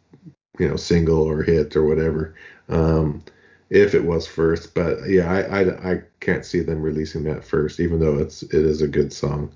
you 0.58 0.68
know 0.68 0.76
single 0.76 1.22
or 1.22 1.42
hit 1.42 1.76
or 1.76 1.84
whatever 1.84 2.34
um, 2.68 3.22
if 3.70 3.94
it 3.94 4.04
was 4.04 4.26
first. 4.26 4.74
But 4.74 5.08
yeah, 5.08 5.30
I, 5.30 5.60
I 5.62 5.92
I 5.92 6.02
can't 6.20 6.44
see 6.44 6.60
them 6.60 6.82
releasing 6.82 7.24
that 7.24 7.44
first, 7.44 7.80
even 7.80 8.00
though 8.00 8.18
it's 8.18 8.42
it 8.42 8.54
is 8.54 8.82
a 8.82 8.88
good 8.88 9.12
song. 9.12 9.52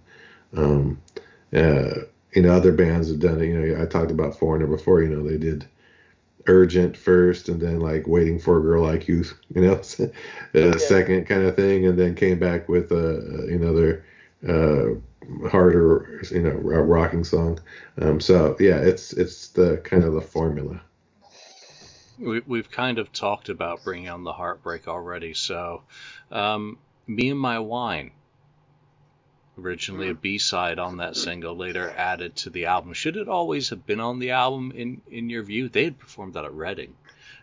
Um, 0.56 1.00
uh, 1.54 1.90
you 2.34 2.42
know, 2.42 2.52
other 2.52 2.72
bands 2.72 3.08
have 3.08 3.20
done 3.20 3.40
it. 3.40 3.46
You 3.46 3.58
know, 3.58 3.82
I 3.82 3.86
talked 3.86 4.10
about 4.10 4.38
Foreigner 4.38 4.66
before. 4.66 5.02
You 5.02 5.10
know, 5.10 5.28
they 5.28 5.38
did 5.38 5.66
Urgent 6.46 6.96
first, 6.96 7.48
and 7.48 7.60
then 7.60 7.80
like 7.80 8.06
Waiting 8.06 8.38
for 8.38 8.58
a 8.58 8.62
Girl 8.62 8.82
Like 8.84 9.08
You. 9.08 9.24
You 9.54 9.62
know, 9.62 9.80
a 10.54 10.78
Yeah. 10.78 10.78
second 10.78 11.26
kind 11.26 11.42
of 11.44 11.56
thing, 11.56 11.86
and 11.86 11.98
then 11.98 12.14
came 12.14 12.38
back 12.38 12.68
with 12.68 12.92
a 12.92 13.46
you 13.50 13.58
know 13.58 13.74
their 13.74 14.04
uh, 14.48 15.48
harder 15.48 16.20
you 16.30 16.42
know 16.42 16.52
ro- 16.52 16.82
rocking 16.82 17.24
song. 17.24 17.58
Um, 18.00 18.20
so 18.20 18.56
yeah, 18.60 18.78
it's 18.78 19.12
it's 19.12 19.48
the 19.48 19.78
kind 19.78 20.04
of 20.04 20.12
the 20.14 20.20
formula. 20.22 20.80
We, 22.18 22.40
we've 22.40 22.70
kind 22.70 22.98
of 22.98 23.12
talked 23.12 23.48
about 23.48 23.82
bringing 23.82 24.08
on 24.08 24.22
the 24.24 24.32
heartbreak 24.34 24.86
already. 24.86 25.34
So, 25.34 25.82
um, 26.30 26.78
me 27.06 27.30
and 27.30 27.40
my 27.40 27.58
wine, 27.58 28.12
originally 29.60 30.08
a 30.08 30.12
mm-hmm. 30.12 30.20
B 30.20 30.38
side 30.38 30.78
on 30.78 30.98
that 30.98 31.16
single, 31.16 31.56
later 31.56 31.90
added 31.96 32.36
to 32.36 32.50
the 32.50 32.66
album. 32.66 32.92
Should 32.92 33.16
it 33.16 33.28
always 33.28 33.70
have 33.70 33.86
been 33.86 34.00
on 34.00 34.18
the 34.18 34.30
album 34.30 34.72
in 34.74 35.00
in 35.10 35.30
your 35.30 35.42
view? 35.42 35.68
They 35.68 35.84
had 35.84 35.98
performed 35.98 36.34
that 36.34 36.44
at 36.44 36.54
Reading 36.54 36.94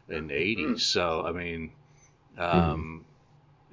in 0.09 0.27
the 0.27 0.33
mm-hmm. 0.33 0.73
'80s. 0.73 0.81
So, 0.81 1.23
I 1.25 1.31
mean, 1.31 1.71
um, 2.37 3.05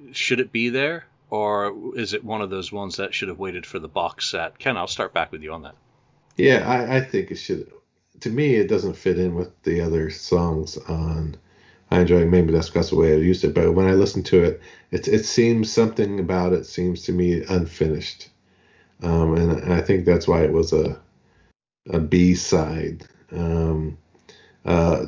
mm-hmm. 0.01 0.11
should 0.11 0.39
it 0.39 0.51
be 0.51 0.69
there, 0.69 1.05
or 1.29 1.93
is 1.95 2.13
it 2.13 2.23
one 2.23 2.41
of 2.41 2.49
those 2.49 2.71
ones 2.71 2.97
that 2.97 3.13
should 3.13 3.29
have 3.29 3.39
waited 3.39 3.65
for 3.65 3.79
the 3.79 3.87
box 3.87 4.29
set? 4.29 4.57
Ken, 4.59 4.77
I'll 4.77 4.87
start 4.87 5.13
back 5.13 5.31
with 5.31 5.41
you 5.41 5.53
on 5.53 5.63
that. 5.63 5.75
Yeah, 6.37 6.69
I, 6.69 6.97
I 6.97 7.01
think 7.01 7.31
it 7.31 7.35
should. 7.35 7.71
To 8.21 8.29
me, 8.29 8.55
it 8.55 8.67
doesn't 8.67 8.95
fit 8.95 9.19
in 9.19 9.35
with 9.35 9.61
the 9.63 9.81
other 9.81 10.09
songs 10.09 10.77
on. 10.77 11.37
I 11.91 12.01
enjoy 12.01 12.25
maybe 12.25 12.51
that's 12.51 12.69
because 12.69 12.89
the 12.89 12.95
way 12.95 13.13
I 13.13 13.17
used 13.17 13.43
it, 13.43 13.53
but 13.53 13.73
when 13.73 13.87
I 13.87 13.93
listen 13.93 14.23
to 14.23 14.43
it, 14.43 14.61
it 14.91 15.07
it 15.07 15.25
seems 15.25 15.71
something 15.71 16.19
about 16.19 16.53
it 16.53 16.65
seems 16.65 17.03
to 17.03 17.11
me 17.11 17.43
unfinished, 17.47 18.29
um, 19.03 19.35
and, 19.35 19.51
and 19.51 19.73
I 19.73 19.81
think 19.81 20.05
that's 20.05 20.27
why 20.27 20.43
it 20.43 20.53
was 20.53 20.73
a 20.73 20.99
a 21.89 21.99
B 21.99 22.33
side. 22.33 23.05
Um, 23.31 23.97
uh, 24.65 25.05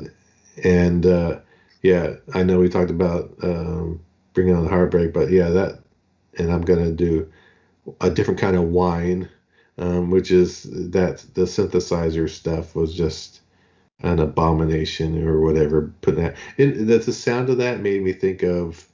and 0.63 1.05
uh, 1.05 1.39
yeah, 1.81 2.15
I 2.33 2.43
know 2.43 2.59
we 2.59 2.69
talked 2.69 2.91
about 2.91 3.33
um, 3.41 3.99
bringing 4.33 4.55
on 4.55 4.63
the 4.63 4.69
heartbreak, 4.69 5.13
but 5.13 5.31
yeah, 5.31 5.49
that, 5.49 5.79
and 6.37 6.51
I'm 6.51 6.61
gonna 6.61 6.91
do 6.91 7.31
a 8.01 8.09
different 8.09 8.39
kind 8.39 8.55
of 8.55 8.63
wine 8.63 9.29
um, 9.77 10.09
which 10.09 10.31
is 10.31 10.63
that 10.63 11.25
the 11.33 11.43
synthesizer 11.43 12.29
stuff 12.29 12.75
was 12.75 12.93
just 12.95 13.41
an 14.01 14.19
abomination 14.19 15.23
or 15.23 15.41
whatever. 15.41 15.93
Putting 16.01 16.23
that, 16.23 16.35
it, 16.57 16.87
that 16.87 17.05
the 17.05 17.13
sound 17.13 17.49
of 17.49 17.57
that 17.57 17.81
made 17.81 18.01
me 18.01 18.13
think 18.13 18.43
of 18.43 18.87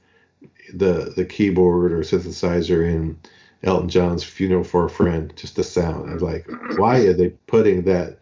the 0.72 1.12
the 1.16 1.24
keyboard 1.24 1.92
or 1.92 2.00
synthesizer 2.00 2.86
in 2.86 3.18
Elton 3.64 3.88
John's 3.88 4.22
"Funeral 4.22 4.64
for 4.64 4.84
a 4.84 4.90
Friend." 4.90 5.32
Just 5.36 5.56
the 5.56 5.64
sound. 5.64 6.10
I 6.10 6.14
was 6.14 6.22
like, 6.22 6.48
why 6.76 6.98
are 7.00 7.12
they 7.12 7.30
putting 7.46 7.82
that 7.82 8.18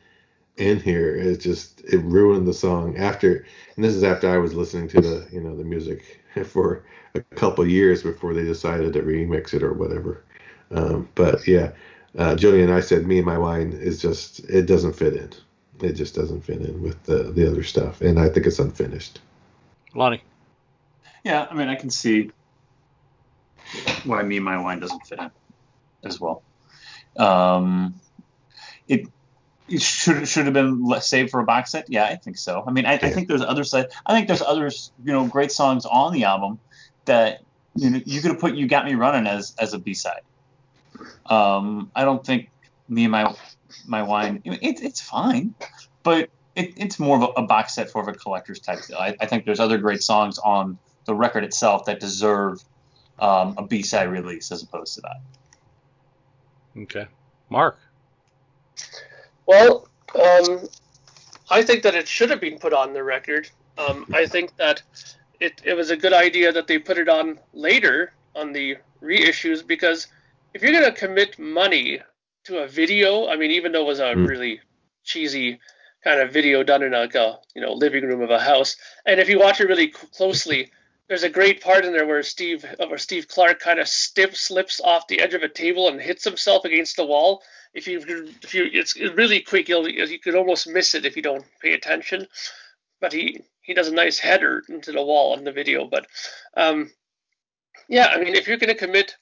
in 0.56 0.80
here? 0.80 1.16
It 1.16 1.40
just 1.40 1.82
it 1.84 1.98
ruined 1.98 2.46
the 2.46 2.54
song. 2.54 2.96
After, 2.96 3.44
and 3.76 3.84
this 3.84 3.94
is 3.94 4.04
after 4.04 4.30
I 4.30 4.38
was 4.38 4.54
listening 4.54 4.88
to 4.88 5.00
the 5.00 5.28
you 5.32 5.40
know 5.40 5.56
the 5.56 5.64
music 5.64 6.20
for 6.44 6.84
a 7.14 7.20
couple 7.20 7.66
years 7.66 8.02
before 8.02 8.34
they 8.34 8.44
decided 8.44 8.92
to 8.92 9.02
remix 9.02 9.52
it 9.54 9.62
or 9.62 9.72
whatever. 9.72 10.24
Um, 10.70 11.08
but 11.14 11.46
yeah, 11.46 11.72
uh, 12.16 12.34
Julian, 12.34 12.70
I 12.70 12.80
said 12.80 13.06
me 13.06 13.18
and 13.18 13.26
my 13.26 13.38
wine 13.38 13.72
is 13.72 14.00
just 14.00 14.40
it 14.40 14.66
doesn't 14.66 14.94
fit 14.94 15.14
in. 15.14 15.30
It 15.80 15.94
just 15.94 16.14
doesn't 16.14 16.42
fit 16.42 16.60
in 16.60 16.82
with 16.82 17.02
the 17.04 17.24
the 17.24 17.50
other 17.50 17.62
stuff, 17.62 18.00
and 18.00 18.18
I 18.18 18.28
think 18.28 18.46
it's 18.46 18.58
unfinished. 18.58 19.20
Lonnie. 19.94 20.22
Yeah, 21.24 21.46
I 21.50 21.54
mean, 21.54 21.68
I 21.68 21.76
can 21.76 21.90
see 21.90 22.30
why 24.04 24.22
me 24.22 24.36
and 24.36 24.44
my 24.44 24.58
wine 24.58 24.80
doesn't 24.80 25.06
fit 25.06 25.18
in 25.18 25.30
as 26.04 26.20
well. 26.20 26.42
Um, 27.16 27.94
it 28.88 29.06
it 29.68 29.82
should 29.82 30.26
should 30.28 30.44
have 30.46 30.54
been 30.54 30.84
saved 31.00 31.30
for 31.30 31.40
a 31.40 31.44
box 31.44 31.72
set. 31.72 31.86
Yeah, 31.88 32.04
I 32.04 32.16
think 32.16 32.36
so. 32.36 32.64
I 32.66 32.70
mean, 32.72 32.86
I, 32.86 32.94
I 32.94 33.10
think 33.10 33.28
there's 33.28 33.42
other 33.42 33.64
side. 33.64 33.86
I 34.04 34.12
think 34.12 34.28
there's 34.28 34.42
others, 34.42 34.92
you 35.04 35.12
know, 35.12 35.26
great 35.26 35.52
songs 35.52 35.86
on 35.86 36.12
the 36.12 36.24
album 36.24 36.58
that 37.04 37.42
you 37.74 37.90
know 37.90 38.00
you 38.04 38.20
could 38.20 38.32
have 38.32 38.40
put 38.40 38.54
"You 38.54 38.66
Got 38.66 38.84
Me 38.84 38.94
Running" 38.94 39.26
as 39.26 39.54
as 39.58 39.74
a 39.74 39.78
B 39.78 39.94
side. 39.94 40.22
Um, 41.26 41.90
I 41.94 42.04
don't 42.04 42.24
think 42.24 42.50
me 42.88 43.04
and 43.04 43.12
my 43.12 43.34
my 43.86 44.02
wine. 44.02 44.42
It, 44.44 44.82
it's 44.82 45.00
fine, 45.00 45.54
but 46.02 46.30
it, 46.54 46.74
it's 46.76 46.98
more 46.98 47.16
of 47.16 47.22
a, 47.22 47.40
a 47.40 47.46
box 47.46 47.74
set 47.74 47.90
for 47.90 48.08
a 48.08 48.14
collector's 48.14 48.60
type 48.60 48.86
deal. 48.86 48.98
I, 48.98 49.16
I 49.20 49.26
think 49.26 49.46
there's 49.46 49.60
other 49.60 49.78
great 49.78 50.02
songs 50.02 50.38
on 50.38 50.78
the 51.04 51.14
record 51.14 51.44
itself 51.44 51.86
that 51.86 52.00
deserve 52.00 52.62
um, 53.18 53.54
a 53.58 53.66
B 53.66 53.82
side 53.82 54.10
release 54.10 54.50
as 54.52 54.62
opposed 54.62 54.94
to 54.94 55.02
that. 55.02 56.82
Okay. 56.82 57.06
Mark. 57.50 57.78
Well, 59.46 59.88
um, 60.14 60.68
I 61.50 61.62
think 61.62 61.82
that 61.82 61.94
it 61.94 62.08
should 62.08 62.30
have 62.30 62.40
been 62.40 62.58
put 62.58 62.72
on 62.72 62.92
the 62.92 63.02
record. 63.02 63.50
Um, 63.76 64.06
I 64.12 64.26
think 64.26 64.56
that 64.56 64.82
it, 65.40 65.60
it 65.64 65.74
was 65.74 65.90
a 65.90 65.96
good 65.96 66.12
idea 66.12 66.52
that 66.52 66.66
they 66.66 66.78
put 66.78 66.98
it 66.98 67.08
on 67.08 67.38
later 67.52 68.12
on 68.34 68.52
the 68.52 68.76
reissues 69.02 69.66
because 69.66 70.06
if 70.54 70.62
you're 70.62 70.72
going 70.72 70.84
to 70.84 70.92
commit 70.98 71.38
money 71.38 72.00
to 72.44 72.58
a 72.58 72.68
video, 72.68 73.28
I 73.28 73.36
mean, 73.36 73.50
even 73.50 73.72
though 73.72 73.82
it 73.82 73.86
was 73.86 74.00
a 74.00 74.14
Mm. 74.14 74.28
really 74.28 74.60
cheesy 75.04 75.60
kind 76.04 76.20
of 76.20 76.32
video 76.32 76.62
done 76.62 76.82
in 76.82 76.92
like 76.92 77.14
a 77.14 77.38
you 77.54 77.62
know 77.62 77.72
living 77.72 78.04
room 78.04 78.22
of 78.22 78.30
a 78.30 78.38
house, 78.38 78.76
and 79.06 79.20
if 79.20 79.28
you 79.28 79.38
watch 79.38 79.60
it 79.60 79.68
really 79.68 79.88
closely, 79.88 80.70
there's 81.12 81.24
a 81.24 81.28
great 81.28 81.60
part 81.60 81.84
in 81.84 81.92
there 81.92 82.06
where 82.06 82.22
Steve 82.22 82.64
where 82.88 82.96
Steve 82.96 83.28
Clark 83.28 83.60
kind 83.60 83.78
of 83.78 83.86
stip 83.86 84.34
slips 84.34 84.80
off 84.82 85.06
the 85.06 85.20
edge 85.20 85.34
of 85.34 85.42
a 85.42 85.48
table 85.48 85.88
and 85.88 86.00
hits 86.00 86.24
himself 86.24 86.64
against 86.64 86.96
the 86.96 87.04
wall. 87.04 87.42
If 87.74 87.86
you 87.86 87.98
if 88.42 88.54
you 88.54 88.70
it's 88.72 88.98
really 88.98 89.40
quick, 89.40 89.68
you'll 89.68 89.86
you 89.86 90.18
could 90.18 90.34
almost 90.34 90.66
miss 90.66 90.94
it 90.94 91.04
if 91.04 91.14
you 91.14 91.20
don't 91.20 91.44
pay 91.60 91.74
attention. 91.74 92.26
But 92.98 93.12
he 93.12 93.42
he 93.60 93.74
does 93.74 93.88
a 93.88 93.94
nice 93.94 94.18
header 94.18 94.62
into 94.70 94.90
the 94.90 95.04
wall 95.04 95.36
in 95.36 95.44
the 95.44 95.52
video. 95.52 95.84
But 95.84 96.06
um, 96.56 96.90
yeah, 97.90 98.06
I 98.06 98.18
mean, 98.18 98.34
if 98.34 98.48
you're 98.48 98.56
going 98.56 98.72
to 98.72 98.86
commit 98.86 99.18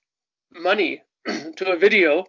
money 0.52 1.02
to 1.26 1.72
a 1.72 1.76
video, 1.76 2.24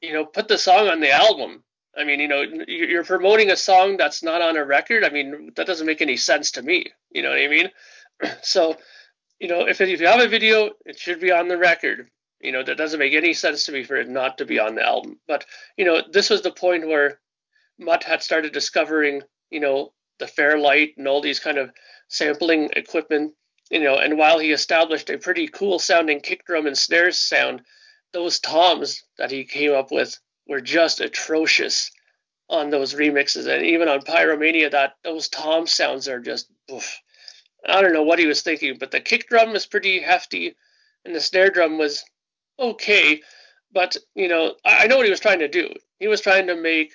you 0.00 0.14
know, 0.14 0.24
put 0.24 0.48
the 0.48 0.56
song 0.56 0.88
on 0.88 1.00
the 1.00 1.12
album. 1.12 1.62
I 1.94 2.04
mean, 2.04 2.20
you 2.20 2.28
know, 2.28 2.42
you're 2.68 3.04
promoting 3.04 3.50
a 3.50 3.56
song 3.56 3.98
that's 3.98 4.22
not 4.22 4.40
on 4.40 4.56
a 4.56 4.64
record. 4.64 5.04
I 5.04 5.10
mean, 5.10 5.52
that 5.56 5.66
doesn't 5.66 5.86
make 5.86 6.00
any 6.00 6.16
sense 6.16 6.52
to 6.52 6.62
me. 6.62 6.86
You 7.10 7.20
know 7.20 7.30
what 7.30 7.38
I 7.38 7.48
mean? 7.48 7.70
So, 8.42 8.76
you 9.40 9.48
know, 9.48 9.66
if 9.68 9.80
if 9.80 10.00
you 10.00 10.06
have 10.06 10.20
a 10.20 10.28
video, 10.28 10.70
it 10.84 10.98
should 10.98 11.20
be 11.20 11.32
on 11.32 11.48
the 11.48 11.58
record. 11.58 12.10
You 12.40 12.52
know, 12.52 12.62
that 12.62 12.76
doesn't 12.78 12.98
make 13.00 13.14
any 13.14 13.34
sense 13.34 13.64
to 13.66 13.72
me 13.72 13.84
for 13.84 13.96
it 13.96 14.08
not 14.08 14.38
to 14.38 14.44
be 14.46 14.58
on 14.58 14.74
the 14.74 14.86
album. 14.86 15.20
But 15.28 15.44
you 15.76 15.84
know, 15.84 16.02
this 16.12 16.30
was 16.30 16.42
the 16.42 16.52
point 16.52 16.86
where 16.86 17.20
Mutt 17.78 18.04
had 18.04 18.22
started 18.22 18.52
discovering, 18.52 19.22
you 19.50 19.60
know, 19.60 19.92
the 20.18 20.26
Fairlight 20.26 20.94
and 20.98 21.08
all 21.08 21.20
these 21.22 21.40
kind 21.40 21.58
of 21.58 21.70
sampling 22.08 22.70
equipment. 22.76 23.34
You 23.70 23.80
know, 23.80 23.96
and 23.98 24.18
while 24.18 24.38
he 24.38 24.52
established 24.52 25.10
a 25.10 25.18
pretty 25.18 25.48
cool 25.48 25.78
sounding 25.78 26.20
kick 26.20 26.44
drum 26.46 26.66
and 26.66 26.78
snares 26.78 27.18
sound, 27.18 27.62
those 28.12 28.40
toms 28.40 29.02
that 29.18 29.30
he 29.32 29.44
came 29.44 29.74
up 29.74 29.90
with 29.90 30.18
were 30.48 30.60
just 30.60 31.00
atrocious. 31.00 31.90
on 32.48 32.70
those 32.70 32.94
remixes, 32.94 33.46
and 33.48 33.66
even 33.66 33.88
on 33.88 34.00
Pyromania, 34.00 34.70
that 34.70 34.94
those 35.04 35.28
tom 35.28 35.66
sounds 35.66 36.08
are 36.08 36.20
just. 36.20 36.48
Oof. 36.72 37.00
I 37.68 37.82
don't 37.82 37.92
know 37.92 38.02
what 38.02 38.18
he 38.18 38.26
was 38.26 38.42
thinking, 38.42 38.76
but 38.78 38.90
the 38.90 39.00
kick 39.00 39.28
drum 39.28 39.52
was 39.52 39.66
pretty 39.66 40.00
hefty, 40.00 40.54
and 41.04 41.14
the 41.14 41.20
snare 41.20 41.50
drum 41.50 41.78
was 41.78 42.04
okay. 42.58 43.22
But 43.72 43.96
you 44.14 44.28
know, 44.28 44.54
I, 44.64 44.84
I 44.84 44.86
know 44.86 44.96
what 44.96 45.06
he 45.06 45.10
was 45.10 45.20
trying 45.20 45.40
to 45.40 45.48
do. 45.48 45.72
He 45.98 46.08
was 46.08 46.20
trying 46.20 46.46
to 46.48 46.56
make 46.56 46.94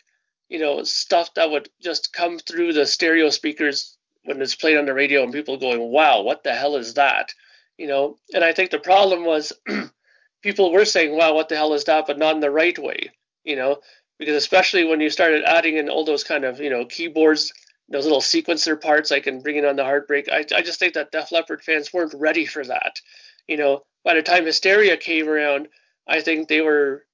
you 0.49 0.59
know 0.59 0.83
stuff 0.83 1.33
that 1.35 1.51
would 1.51 1.69
just 1.81 2.13
come 2.13 2.39
through 2.39 2.73
the 2.73 2.85
stereo 2.85 3.29
speakers 3.29 3.97
when 4.23 4.41
it's 4.41 4.55
played 4.55 4.77
on 4.77 4.85
the 4.85 4.93
radio, 4.93 5.23
and 5.23 5.33
people 5.33 5.57
going, 5.57 5.79
"Wow, 5.91 6.21
what 6.21 6.43
the 6.43 6.53
hell 6.53 6.75
is 6.75 6.95
that?" 6.95 7.33
You 7.77 7.87
know, 7.87 8.17
and 8.33 8.43
I 8.43 8.53
think 8.53 8.71
the 8.71 8.79
problem 8.79 9.25
was 9.25 9.53
people 10.41 10.71
were 10.71 10.85
saying, 10.85 11.15
"Wow, 11.15 11.33
what 11.33 11.49
the 11.49 11.55
hell 11.55 11.73
is 11.73 11.85
that?" 11.85 12.07
but 12.07 12.17
not 12.19 12.35
in 12.35 12.41
the 12.41 12.51
right 12.51 12.77
way. 12.77 13.11
You 13.43 13.55
know, 13.55 13.79
because 14.19 14.35
especially 14.35 14.83
when 14.85 15.01
you 15.01 15.09
started 15.09 15.43
adding 15.45 15.77
in 15.77 15.89
all 15.89 16.05
those 16.05 16.23
kind 16.23 16.45
of 16.45 16.59
you 16.59 16.69
know 16.69 16.85
keyboards 16.85 17.51
those 17.91 18.05
little 18.05 18.21
sequencer 18.21 18.79
parts 18.79 19.11
I 19.11 19.15
like 19.15 19.27
in 19.27 19.41
bringing 19.41 19.65
on 19.65 19.75
the 19.75 19.83
heartbreak. 19.83 20.29
I, 20.29 20.45
I 20.55 20.61
just 20.61 20.79
think 20.79 20.93
that 20.93 21.11
def 21.11 21.31
leppard 21.31 21.61
fans 21.63 21.93
weren't 21.93 22.15
ready 22.17 22.45
for 22.45 22.65
that. 22.65 22.99
You 23.47 23.57
know 23.57 23.83
by 24.03 24.15
the 24.15 24.23
time 24.23 24.45
hysteria 24.45 24.97
came 24.97 25.29
around 25.29 25.67
i 26.07 26.21
think 26.21 26.47
they 26.47 26.61
were 26.61 27.05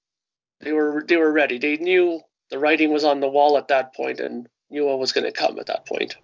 they 0.60 0.72
were 0.72 1.04
they 1.08 1.18
were 1.18 1.32
ready. 1.32 1.58
They 1.58 1.78
knew 1.78 2.22
the 2.50 2.60
writing 2.60 2.92
was 2.92 3.04
on 3.04 3.20
the 3.20 3.28
wall 3.28 3.58
at 3.58 3.68
that 3.68 3.94
point 3.94 4.20
and 4.20 4.48
knew 4.70 4.86
what 4.86 5.00
was 5.00 5.12
going 5.12 5.26
to 5.26 5.32
come 5.32 5.60
at 5.60 5.68
that 5.68 5.86
point. 5.86 6.16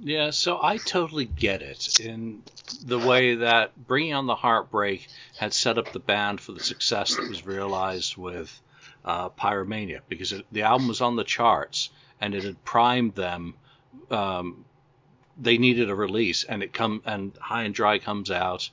Yeah, 0.00 0.30
so 0.30 0.58
I 0.62 0.78
totally 0.78 1.26
get 1.26 1.62
it 1.62 2.00
in 2.00 2.42
the 2.84 2.98
way 2.98 3.36
that 3.36 3.72
Bringing 3.86 4.14
on 4.14 4.26
the 4.26 4.34
Heartbreak 4.34 5.06
had 5.36 5.52
set 5.52 5.78
up 5.78 5.92
the 5.92 6.00
band 6.00 6.40
for 6.40 6.52
the 6.52 6.62
success 6.62 7.14
that 7.16 7.28
was 7.28 7.44
realized 7.44 8.16
with 8.16 8.60
uh, 9.04 9.28
Pyromania 9.28 10.00
because 10.08 10.32
it, 10.32 10.46
the 10.50 10.62
album 10.62 10.88
was 10.88 11.02
on 11.02 11.16
the 11.16 11.24
charts 11.24 11.90
and 12.20 12.34
it 12.34 12.42
had 12.42 12.64
primed 12.64 13.14
them. 13.14 13.54
Um, 14.10 14.64
they 15.38 15.58
needed 15.58 15.90
a 15.90 15.94
release, 15.94 16.44
and 16.44 16.62
it 16.62 16.72
come 16.72 17.02
and 17.04 17.32
High 17.40 17.64
and 17.64 17.74
Dry 17.74 17.98
comes 17.98 18.30
out. 18.30 18.70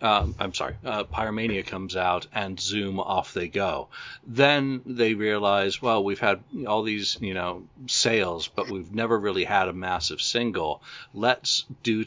Um, 0.00 0.36
I'm 0.38 0.54
sorry, 0.54 0.76
uh, 0.84 1.04
Pyromania 1.04 1.66
comes 1.66 1.96
out, 1.96 2.28
and 2.32 2.58
Zoom 2.58 3.00
off 3.00 3.34
they 3.34 3.48
go. 3.48 3.88
Then 4.24 4.80
they 4.86 5.14
realize, 5.14 5.82
well, 5.82 6.04
we've 6.04 6.20
had 6.20 6.40
all 6.68 6.84
these, 6.84 7.18
you 7.20 7.34
know, 7.34 7.64
sales, 7.88 8.46
but 8.46 8.70
we've 8.70 8.94
never 8.94 9.18
really 9.18 9.42
had 9.42 9.66
a 9.66 9.72
massive 9.72 10.20
single. 10.20 10.82
Let's 11.12 11.64
do 11.82 12.04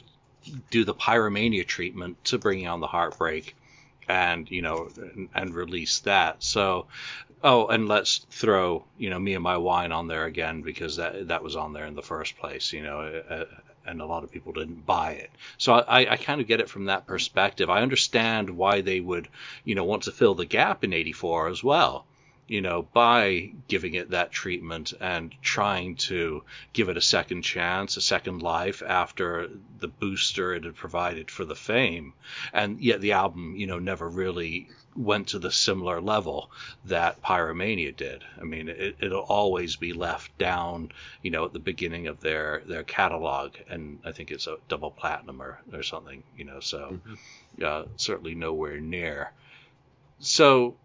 do 0.69 0.85
the 0.85 0.95
Pyromania 0.95 1.67
treatment 1.67 2.23
to 2.25 2.37
bring 2.37 2.65
on 2.65 2.79
the 2.79 2.87
Heartbreak 2.87 3.55
and 4.07 4.49
you 4.49 4.61
know 4.61 4.89
and, 4.97 5.29
and, 5.33 5.53
release 5.53 5.99
that 5.99 6.43
so 6.43 6.87
Oh, 7.43 7.67
and 7.67 7.87
let's 7.87 8.19
throw 8.29 8.83
you 8.97 9.09
know 9.09 9.19
me 9.19 9.33
and 9.33 9.43
my 9.43 9.57
wine 9.57 9.91
on 9.91 10.07
there 10.07 10.25
again 10.25 10.61
because 10.61 10.97
that 10.97 11.27
that 11.29 11.43
was 11.43 11.55
on 11.55 11.73
there 11.73 11.85
in 11.85 11.95
the 11.95 12.01
first 12.01 12.37
place, 12.37 12.71
you 12.73 12.83
know, 12.83 12.99
uh, 13.01 13.45
and 13.85 14.01
a 14.01 14.05
lot 14.05 14.23
of 14.23 14.31
people 14.31 14.53
didn't 14.53 14.85
buy 14.85 15.13
it. 15.13 15.31
So 15.57 15.73
I, 15.73 16.11
I 16.13 16.17
kind 16.17 16.39
of 16.39 16.47
get 16.47 16.59
it 16.59 16.69
from 16.69 16.85
that 16.85 17.07
perspective. 17.07 17.69
I 17.69 17.81
understand 17.81 18.49
why 18.51 18.81
they 18.81 18.99
would 18.99 19.27
you 19.63 19.75
know 19.75 19.83
want 19.83 20.03
to 20.03 20.11
fill 20.11 20.35
the 20.35 20.45
gap 20.45 20.83
in 20.83 20.93
'84 20.93 21.47
as 21.47 21.63
well 21.63 22.05
you 22.51 22.59
know, 22.59 22.81
by 22.81 23.49
giving 23.69 23.93
it 23.93 24.09
that 24.09 24.29
treatment 24.29 24.91
and 24.99 25.33
trying 25.41 25.95
to 25.95 26.43
give 26.73 26.89
it 26.89 26.97
a 26.97 27.01
second 27.01 27.43
chance, 27.43 27.95
a 27.95 28.01
second 28.01 28.41
life 28.41 28.83
after 28.85 29.49
the 29.79 29.87
booster 29.87 30.53
it 30.53 30.65
had 30.65 30.75
provided 30.75 31.31
for 31.31 31.45
the 31.45 31.55
fame. 31.55 32.11
And 32.51 32.81
yet 32.81 32.99
the 32.99 33.13
album, 33.13 33.55
you 33.55 33.67
know, 33.67 33.79
never 33.79 34.09
really 34.09 34.67
went 34.97 35.29
to 35.29 35.39
the 35.39 35.49
similar 35.49 36.01
level 36.01 36.51
that 36.83 37.21
Pyromania 37.21 37.95
did. 37.95 38.21
I 38.37 38.43
mean, 38.43 38.67
it, 38.67 38.97
it'll 38.99 39.21
always 39.21 39.77
be 39.77 39.93
left 39.93 40.37
down, 40.37 40.91
you 41.21 41.31
know, 41.31 41.45
at 41.45 41.53
the 41.53 41.59
beginning 41.59 42.07
of 42.07 42.19
their, 42.19 42.63
their 42.65 42.83
catalog. 42.83 43.53
And 43.69 43.99
I 44.03 44.11
think 44.11 44.29
it's 44.29 44.47
a 44.47 44.57
double 44.67 44.91
platinum 44.91 45.41
or, 45.41 45.61
or 45.71 45.83
something, 45.83 46.21
you 46.35 46.43
know, 46.43 46.59
so 46.59 46.99
mm-hmm. 46.99 47.63
uh, 47.63 47.83
certainly 47.95 48.35
nowhere 48.35 48.81
near. 48.81 49.31
So 50.19 50.75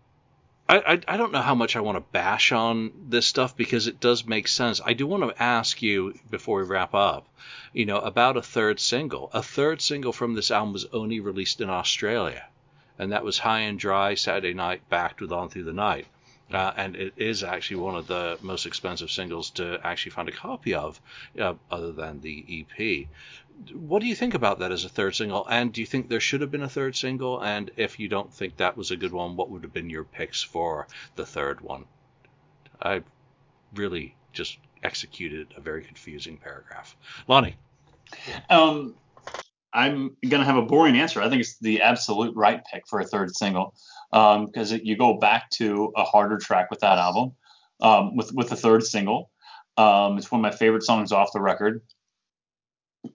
I, 0.68 0.78
I, 0.78 1.00
I 1.06 1.16
don't 1.16 1.32
know 1.32 1.42
how 1.42 1.54
much 1.54 1.76
I 1.76 1.80
want 1.80 1.96
to 1.96 2.12
bash 2.12 2.50
on 2.50 2.90
this 3.08 3.26
stuff 3.26 3.56
because 3.56 3.86
it 3.86 4.00
does 4.00 4.26
make 4.26 4.48
sense. 4.48 4.80
I 4.84 4.94
do 4.94 5.06
want 5.06 5.22
to 5.22 5.42
ask 5.42 5.80
you 5.80 6.18
before 6.28 6.58
we 6.58 6.64
wrap 6.64 6.92
up, 6.92 7.28
you 7.72 7.86
know, 7.86 7.98
about 7.98 8.36
a 8.36 8.42
third 8.42 8.80
single. 8.80 9.30
A 9.32 9.42
third 9.42 9.80
single 9.80 10.12
from 10.12 10.34
this 10.34 10.50
album 10.50 10.72
was 10.72 10.86
only 10.86 11.20
released 11.20 11.60
in 11.60 11.70
Australia, 11.70 12.46
and 12.98 13.12
that 13.12 13.24
was 13.24 13.38
High 13.38 13.60
and 13.60 13.78
Dry 13.78 14.14
Saturday 14.14 14.54
Night 14.54 14.88
Backed 14.88 15.20
with 15.20 15.32
On 15.32 15.48
Through 15.48 15.64
the 15.64 15.72
Night. 15.72 16.06
Uh, 16.52 16.72
and 16.76 16.94
it 16.94 17.12
is 17.16 17.42
actually 17.42 17.78
one 17.78 17.96
of 17.96 18.06
the 18.06 18.38
most 18.40 18.66
expensive 18.66 19.10
singles 19.10 19.50
to 19.50 19.80
actually 19.82 20.12
find 20.12 20.28
a 20.28 20.32
copy 20.32 20.74
of, 20.74 21.00
uh, 21.40 21.54
other 21.70 21.90
than 21.90 22.20
the 22.20 22.44
EP 22.48 23.08
what 23.72 24.00
do 24.00 24.06
you 24.06 24.14
think 24.14 24.34
about 24.34 24.58
that 24.58 24.72
as 24.72 24.84
a 24.84 24.88
third 24.88 25.14
single? 25.14 25.46
And 25.48 25.72
do 25.72 25.80
you 25.80 25.86
think 25.86 26.08
there 26.08 26.20
should 26.20 26.40
have 26.40 26.50
been 26.50 26.62
a 26.62 26.68
third 26.68 26.96
single? 26.96 27.40
And 27.42 27.70
if 27.76 27.98
you 27.98 28.08
don't 28.08 28.32
think 28.32 28.56
that 28.56 28.76
was 28.76 28.90
a 28.90 28.96
good 28.96 29.12
one, 29.12 29.36
what 29.36 29.50
would 29.50 29.62
have 29.62 29.72
been 29.72 29.90
your 29.90 30.04
picks 30.04 30.42
for 30.42 30.86
the 31.16 31.26
third 31.26 31.60
one? 31.60 31.84
I 32.80 33.02
really 33.74 34.14
just 34.32 34.58
executed 34.82 35.48
a 35.56 35.60
very 35.60 35.82
confusing 35.82 36.36
paragraph. 36.36 36.96
Lonnie. 37.26 37.56
Um, 38.50 38.94
I'm 39.72 40.16
gonna 40.26 40.44
have 40.44 40.56
a 40.56 40.62
boring 40.62 40.96
answer. 40.96 41.20
I 41.20 41.28
think 41.28 41.40
it's 41.40 41.58
the 41.58 41.82
absolute 41.82 42.34
right 42.36 42.62
pick 42.72 42.86
for 42.86 43.00
a 43.00 43.04
third 43.04 43.34
single 43.34 43.74
because 44.10 44.72
um, 44.72 44.80
you 44.82 44.96
go 44.96 45.18
back 45.18 45.50
to 45.50 45.92
a 45.96 46.04
harder 46.04 46.38
track 46.38 46.70
with 46.70 46.80
that 46.80 46.98
album 46.98 47.32
um, 47.80 48.16
with 48.16 48.32
with 48.32 48.48
the 48.48 48.56
third 48.56 48.84
single. 48.84 49.30
Um, 49.76 50.16
it's 50.16 50.30
one 50.30 50.40
of 50.40 50.50
my 50.50 50.56
favorite 50.56 50.82
songs 50.82 51.12
off 51.12 51.32
the 51.32 51.40
record 51.40 51.82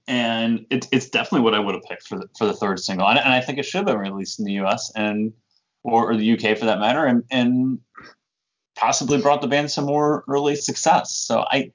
and 0.07 0.65
it's 0.69 0.87
it's 0.91 1.09
definitely 1.09 1.41
what 1.41 1.53
I 1.53 1.59
would 1.59 1.75
have 1.75 1.83
picked 1.83 2.07
for 2.07 2.17
the 2.17 2.27
for 2.37 2.45
the 2.45 2.53
third 2.53 2.79
single, 2.79 3.07
and, 3.07 3.19
and 3.19 3.33
I 3.33 3.41
think 3.41 3.57
it 3.57 3.63
should 3.63 3.79
have 3.79 3.85
been 3.87 3.97
released 3.97 4.39
in 4.39 4.45
the 4.45 4.53
U.S. 4.53 4.91
and 4.95 5.33
or, 5.83 6.11
or, 6.11 6.17
the 6.17 6.33
UK 6.33 6.57
for 6.57 6.65
that 6.65 6.79
matter, 6.79 7.05
and 7.05 7.23
and 7.31 7.79
possibly 8.75 9.21
brought 9.21 9.41
the 9.41 9.47
band 9.47 9.71
some 9.71 9.85
more 9.85 10.23
early 10.27 10.55
success. 10.55 11.11
So 11.11 11.45
I 11.49 11.71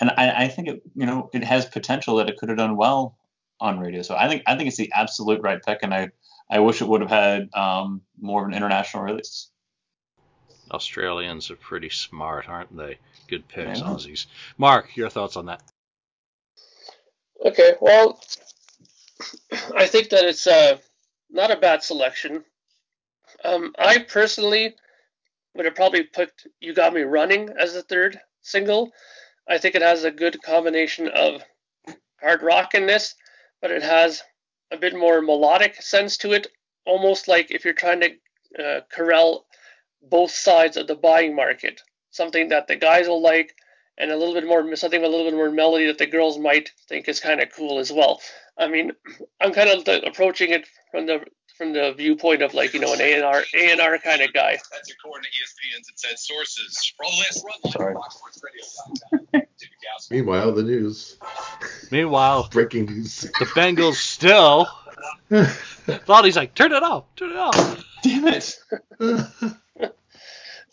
and 0.00 0.10
I, 0.10 0.44
I 0.44 0.48
think 0.48 0.68
it 0.68 0.82
you 0.94 1.06
know 1.06 1.30
it 1.32 1.44
has 1.44 1.66
potential 1.66 2.16
that 2.16 2.28
it 2.28 2.36
could 2.36 2.48
have 2.48 2.58
done 2.58 2.76
well 2.76 3.16
on 3.60 3.78
radio. 3.78 4.02
So 4.02 4.16
I 4.16 4.28
think 4.28 4.42
I 4.46 4.56
think 4.56 4.68
it's 4.68 4.76
the 4.76 4.92
absolute 4.94 5.42
right 5.42 5.62
pick, 5.62 5.80
and 5.82 5.94
I 5.94 6.10
I 6.50 6.60
wish 6.60 6.82
it 6.82 6.88
would 6.88 7.00
have 7.00 7.10
had 7.10 7.48
um, 7.54 8.02
more 8.20 8.42
of 8.42 8.48
an 8.48 8.54
international 8.54 9.02
release. 9.02 9.50
Australians 10.70 11.50
are 11.50 11.56
pretty 11.56 11.90
smart, 11.90 12.48
aren't 12.48 12.74
they? 12.76 12.98
Good 13.28 13.46
picks, 13.48 13.80
Aussies. 13.80 14.26
Mark, 14.58 14.96
your 14.96 15.10
thoughts 15.10 15.36
on 15.36 15.46
that? 15.46 15.62
Okay, 17.42 17.74
well, 17.80 18.20
I 19.76 19.86
think 19.86 20.10
that 20.10 20.24
it's 20.24 20.46
uh, 20.46 20.78
not 21.30 21.50
a 21.50 21.56
bad 21.56 21.82
selection. 21.82 22.44
Um, 23.44 23.74
I 23.78 23.98
personally 23.98 24.74
would 25.54 25.66
have 25.66 25.74
probably 25.74 26.04
put 26.04 26.30
"You 26.60 26.74
Got 26.74 26.94
Me 26.94 27.02
Running" 27.02 27.50
as 27.58 27.74
the 27.74 27.82
third 27.82 28.20
single. 28.42 28.92
I 29.48 29.58
think 29.58 29.74
it 29.74 29.82
has 29.82 30.04
a 30.04 30.10
good 30.10 30.42
combination 30.42 31.08
of 31.08 31.42
hard 32.20 32.42
rockiness, 32.42 33.14
but 33.60 33.70
it 33.70 33.82
has 33.82 34.22
a 34.72 34.76
bit 34.76 34.94
more 34.96 35.20
melodic 35.20 35.80
sense 35.82 36.16
to 36.18 36.32
it, 36.32 36.46
almost 36.86 37.28
like 37.28 37.50
if 37.50 37.64
you're 37.64 37.74
trying 37.74 38.00
to 38.00 38.64
uh, 38.64 38.80
corral 38.90 39.46
both 40.02 40.30
sides 40.30 40.76
of 40.76 40.86
the 40.86 40.94
buying 40.94 41.34
market, 41.34 41.82
something 42.10 42.48
that 42.48 42.66
the 42.66 42.76
guys 42.76 43.08
will 43.08 43.22
like 43.22 43.54
and 43.98 44.10
a 44.10 44.16
little 44.16 44.34
bit 44.34 44.46
more 44.46 44.74
something 44.76 45.00
with 45.00 45.08
a 45.08 45.10
little 45.10 45.30
bit 45.30 45.36
more 45.36 45.50
melody 45.50 45.86
that 45.86 45.98
the 45.98 46.06
girls 46.06 46.38
might 46.38 46.70
think 46.88 47.08
is 47.08 47.20
kind 47.20 47.40
of 47.40 47.48
cool 47.54 47.78
as 47.78 47.92
well. 47.92 48.20
I 48.58 48.68
mean, 48.68 48.92
I'm 49.40 49.52
kind 49.52 49.70
of 49.70 50.04
approaching 50.04 50.50
it 50.50 50.66
from 50.90 51.06
the 51.06 51.24
from 51.56 51.72
the 51.72 51.92
viewpoint 51.96 52.42
of 52.42 52.54
like 52.54 52.74
you 52.74 52.80
know 52.80 52.92
an 52.92 53.00
A 53.00 53.14
and 53.14 53.24
R 53.24 53.42
A 53.54 53.70
and 53.70 53.80
R 53.80 53.98
kind 53.98 54.22
of 54.22 54.32
guy. 54.32 54.58
That's 54.72 54.92
according 54.92 55.24
to 55.24 55.28
ESPN's 55.30 55.88
it 55.88 55.98
said 55.98 56.18
sources. 56.18 56.92
Sorry. 57.70 57.94
Meanwhile, 60.10 60.52
the 60.52 60.62
news. 60.62 61.16
Meanwhile, 61.90 62.48
breaking 62.52 62.86
news. 62.86 63.22
The 63.22 63.46
Bengals 63.46 63.94
still. 63.94 64.66
Lonnie's 66.08 66.36
like, 66.36 66.54
turn 66.54 66.72
it 66.72 66.82
off, 66.82 67.04
turn 67.16 67.30
it 67.30 67.36
off. 67.36 67.84
Damn 68.02 68.26
it. 68.28 68.58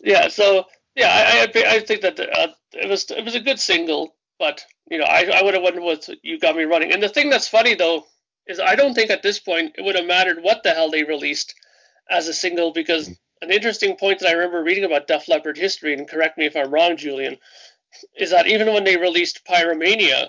yeah. 0.00 0.28
So 0.28 0.66
yeah, 0.94 1.08
I 1.08 1.60
I, 1.60 1.74
I 1.76 1.80
think 1.80 2.02
that 2.02 2.18
uh, 2.18 2.48
it 2.74 2.88
was 2.88 3.10
it 3.10 3.24
was 3.24 3.34
a 3.34 3.40
good 3.40 3.60
single, 3.60 4.14
but 4.38 4.64
you 4.90 4.98
know 4.98 5.04
I 5.04 5.24
I 5.32 5.42
would 5.42 5.54
have 5.54 5.62
wondered 5.62 5.82
what 5.82 6.08
you 6.22 6.38
got 6.38 6.56
me 6.56 6.64
running. 6.64 6.92
And 6.92 7.02
the 7.02 7.08
thing 7.08 7.30
that's 7.30 7.48
funny 7.48 7.74
though 7.74 8.06
is 8.46 8.60
I 8.60 8.74
don't 8.74 8.94
think 8.94 9.10
at 9.10 9.22
this 9.22 9.38
point 9.38 9.74
it 9.78 9.82
would 9.84 9.96
have 9.96 10.06
mattered 10.06 10.42
what 10.42 10.62
the 10.62 10.72
hell 10.72 10.90
they 10.90 11.04
released 11.04 11.54
as 12.10 12.28
a 12.28 12.34
single 12.34 12.72
because 12.72 13.08
an 13.42 13.50
interesting 13.50 13.96
point 13.96 14.20
that 14.20 14.28
I 14.28 14.32
remember 14.32 14.62
reading 14.62 14.84
about 14.84 15.08
Def 15.08 15.28
Leppard 15.28 15.58
history, 15.58 15.94
and 15.94 16.08
correct 16.08 16.38
me 16.38 16.46
if 16.46 16.56
I'm 16.56 16.72
wrong, 16.72 16.96
Julian, 16.96 17.38
is 18.16 18.30
that 18.30 18.46
even 18.46 18.72
when 18.72 18.84
they 18.84 18.96
released 18.96 19.44
Pyromania, 19.44 20.28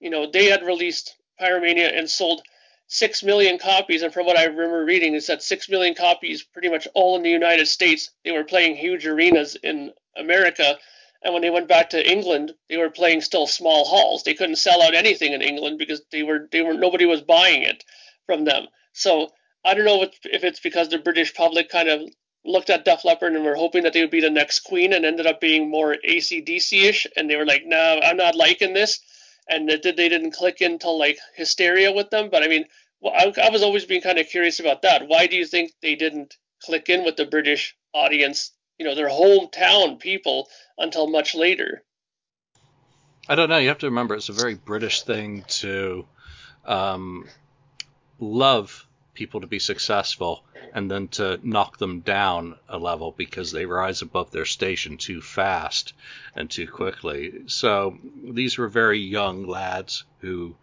you 0.00 0.10
know 0.10 0.30
they 0.30 0.46
had 0.46 0.62
released 0.64 1.16
Pyromania 1.40 1.96
and 1.96 2.08
sold 2.08 2.42
six 2.88 3.22
million 3.22 3.58
copies, 3.58 4.02
and 4.02 4.12
from 4.12 4.26
what 4.26 4.38
I 4.38 4.44
remember 4.44 4.84
reading, 4.84 5.14
is 5.14 5.26
that 5.26 5.42
six 5.42 5.68
million 5.68 5.94
copies, 5.94 6.42
pretty 6.42 6.70
much 6.70 6.88
all 6.94 7.16
in 7.16 7.22
the 7.22 7.30
United 7.30 7.68
States. 7.68 8.10
They 8.24 8.32
were 8.32 8.44
playing 8.44 8.76
huge 8.76 9.06
arenas 9.06 9.56
in 9.62 9.92
America, 10.16 10.78
And 11.22 11.34
when 11.34 11.42
they 11.42 11.50
went 11.50 11.68
back 11.68 11.90
to 11.90 12.10
England, 12.10 12.54
they 12.68 12.76
were 12.76 12.90
playing 12.90 13.22
still 13.22 13.46
small 13.46 13.84
halls. 13.84 14.22
They 14.22 14.34
couldn't 14.34 14.56
sell 14.56 14.82
out 14.82 14.94
anything 14.94 15.32
in 15.32 15.42
England 15.42 15.78
because 15.78 16.02
they 16.12 16.22
were 16.22 16.48
they 16.52 16.62
were 16.62 16.74
nobody 16.74 17.06
was 17.06 17.22
buying 17.22 17.62
it 17.62 17.84
from 18.26 18.44
them. 18.44 18.66
So 18.92 19.30
I 19.64 19.74
don't 19.74 19.84
know 19.84 20.02
if 20.02 20.44
it's 20.44 20.60
because 20.60 20.88
the 20.88 20.98
British 20.98 21.34
public 21.34 21.70
kind 21.70 21.88
of 21.88 22.02
looked 22.44 22.70
at 22.70 22.84
Def 22.84 23.04
Leppard 23.04 23.34
and 23.34 23.44
were 23.44 23.56
hoping 23.56 23.82
that 23.82 23.92
they 23.92 24.00
would 24.00 24.10
be 24.10 24.20
the 24.20 24.30
next 24.30 24.60
Queen 24.60 24.92
and 24.92 25.04
ended 25.04 25.26
up 25.26 25.40
being 25.40 25.68
more 25.68 25.96
ACDC-ish, 26.08 27.06
and 27.16 27.28
they 27.28 27.36
were 27.36 27.44
like, 27.44 27.64
no, 27.66 28.00
I'm 28.02 28.16
not 28.16 28.36
liking 28.36 28.72
this, 28.72 29.00
and 29.48 29.68
they 29.68 30.08
didn't 30.08 30.30
click 30.30 30.60
until 30.60 30.98
like 30.98 31.18
Hysteria 31.36 31.92
with 31.92 32.10
them. 32.10 32.30
But 32.30 32.44
I 32.44 32.48
mean, 32.48 32.64
I 33.04 33.50
was 33.50 33.62
always 33.62 33.84
being 33.84 34.00
kind 34.00 34.18
of 34.18 34.28
curious 34.28 34.60
about 34.60 34.82
that. 34.82 35.08
Why 35.08 35.26
do 35.26 35.36
you 35.36 35.46
think 35.46 35.72
they 35.82 35.96
didn't 35.96 36.36
click 36.62 36.88
in 36.88 37.04
with 37.04 37.16
the 37.16 37.26
British 37.26 37.76
audience, 37.92 38.52
you 38.78 38.86
know, 38.86 38.94
their 38.94 39.08
hometown 39.08 39.98
people, 39.98 40.48
until 40.78 41.08
much 41.08 41.34
later? 41.34 41.82
I 43.28 43.34
don't 43.34 43.50
know. 43.50 43.58
You 43.58 43.68
have 43.68 43.78
to 43.78 43.86
remember 43.86 44.14
it's 44.14 44.28
a 44.28 44.32
very 44.32 44.54
British 44.54 45.02
thing 45.02 45.44
to 45.48 46.06
um, 46.64 47.28
love 48.18 48.86
people 49.14 49.40
to 49.40 49.46
be 49.46 49.58
successful 49.58 50.44
and 50.72 50.90
then 50.90 51.08
to 51.08 51.40
knock 51.42 51.76
them 51.78 52.00
down 52.00 52.54
a 52.68 52.78
level 52.78 53.12
because 53.16 53.50
they 53.50 53.66
rise 53.66 54.00
above 54.00 54.30
their 54.30 54.44
station 54.44 54.96
too 54.96 55.20
fast 55.20 55.92
and 56.36 56.48
too 56.48 56.68
quickly. 56.68 57.42
So 57.46 57.98
these 58.22 58.58
were 58.58 58.68
very 58.68 59.00
young 59.00 59.46
lads 59.46 60.04
who, 60.20 60.54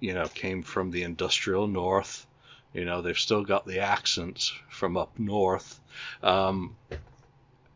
you 0.00 0.14
know, 0.14 0.26
came 0.26 0.62
from 0.62 0.90
the 0.90 1.02
industrial 1.02 1.66
north. 1.66 2.26
You 2.72 2.84
know, 2.84 3.02
they've 3.02 3.18
still 3.18 3.44
got 3.44 3.66
the 3.66 3.80
accents 3.80 4.52
from 4.70 4.96
up 4.96 5.18
north. 5.18 5.80
Um, 6.22 6.76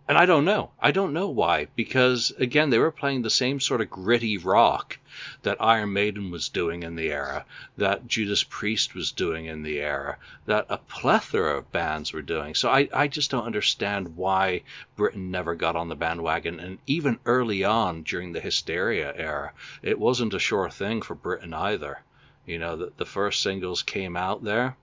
and 0.09 0.19
I 0.19 0.27
don't 0.27 0.45
know. 0.45 0.71
I 0.81 0.91
don't 0.91 1.13
know 1.13 1.29
why. 1.29 1.69
Because, 1.77 2.33
again, 2.39 2.71
they 2.71 2.79
were 2.79 2.91
playing 2.91 3.23
the 3.23 3.31
same 3.31 3.61
sort 3.61 3.81
of 3.81 3.89
gritty 3.91 4.37
rock 4.37 4.99
that 5.43 5.63
Iron 5.63 5.93
Maiden 5.93 6.31
was 6.31 6.49
doing 6.49 6.83
in 6.83 6.97
the 6.97 7.11
era, 7.11 7.45
that 7.77 8.09
Judas 8.09 8.43
Priest 8.43 8.95
was 8.95 9.13
doing 9.13 9.47
in 9.47 9.63
the 9.63 9.79
era, 9.79 10.19
that 10.47 10.67
a 10.69 10.79
plethora 10.79 11.59
of 11.59 11.71
bands 11.71 12.13
were 12.13 12.23
doing. 12.23 12.55
So 12.55 12.69
I, 12.69 12.89
I 12.93 13.07
just 13.09 13.31
don't 13.31 13.47
understand 13.47 14.17
why 14.17 14.63
Britain 14.97 15.31
never 15.31 15.55
got 15.55 15.77
on 15.77 15.89
the 15.89 15.95
bandwagon. 15.95 16.59
And 16.59 16.79
even 16.87 17.19
early 17.25 17.63
on 17.63 18.03
during 18.03 18.33
the 18.33 18.41
Hysteria 18.41 19.15
era, 19.17 19.53
it 19.83 19.99
wasn't 19.99 20.35
a 20.35 20.39
sure 20.39 20.69
thing 20.69 21.03
for 21.03 21.15
Britain 21.15 21.55
either. 21.55 22.03
You 22.45 22.59
know, 22.59 22.77
the, 22.77 22.93
the 22.97 23.07
first 23.07 23.41
singles 23.41 23.83
came 23.83 24.17
out 24.17 24.43
there 24.43 24.77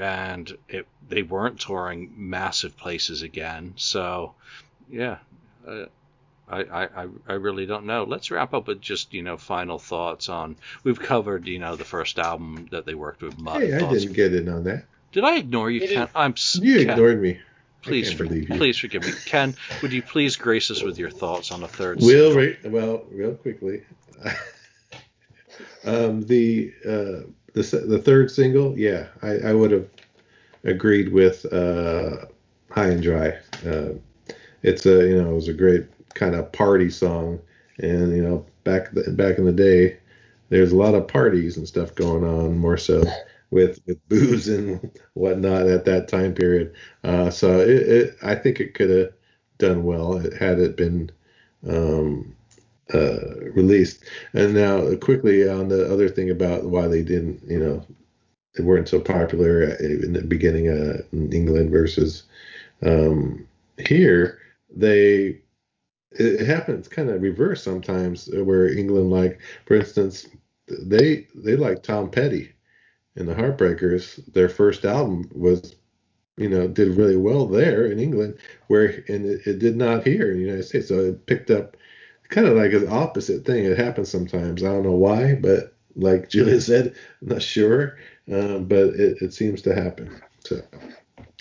and 0.00 0.56
it, 0.68 0.86
they 1.08 1.22
weren't 1.22 1.60
touring 1.60 2.12
massive 2.16 2.76
places 2.76 3.22
again. 3.22 3.74
So, 3.76 4.34
yeah, 4.90 5.18
uh, 5.66 5.86
I, 6.48 6.62
I, 6.62 7.08
I 7.28 7.32
really 7.34 7.66
don't 7.66 7.86
know. 7.86 8.04
Let's 8.04 8.30
wrap 8.30 8.54
up 8.54 8.66
with 8.66 8.80
just 8.80 9.14
you 9.14 9.22
know 9.22 9.36
final 9.36 9.78
thoughts 9.78 10.28
on. 10.28 10.56
We've 10.82 10.98
covered 10.98 11.46
you 11.46 11.58
know 11.58 11.76
the 11.76 11.84
first 11.84 12.18
album 12.18 12.68
that 12.72 12.86
they 12.86 12.94
worked 12.94 13.22
with 13.22 13.38
Mutt. 13.38 13.62
Hey, 13.62 13.74
I 13.74 13.78
didn't 13.78 14.14
get 14.14 14.34
in 14.34 14.48
on 14.48 14.64
that. 14.64 14.84
Did 15.12 15.24
I 15.24 15.36
ignore 15.36 15.70
you, 15.70 15.86
Ken? 15.86 16.08
I'm. 16.14 16.34
You 16.54 16.78
Ken, 16.78 16.90
ignored 16.90 17.22
me. 17.22 17.40
Please, 17.82 18.12
for, 18.12 18.26
please 18.26 18.76
forgive 18.76 19.06
me, 19.06 19.12
Ken. 19.24 19.54
Would 19.80 19.92
you 19.92 20.02
please 20.02 20.36
grace 20.36 20.70
us 20.70 20.82
with 20.82 20.98
your 20.98 21.10
thoughts 21.10 21.50
on 21.50 21.62
the 21.62 21.68
third? 21.68 22.00
Will, 22.00 22.54
well, 22.64 23.04
real 23.10 23.34
quickly. 23.34 23.82
um, 25.84 26.22
the 26.26 26.74
uh, 26.86 27.20
the 27.52 27.62
the 27.86 27.98
third 27.98 28.30
single, 28.30 28.78
yeah, 28.78 29.06
I, 29.22 29.38
I 29.38 29.52
would 29.52 29.70
have 29.70 29.88
agreed 30.64 31.12
with 31.12 31.50
uh, 31.52 32.26
High 32.70 32.88
and 32.88 33.02
Dry. 33.02 33.38
Uh, 33.66 33.90
it's 34.62 34.86
a 34.86 35.08
you 35.08 35.20
know 35.20 35.30
it 35.30 35.34
was 35.34 35.48
a 35.48 35.54
great 35.54 35.86
kind 36.14 36.34
of 36.34 36.52
party 36.52 36.90
song, 36.90 37.40
and 37.78 38.14
you 38.14 38.22
know 38.22 38.46
back 38.64 38.92
the, 38.92 39.10
back 39.12 39.38
in 39.38 39.44
the 39.44 39.52
day, 39.52 39.98
there's 40.48 40.72
a 40.72 40.76
lot 40.76 40.94
of 40.94 41.08
parties 41.08 41.56
and 41.56 41.66
stuff 41.66 41.94
going 41.94 42.24
on 42.24 42.58
more 42.58 42.76
so 42.76 43.02
with 43.50 43.80
with 43.86 44.08
booze 44.08 44.48
and 44.48 44.90
whatnot 45.14 45.66
at 45.66 45.84
that 45.84 46.08
time 46.08 46.34
period. 46.34 46.74
Uh, 47.04 47.30
so 47.30 47.60
it, 47.60 47.68
it, 47.68 48.16
I 48.22 48.34
think 48.34 48.60
it 48.60 48.74
could 48.74 48.90
have 48.90 49.12
done 49.58 49.84
well 49.84 50.18
had 50.38 50.58
it 50.58 50.76
been 50.76 51.10
um, 51.68 52.34
uh, 52.94 53.50
released. 53.54 54.04
And 54.32 54.54
now, 54.54 54.94
quickly 54.96 55.48
on 55.48 55.68
the 55.68 55.92
other 55.92 56.08
thing 56.08 56.30
about 56.30 56.64
why 56.64 56.88
they 56.88 57.02
didn't, 57.02 57.42
you 57.48 57.58
know, 57.58 57.84
they 58.54 58.64
weren't 58.64 58.88
so 58.88 59.00
popular 59.00 59.62
in 59.62 60.12
the 60.12 60.22
beginning 60.22 60.68
uh, 60.68 61.02
in 61.12 61.32
England 61.32 61.70
versus 61.70 62.24
um, 62.82 63.46
here. 63.78 64.38
They 64.74 65.40
it 66.12 66.44
happens 66.46 66.88
kind 66.88 67.08
of 67.08 67.22
reverse 67.22 67.62
sometimes 67.62 68.28
where 68.32 68.68
England, 68.68 69.10
like 69.10 69.40
for 69.66 69.76
instance, 69.76 70.26
they 70.66 71.26
they 71.34 71.56
like 71.56 71.82
Tom 71.82 72.10
Petty 72.10 72.52
and 73.16 73.28
the 73.28 73.34
Heartbreakers. 73.34 74.20
Their 74.32 74.48
first 74.48 74.84
album 74.84 75.30
was 75.34 75.76
you 76.36 76.48
know 76.48 76.66
did 76.66 76.96
really 76.96 77.16
well 77.16 77.46
there 77.46 77.86
in 77.86 78.00
England, 78.00 78.38
where 78.66 79.04
and 79.08 79.26
it, 79.26 79.46
it 79.46 79.58
did 79.58 79.76
not 79.76 80.06
here 80.06 80.30
in 80.30 80.38
the 80.38 80.44
United 80.44 80.64
States. 80.64 80.88
So 80.88 81.00
it 81.00 81.26
picked 81.26 81.50
up 81.50 81.76
kind 82.30 82.46
of 82.46 82.56
like 82.56 82.72
an 82.72 82.88
opposite 82.88 83.44
thing. 83.44 83.64
It 83.64 83.78
happens 83.78 84.10
sometimes. 84.10 84.62
I 84.62 84.68
don't 84.68 84.84
know 84.84 84.92
why, 84.92 85.34
but 85.34 85.74
like 85.96 86.30
Julian 86.30 86.60
said, 86.60 86.94
I'm 87.20 87.28
not 87.28 87.42
sure, 87.42 87.98
um, 88.32 88.64
but 88.64 88.94
it, 88.94 89.18
it, 89.20 89.34
seems 89.34 89.62
to 89.62 89.74
happen. 89.74 90.20
So, 90.44 90.62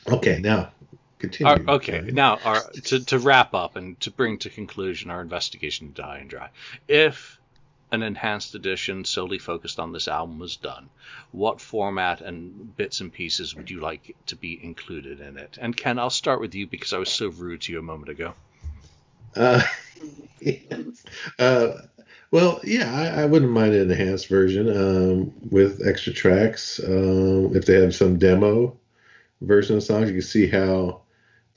okay, 0.08 0.40
now 0.40 0.72
continue. 1.20 1.68
Our, 1.68 1.76
okay, 1.76 2.02
now 2.02 2.40
our, 2.44 2.62
to, 2.86 3.06
to 3.06 3.20
wrap 3.20 3.54
up 3.54 3.76
and 3.76 4.00
to 4.02 4.12
bring 4.12 4.40
to 4.40 4.50
conclusion 4.50 5.12
our 5.12 5.22
investigation 5.22 5.94
to 5.94 6.04
High 6.04 6.20
and 6.20 6.30
Dry. 6.30 6.50
If 6.88 7.38
an 7.92 8.04
enhanced 8.04 8.54
edition 8.54 9.04
solely 9.04 9.40
focused 9.40 9.80
on 9.80 9.92
this 9.92 10.08
album 10.08 10.40
was 10.40 10.58
done, 10.58 10.90
what 11.32 11.60
format 11.60 12.22
and 12.22 12.76
bits 12.78 13.02
and 13.02 13.12
pieces 13.12 13.56
would 13.56 13.70
you 13.70 13.80
like 13.80 14.16
to 14.28 14.36
be 14.36 14.60
included 14.64 15.20
in 15.20 15.38
it? 15.38 15.58
And 15.60 15.76
Ken, 15.76 15.98
I'll 15.98 16.10
start 16.10 16.40
with 16.40 16.54
you 16.54 16.68
because 16.68 16.94
I 16.94 17.00
was 17.00 17.10
so 17.10 17.30
rude 17.30 17.62
to 17.62 17.74
you 17.74 17.80
a 17.80 17.84
moment 17.84 18.10
ago. 18.10 18.34
Uh, 19.36 19.62
uh, 21.40 21.72
well, 22.32 22.60
yeah, 22.64 22.94
I, 22.94 23.22
I, 23.22 23.26
wouldn't 23.26 23.52
mind 23.52 23.74
an 23.74 23.90
enhanced 23.92 24.28
version 24.28 24.70
um, 24.70 25.34
with 25.50 25.86
extra 25.86 26.14
tracks. 26.14 26.80
Um, 26.80 27.56
if 27.56 27.66
they 27.66 27.82
have 27.82 27.96
some 27.96 28.20
demo 28.20 28.78
version 29.42 29.78
of 29.78 29.84
songs, 29.84 30.10
you 30.10 30.14
can 30.14 30.22
see 30.22 30.48
how 30.48 31.02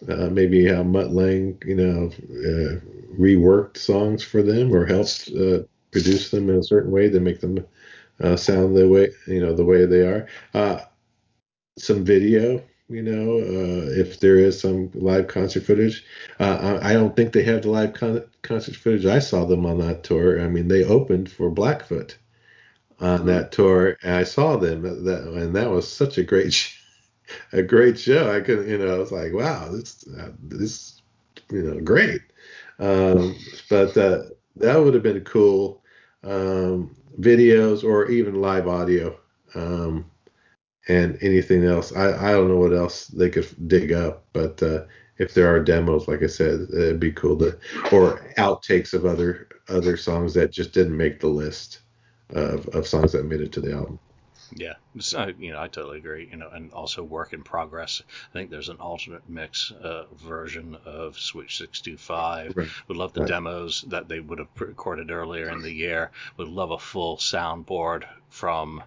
uh, 0.08 0.28
maybe 0.30 0.66
how 0.66 0.82
Mutt 0.82 1.12
Lange, 1.12 1.58
you 1.64 1.76
know, 1.76 2.06
uh, 2.06 2.80
reworked 3.18 3.76
songs 3.76 4.22
for 4.22 4.42
them 4.42 4.74
or 4.74 4.86
helped 4.86 5.30
uh, 5.38 5.60
produce 5.90 6.30
them 6.30 6.48
in 6.48 6.56
a 6.56 6.62
certain 6.62 6.90
way 6.90 7.10
to 7.10 7.20
make 7.20 7.40
them 7.40 7.64
uh, 8.20 8.36
sound 8.36 8.76
the 8.76 8.88
way 8.88 9.10
you 9.26 9.40
know 9.40 9.54
the 9.54 9.64
way 9.64 9.84
they 9.84 10.00
are. 10.00 10.26
Uh, 10.54 10.80
some 11.78 12.04
video 12.04 12.62
you 12.92 13.02
know, 13.02 13.38
uh, 13.38 13.90
if 13.90 14.20
there 14.20 14.36
is 14.36 14.60
some 14.60 14.90
live 14.94 15.28
concert 15.28 15.64
footage. 15.64 16.04
Uh, 16.38 16.78
I, 16.82 16.90
I, 16.90 16.92
don't 16.92 17.16
think 17.16 17.32
they 17.32 17.42
have 17.44 17.62
the 17.62 17.70
live 17.70 17.94
con- 17.94 18.24
concert 18.42 18.76
footage. 18.76 19.06
I 19.06 19.18
saw 19.18 19.44
them 19.44 19.66
on 19.66 19.78
that 19.78 20.04
tour. 20.04 20.40
I 20.40 20.48
mean, 20.48 20.68
they 20.68 20.84
opened 20.84 21.30
for 21.30 21.50
Blackfoot 21.50 22.16
on 23.00 23.18
mm-hmm. 23.18 23.28
that 23.28 23.52
tour, 23.52 23.96
and 24.02 24.14
I 24.14 24.24
saw 24.24 24.56
them. 24.56 24.82
That, 24.82 25.22
and 25.24 25.56
that 25.56 25.70
was 25.70 25.90
such 25.90 26.18
a 26.18 26.22
great, 26.22 26.72
a 27.52 27.62
great 27.62 27.98
show. 27.98 28.34
I 28.34 28.40
could, 28.40 28.68
you 28.68 28.78
know, 28.78 28.94
I 28.94 28.98
was 28.98 29.12
like, 29.12 29.32
wow, 29.32 29.70
this, 29.70 30.04
uh, 30.18 30.30
this, 30.42 31.00
you 31.50 31.62
know, 31.62 31.80
great. 31.80 32.20
Um, 32.78 33.36
but 33.70 33.96
uh, 33.96 34.22
that 34.56 34.76
would 34.76 34.94
have 34.94 35.02
been 35.02 35.24
cool. 35.24 35.82
Um, 36.24 36.94
videos 37.18 37.84
or 37.84 38.10
even 38.10 38.40
live 38.40 38.68
audio. 38.68 39.18
Um, 39.54 40.10
and 40.88 41.18
anything 41.22 41.64
else. 41.64 41.92
I, 41.92 42.30
I 42.30 42.32
don't 42.32 42.48
know 42.48 42.56
what 42.56 42.72
else 42.72 43.06
they 43.06 43.30
could 43.30 43.46
dig 43.68 43.92
up, 43.92 44.24
but 44.32 44.62
uh, 44.62 44.84
if 45.18 45.34
there 45.34 45.54
are 45.54 45.60
demos, 45.60 46.08
like 46.08 46.22
I 46.22 46.26
said, 46.26 46.66
it'd 46.72 47.00
be 47.00 47.12
cool 47.12 47.38
to, 47.38 47.58
or 47.92 48.32
outtakes 48.38 48.92
of 48.92 49.06
other 49.06 49.48
other 49.68 49.96
songs 49.96 50.34
that 50.34 50.50
just 50.50 50.72
didn't 50.72 50.96
make 50.96 51.20
the 51.20 51.28
list 51.28 51.80
of, 52.30 52.66
of 52.68 52.86
songs 52.86 53.12
that 53.12 53.24
made 53.24 53.40
it 53.40 53.52
to 53.52 53.60
the 53.60 53.72
album. 53.72 53.98
Yeah, 54.54 54.74
so, 54.98 55.32
you 55.38 55.52
know, 55.52 55.60
I 55.60 55.68
totally 55.68 55.98
agree. 55.98 56.28
You 56.30 56.36
know, 56.36 56.50
and 56.50 56.72
also 56.72 57.02
work 57.02 57.32
in 57.32 57.42
progress. 57.42 58.02
I 58.30 58.32
think 58.32 58.50
there's 58.50 58.68
an 58.68 58.76
alternate 58.78 59.26
mix 59.28 59.70
uh, 59.70 60.04
version 60.16 60.76
of 60.84 61.18
Switch 61.18 61.56
625. 61.56 62.56
Right. 62.56 62.68
Would 62.88 62.96
love 62.96 63.14
the 63.14 63.20
right. 63.20 63.28
demos 63.28 63.82
that 63.88 64.08
they 64.08 64.20
would 64.20 64.38
have 64.38 64.48
recorded 64.58 65.10
earlier 65.10 65.48
in 65.48 65.62
the 65.62 65.72
year. 65.72 66.10
Would 66.36 66.48
love 66.48 66.70
a 66.70 66.78
full 66.78 67.16
soundboard 67.16 68.04
from, 68.28 68.82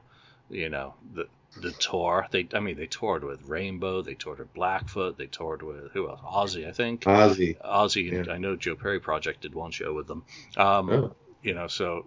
you 0.50 0.70
know, 0.70 0.94
the 1.16 1.28
the 1.58 1.72
tour. 1.72 2.28
They, 2.32 2.48
I 2.54 2.60
mean, 2.60 2.78
they 2.78 2.88
toured 2.88 3.24
with 3.24 3.48
Rainbow, 3.48 4.02
they 4.02 4.16
toured 4.16 4.40
with 4.40 4.54
Blackfoot, 4.54 5.18
they 5.18 5.28
toured 5.28 5.62
with 5.62 5.92
who 5.92 6.10
else? 6.10 6.20
Ozzy, 6.22 6.68
I 6.68 6.72
think. 6.72 7.02
Ozzy. 7.02 7.58
Ozzy. 7.62 8.12
Yeah. 8.12 8.34
I 8.34 8.38
know 8.38 8.56
Joe 8.56 8.76
Perry 8.76 9.00
Project 9.00 9.42
did 9.42 9.56
one 9.56 9.72
show 9.72 9.94
with 9.94 10.08
them. 10.08 10.24
Um, 10.58 10.90
oh. 10.90 11.16
You 11.42 11.54
know, 11.54 11.68
so 11.68 12.06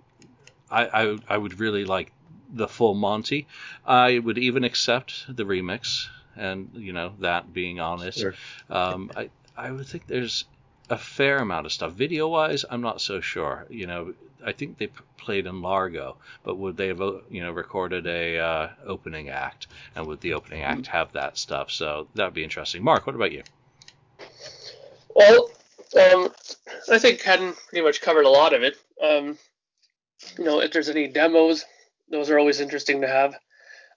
I, 0.71 0.87
I, 0.87 1.19
I 1.29 1.39
would 1.39 1.61
really 1.61 1.85
like 1.85 2.13
the 2.51 2.69
full 2.69 2.95
Monty. 2.95 3.47
I 3.87 4.19
would 4.19 4.39
even 4.39 4.65
accept 4.65 5.25
the 5.29 5.45
remix, 5.45 6.09
and 6.37 6.71
you 6.75 6.93
know 6.93 7.13
that 7.21 7.53
being 7.53 7.81
honest. 7.81 8.19
Sure. 8.19 8.35
Um, 8.71 9.11
I, 9.17 9.31
I 9.57 9.71
would 9.71 9.87
think 9.87 10.07
there's 10.07 10.45
a 10.91 10.99
fair 10.99 11.39
amount 11.39 11.67
of 11.67 11.73
stuff. 11.73 11.93
Video 11.93 12.29
wise, 12.29 12.65
I'm 12.69 12.81
not 12.81 13.01
so 13.01 13.21
sure. 13.21 13.67
You 13.69 13.87
know, 13.87 14.15
I 14.45 14.53
think 14.53 14.79
they 14.79 14.89
p- 14.89 15.05
played 15.17 15.47
in 15.47 15.63
Largo, 15.63 16.17
but 16.43 16.57
would 16.57 16.77
they 16.77 16.89
have 16.89 17.01
uh, 17.01 17.19
you 17.31 17.43
know 17.43 17.53
recorded 17.53 18.07
a 18.07 18.39
uh, 18.39 18.69
opening 18.87 19.29
act, 19.29 19.67
and 19.95 20.07
would 20.07 20.21
the 20.21 20.35
opening 20.35 20.63
act 20.63 20.87
have 20.89 21.13
that 21.13 21.37
stuff? 21.39 21.71
So 21.71 22.09
that 22.15 22.25
would 22.25 22.35
be 22.35 22.45
interesting. 22.45 22.83
Mark, 22.83 23.07
what 23.07 23.17
about 23.17 23.33
you? 23.33 23.43
Well, 25.15 25.51
um, 25.97 26.33
I 26.91 26.99
think 26.99 27.21
Ken 27.21 27.55
pretty 27.69 27.85
much 27.85 28.01
covered 28.01 28.25
a 28.25 28.31
lot 28.31 28.55
of 28.55 28.63
it. 28.63 28.77
Um, 29.03 29.39
you 30.39 30.45
know, 30.45 30.61
if 30.61 30.73
there's 30.73 30.89
any 30.89 31.09
demos, 31.09 31.65
those 32.11 32.31
are 32.31 32.39
always 32.39 32.61
interesting 32.61 33.01
to 33.01 33.09
have. 33.09 33.35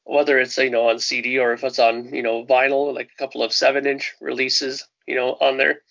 Whether 0.03 0.39
it's 0.39 0.57
you 0.57 0.71
know 0.71 0.89
on 0.89 0.99
CD 0.99 1.37
or 1.37 1.53
if 1.53 1.63
it's 1.63 1.79
on 1.79 2.13
you 2.13 2.23
know 2.23 2.43
vinyl, 2.43 2.93
like 2.93 3.11
a 3.13 3.17
couple 3.17 3.43
of 3.43 3.53
seven-inch 3.53 4.15
releases, 4.19 4.87
you 5.05 5.15
know, 5.15 5.37
on 5.39 5.57
there. 5.57 5.81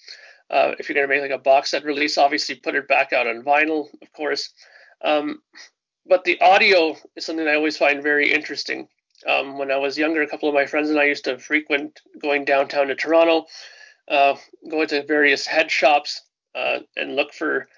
Uh, 0.50 0.74
if 0.78 0.88
you're 0.88 0.94
gonna 0.94 1.06
make 1.06 1.22
like 1.22 1.38
a 1.38 1.42
box 1.42 1.70
set 1.70 1.84
release, 1.84 2.18
obviously 2.18 2.56
put 2.56 2.74
it 2.74 2.88
back 2.88 3.12
out 3.12 3.26
on 3.26 3.42
vinyl, 3.42 3.88
of 4.02 4.12
course. 4.12 4.52
Um, 5.02 5.42
but 6.06 6.24
the 6.24 6.40
audio 6.40 6.96
is 7.16 7.24
something 7.24 7.46
I 7.46 7.54
always 7.54 7.76
find 7.76 8.02
very 8.02 8.32
interesting. 8.32 8.88
Um, 9.26 9.58
when 9.58 9.70
I 9.70 9.76
was 9.76 9.98
younger, 9.98 10.22
a 10.22 10.26
couple 10.26 10.48
of 10.48 10.54
my 10.54 10.66
friends 10.66 10.90
and 10.90 10.98
I 10.98 11.04
used 11.04 11.24
to 11.24 11.38
frequent 11.38 12.00
going 12.20 12.44
downtown 12.44 12.88
to 12.88 12.94
Toronto, 12.94 13.46
uh, 14.08 14.34
go 14.68 14.84
to 14.84 15.04
various 15.04 15.46
head 15.46 15.70
shops 15.70 16.22
uh, 16.54 16.80
and 16.96 17.16
look 17.16 17.32
for, 17.32 17.68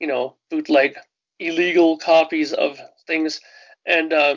you 0.00 0.06
know, 0.06 0.36
bootleg, 0.50 0.96
illegal 1.38 1.96
copies 1.98 2.52
of 2.52 2.78
things. 3.06 3.40
And 3.86 4.12
uh, 4.12 4.36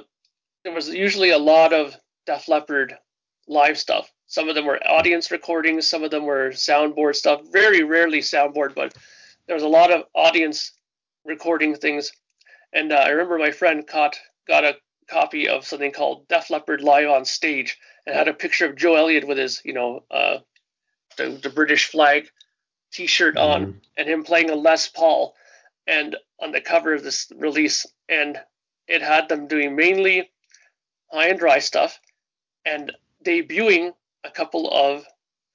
there 0.64 0.74
was 0.74 0.88
usually 0.90 1.32
a 1.32 1.38
lot 1.38 1.74
of 1.74 1.96
Def 2.26 2.48
Leppard 2.48 2.96
live 3.48 3.78
stuff. 3.78 4.10
Some 4.32 4.48
of 4.48 4.56
them 4.56 4.66
were 4.66 4.80
audience 4.88 5.30
recordings, 5.30 5.90
some 5.90 6.06
of 6.06 6.10
them 6.10 6.24
were 6.24 6.52
soundboard 6.52 7.16
stuff. 7.18 7.42
Very 7.52 7.84
rarely 7.84 8.20
soundboard, 8.20 8.74
but 8.74 8.96
there 9.46 9.56
was 9.56 9.64
a 9.64 9.68
lot 9.68 9.92
of 9.92 10.06
audience 10.16 10.72
recording 11.26 11.76
things. 11.76 12.14
And 12.72 12.94
uh, 12.94 12.96
I 12.96 13.10
remember 13.10 13.38
my 13.38 13.52
friend 13.52 13.86
caught 13.86 14.18
got 14.48 14.64
a 14.64 14.78
copy 15.10 15.50
of 15.50 15.66
something 15.66 15.92
called 15.92 16.30
Def 16.30 16.50
Leppard 16.50 16.80
Live 16.80 17.10
on 17.10 17.26
Stage 17.26 17.78
and 18.06 18.16
had 18.16 18.30
a 18.30 18.34
picture 18.34 18.66
of 18.66 18.78
Joe 18.78 18.96
Elliott 18.96 19.28
with 19.28 19.38
his, 19.38 19.62
you 19.66 19.74
know, 19.74 20.06
uh, 20.10 20.38
the, 21.18 21.38
the 21.44 21.50
British 21.50 21.88
flag 21.88 22.30
T-shirt 22.94 23.36
on, 23.36 23.66
Mhm. 23.66 23.82
and 23.98 24.08
him 24.08 24.24
playing 24.24 24.50
a 24.50 24.56
Les 24.56 24.88
Paul, 24.88 25.36
and 25.88 26.16
on 26.40 26.54
the 26.54 26.62
cover 26.62 26.94
of 26.94 27.04
this 27.04 27.30
release, 27.36 27.86
and 28.08 28.40
it 28.88 29.02
had 29.02 29.28
them 29.28 29.48
doing 29.48 29.76
mainly 29.76 30.32
high 31.12 31.28
and 31.28 31.40
dry 31.40 31.60
stuff, 31.60 32.00
and 32.64 32.94
debuting 33.26 33.94
a 34.24 34.32
couple 34.32 34.70
of 34.72 35.06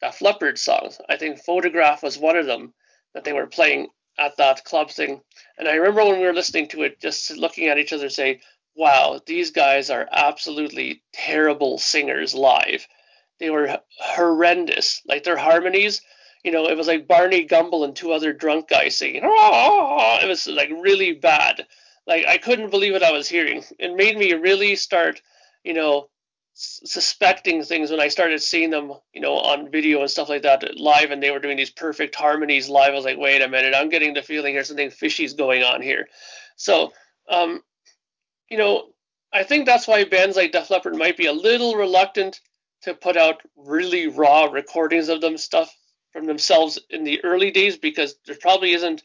Def 0.00 0.20
Leppard 0.20 0.58
songs. 0.58 1.00
I 1.08 1.16
think 1.16 1.42
Photograph 1.42 2.02
was 2.02 2.18
one 2.18 2.36
of 2.36 2.46
them 2.46 2.74
that 3.14 3.24
they 3.24 3.32
were 3.32 3.46
playing 3.46 3.88
at 4.18 4.36
that 4.36 4.64
club 4.64 4.90
thing. 4.90 5.22
And 5.58 5.68
I 5.68 5.74
remember 5.74 6.04
when 6.04 6.20
we 6.20 6.26
were 6.26 6.32
listening 6.32 6.68
to 6.68 6.82
it, 6.82 7.00
just 7.00 7.30
looking 7.36 7.68
at 7.68 7.78
each 7.78 7.92
other, 7.92 8.08
saying, 8.08 8.40
"Wow, 8.74 9.20
these 9.26 9.50
guys 9.50 9.90
are 9.90 10.08
absolutely 10.12 11.02
terrible 11.12 11.78
singers 11.78 12.34
live. 12.34 12.86
They 13.38 13.50
were 13.50 13.80
horrendous. 13.98 15.02
Like 15.06 15.24
their 15.24 15.36
harmonies." 15.36 16.02
You 16.44 16.52
know, 16.52 16.68
it 16.68 16.76
was 16.76 16.86
like 16.86 17.08
Barney 17.08 17.42
Gumble 17.44 17.84
and 17.84 17.96
two 17.96 18.12
other 18.12 18.32
drunk 18.32 18.68
guys 18.68 18.96
singing. 18.96 19.24
Ah, 19.24 19.28
ah, 19.28 19.50
ah, 19.52 19.96
"Ah!" 19.98 20.24
It 20.24 20.28
was 20.28 20.46
like 20.46 20.70
really 20.70 21.12
bad. 21.12 21.66
Like 22.06 22.26
I 22.26 22.38
couldn't 22.38 22.70
believe 22.70 22.92
what 22.92 23.02
I 23.02 23.12
was 23.12 23.28
hearing. 23.28 23.64
It 23.78 23.96
made 23.96 24.16
me 24.16 24.32
really 24.34 24.76
start, 24.76 25.22
you 25.64 25.74
know, 25.74 26.08
suspecting 26.58 27.62
things 27.62 27.90
when 27.90 28.00
I 28.00 28.08
started 28.08 28.40
seeing 28.40 28.70
them, 28.70 28.92
you 29.12 29.20
know, 29.20 29.34
on 29.34 29.70
video 29.70 30.00
and 30.00 30.10
stuff 30.10 30.30
like 30.30 30.42
that 30.42 30.78
live, 30.78 31.10
and 31.10 31.22
they 31.22 31.30
were 31.30 31.38
doing 31.38 31.58
these 31.58 31.70
perfect 31.70 32.14
harmonies 32.14 32.68
live. 32.68 32.92
I 32.92 32.94
was 32.94 33.04
like, 33.04 33.18
wait 33.18 33.42
a 33.42 33.48
minute, 33.48 33.74
I'm 33.76 33.90
getting 33.90 34.14
the 34.14 34.22
feeling 34.22 34.54
there's 34.54 34.68
something 34.68 34.90
fishy's 34.90 35.34
going 35.34 35.62
on 35.62 35.82
here. 35.82 36.08
So, 36.56 36.92
um, 37.28 37.62
you 38.48 38.56
know, 38.56 38.88
I 39.32 39.42
think 39.42 39.66
that's 39.66 39.86
why 39.86 40.04
bands 40.04 40.36
like 40.36 40.52
Def 40.52 40.70
Leppard 40.70 40.96
might 40.96 41.18
be 41.18 41.26
a 41.26 41.32
little 41.32 41.74
reluctant 41.74 42.40
to 42.82 42.94
put 42.94 43.16
out 43.16 43.42
really 43.56 44.06
raw 44.06 44.44
recordings 44.44 45.08
of 45.08 45.20
them 45.20 45.36
stuff 45.36 45.74
from 46.12 46.24
themselves 46.26 46.78
in 46.88 47.04
the 47.04 47.22
early 47.22 47.50
days 47.50 47.76
because 47.76 48.16
there 48.26 48.36
probably 48.40 48.72
isn't 48.72 49.02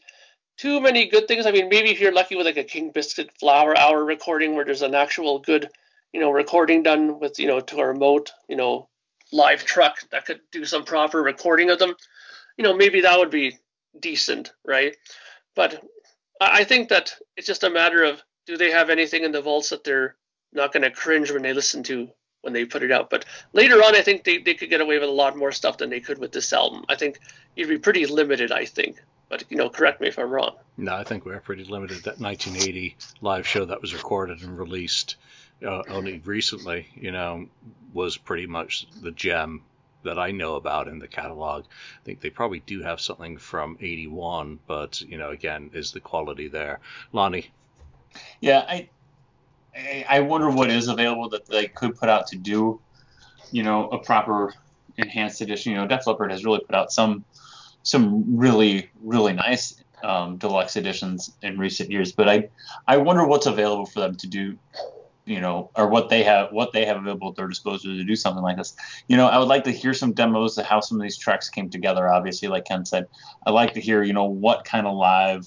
too 0.56 0.80
many 0.80 1.06
good 1.06 1.28
things. 1.28 1.44
I 1.44 1.50
mean, 1.50 1.68
maybe 1.68 1.90
if 1.90 2.00
you're 2.00 2.12
lucky 2.12 2.36
with 2.36 2.46
like 2.46 2.56
a 2.56 2.64
King 2.64 2.92
Biscuit 2.92 3.30
Flower 3.38 3.76
Hour 3.76 4.02
recording 4.02 4.54
where 4.54 4.64
there's 4.64 4.82
an 4.82 4.94
actual 4.94 5.38
good, 5.40 5.68
you 6.12 6.20
know, 6.20 6.30
recording 6.30 6.82
done 6.82 7.18
with, 7.20 7.38
you 7.38 7.46
know, 7.46 7.60
to 7.60 7.78
a 7.78 7.86
remote, 7.86 8.32
you 8.48 8.56
know, 8.56 8.88
live 9.32 9.64
truck 9.64 9.98
that 10.10 10.26
could 10.26 10.40
do 10.50 10.64
some 10.64 10.84
proper 10.84 11.22
recording 11.22 11.70
of 11.70 11.78
them, 11.78 11.94
you 12.56 12.64
know, 12.64 12.76
maybe 12.76 13.00
that 13.00 13.18
would 13.18 13.30
be 13.30 13.58
decent, 13.98 14.52
right? 14.64 14.96
But 15.54 15.82
I 16.40 16.64
think 16.64 16.88
that 16.90 17.14
it's 17.36 17.46
just 17.46 17.64
a 17.64 17.70
matter 17.70 18.04
of 18.04 18.22
do 18.46 18.56
they 18.56 18.70
have 18.70 18.90
anything 18.90 19.24
in 19.24 19.32
the 19.32 19.40
vaults 19.40 19.70
that 19.70 19.84
they're 19.84 20.16
not 20.52 20.72
going 20.72 20.82
to 20.82 20.90
cringe 20.90 21.30
when 21.30 21.42
they 21.42 21.54
listen 21.54 21.82
to 21.84 22.10
when 22.42 22.52
they 22.52 22.64
put 22.64 22.82
it 22.82 22.92
out. 22.92 23.08
But 23.08 23.24
later 23.52 23.76
on, 23.76 23.94
I 23.94 24.02
think 24.02 24.24
they, 24.24 24.38
they 24.38 24.54
could 24.54 24.68
get 24.68 24.80
away 24.80 24.98
with 24.98 25.08
a 25.08 25.12
lot 25.12 25.36
more 25.36 25.52
stuff 25.52 25.78
than 25.78 25.90
they 25.90 26.00
could 26.00 26.18
with 26.18 26.32
this 26.32 26.52
album. 26.52 26.84
I 26.88 26.96
think 26.96 27.20
you'd 27.56 27.68
be 27.68 27.78
pretty 27.78 28.04
limited, 28.04 28.52
I 28.52 28.64
think. 28.64 29.00
But, 29.28 29.44
you 29.48 29.56
know, 29.56 29.70
correct 29.70 30.00
me 30.00 30.08
if 30.08 30.18
I'm 30.18 30.28
wrong. 30.28 30.56
No, 30.76 30.94
I 30.94 31.04
think 31.04 31.24
we 31.24 31.32
are 31.32 31.40
pretty 31.40 31.64
limited. 31.64 31.98
That 31.98 32.20
1980 32.20 32.96
live 33.22 33.46
show 33.46 33.64
that 33.64 33.80
was 33.80 33.94
recorded 33.94 34.42
and 34.42 34.58
released 34.58 35.16
uh, 35.64 35.82
only 35.88 36.18
recently, 36.24 36.86
you 36.94 37.12
know, 37.12 37.46
was 37.92 38.16
pretty 38.16 38.46
much 38.46 38.86
the 39.00 39.10
gem 39.10 39.62
that 40.04 40.18
I 40.18 40.32
know 40.32 40.56
about 40.56 40.88
in 40.88 40.98
the 40.98 41.08
catalog. 41.08 41.64
I 41.64 42.04
think 42.04 42.20
they 42.20 42.30
probably 42.30 42.60
do 42.60 42.82
have 42.82 43.00
something 43.00 43.36
from 43.36 43.76
81, 43.80 44.58
but, 44.66 45.00
you 45.00 45.18
know, 45.18 45.30
again, 45.30 45.70
is 45.72 45.92
the 45.92 46.00
quality 46.00 46.48
there? 46.48 46.80
Lonnie, 47.12 47.50
Yeah, 48.40 48.64
I, 48.68 48.88
I 50.08 50.20
wonder 50.20 50.50
what 50.50 50.70
is 50.70 50.88
available 50.88 51.28
that 51.30 51.46
they 51.46 51.68
could 51.68 51.96
put 51.96 52.08
out 52.08 52.26
to 52.28 52.36
do, 52.36 52.80
you 53.50 53.62
know, 53.62 53.88
a 53.88 53.98
proper 53.98 54.52
enhanced 54.96 55.40
edition. 55.40 55.72
You 55.72 55.78
know, 55.78 55.86
Def 55.86 56.06
Leppard 56.06 56.30
has 56.30 56.44
really 56.44 56.60
put 56.60 56.74
out 56.74 56.92
some 56.92 57.24
some 57.84 58.36
really 58.36 58.90
really 59.02 59.32
nice 59.32 59.82
um, 60.04 60.36
deluxe 60.36 60.76
editions 60.76 61.32
in 61.42 61.58
recent 61.58 61.90
years, 61.90 62.12
but 62.12 62.28
I 62.28 62.48
I 62.86 62.98
wonder 62.98 63.26
what's 63.26 63.46
available 63.46 63.86
for 63.86 64.00
them 64.00 64.16
to 64.16 64.26
do. 64.26 64.58
You 65.24 65.40
know, 65.40 65.70
or 65.76 65.88
what 65.88 66.08
they 66.08 66.24
have 66.24 66.50
what 66.50 66.72
they 66.72 66.84
have 66.84 66.96
available 66.96 67.28
at 67.28 67.36
their 67.36 67.46
disposal 67.46 67.96
to 67.96 68.04
do 68.04 68.16
something 68.16 68.42
like 68.42 68.56
this. 68.56 68.74
You 69.06 69.16
know, 69.16 69.28
I 69.28 69.38
would 69.38 69.48
like 69.48 69.62
to 69.64 69.70
hear 69.70 69.94
some 69.94 70.12
demos 70.12 70.58
of 70.58 70.66
how 70.66 70.80
some 70.80 70.98
of 70.98 71.02
these 71.02 71.16
tracks 71.16 71.48
came 71.48 71.70
together. 71.70 72.08
Obviously, 72.12 72.48
like 72.48 72.64
Ken 72.64 72.84
said, 72.84 73.06
I'd 73.46 73.52
like 73.52 73.74
to 73.74 73.80
hear 73.80 74.02
you 74.02 74.12
know 74.12 74.24
what 74.24 74.64
kind 74.64 74.86
of 74.86 74.96
live 74.96 75.46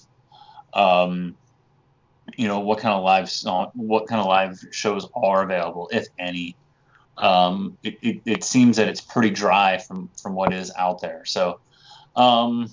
um, 0.73 1.36
you 2.38 2.47
know 2.47 2.59
what 2.59 2.80
kind 2.80 2.93
of 2.93 3.03
live 3.03 3.30
song, 3.30 3.71
what 3.73 4.07
kind 4.07 4.19
of 4.19 4.28
live 4.28 4.59
shows 4.71 5.07
are 5.15 5.43
available, 5.43 5.89
if 5.91 6.07
any. 6.19 6.55
Um, 7.17 7.78
it, 7.84 7.97
it, 8.01 8.21
it 8.26 8.43
seems 8.43 8.76
that 8.78 8.89
it's 8.89 9.01
pretty 9.01 9.30
dry 9.30 9.78
from 9.78 10.10
from 10.22 10.35
what 10.35 10.53
is 10.53 10.72
out 10.77 11.02
there. 11.02 11.23
So 11.26 11.60
um, 12.15 12.69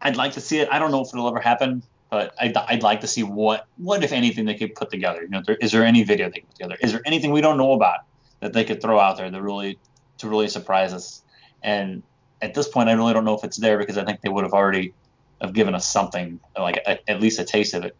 I'd 0.00 0.16
like 0.16 0.32
to 0.32 0.40
see 0.40 0.58
it. 0.58 0.68
I 0.70 0.78
don't 0.78 0.90
know 0.90 1.00
if 1.00 1.08
it'll 1.08 1.28
ever 1.28 1.40
happen, 1.40 1.82
but 2.12 2.34
I'd, 2.38 2.54
I'd 2.54 2.82
like 2.82 3.00
to 3.00 3.06
see 3.06 3.22
what 3.22 3.66
what 3.78 4.04
if 4.04 4.12
anything 4.12 4.44
they 4.44 4.54
could 4.54 4.74
put 4.74 4.90
together. 4.90 5.22
You 5.22 5.30
know, 5.30 5.42
there, 5.46 5.56
is 5.56 5.72
there 5.72 5.82
any 5.82 6.02
video 6.02 6.28
they 6.28 6.40
could 6.40 6.48
put 6.50 6.56
together? 6.56 6.76
Is 6.82 6.92
there 6.92 7.00
anything 7.06 7.32
we 7.32 7.40
don't 7.40 7.56
know 7.56 7.72
about 7.72 8.00
that 8.40 8.52
they 8.52 8.64
could 8.64 8.82
throw 8.82 9.00
out 9.00 9.16
there 9.16 9.30
that 9.30 9.42
really 9.42 9.78
to 10.18 10.28
really 10.28 10.48
surprise 10.48 10.92
us? 10.92 11.22
And 11.62 12.02
at 12.42 12.52
this 12.52 12.68
point, 12.68 12.90
I 12.90 12.92
really 12.92 13.14
don't 13.14 13.24
know 13.24 13.34
if 13.34 13.44
it's 13.44 13.56
there 13.56 13.78
because 13.78 13.96
I 13.96 14.04
think 14.04 14.20
they 14.20 14.28
would 14.28 14.44
have 14.44 14.52
already 14.52 14.92
have 15.40 15.54
given 15.54 15.74
us 15.74 15.90
something 15.90 16.38
like 16.54 16.76
a, 16.86 17.10
at 17.10 17.22
least 17.22 17.40
a 17.40 17.44
taste 17.44 17.72
of 17.72 17.82
it 17.82 17.96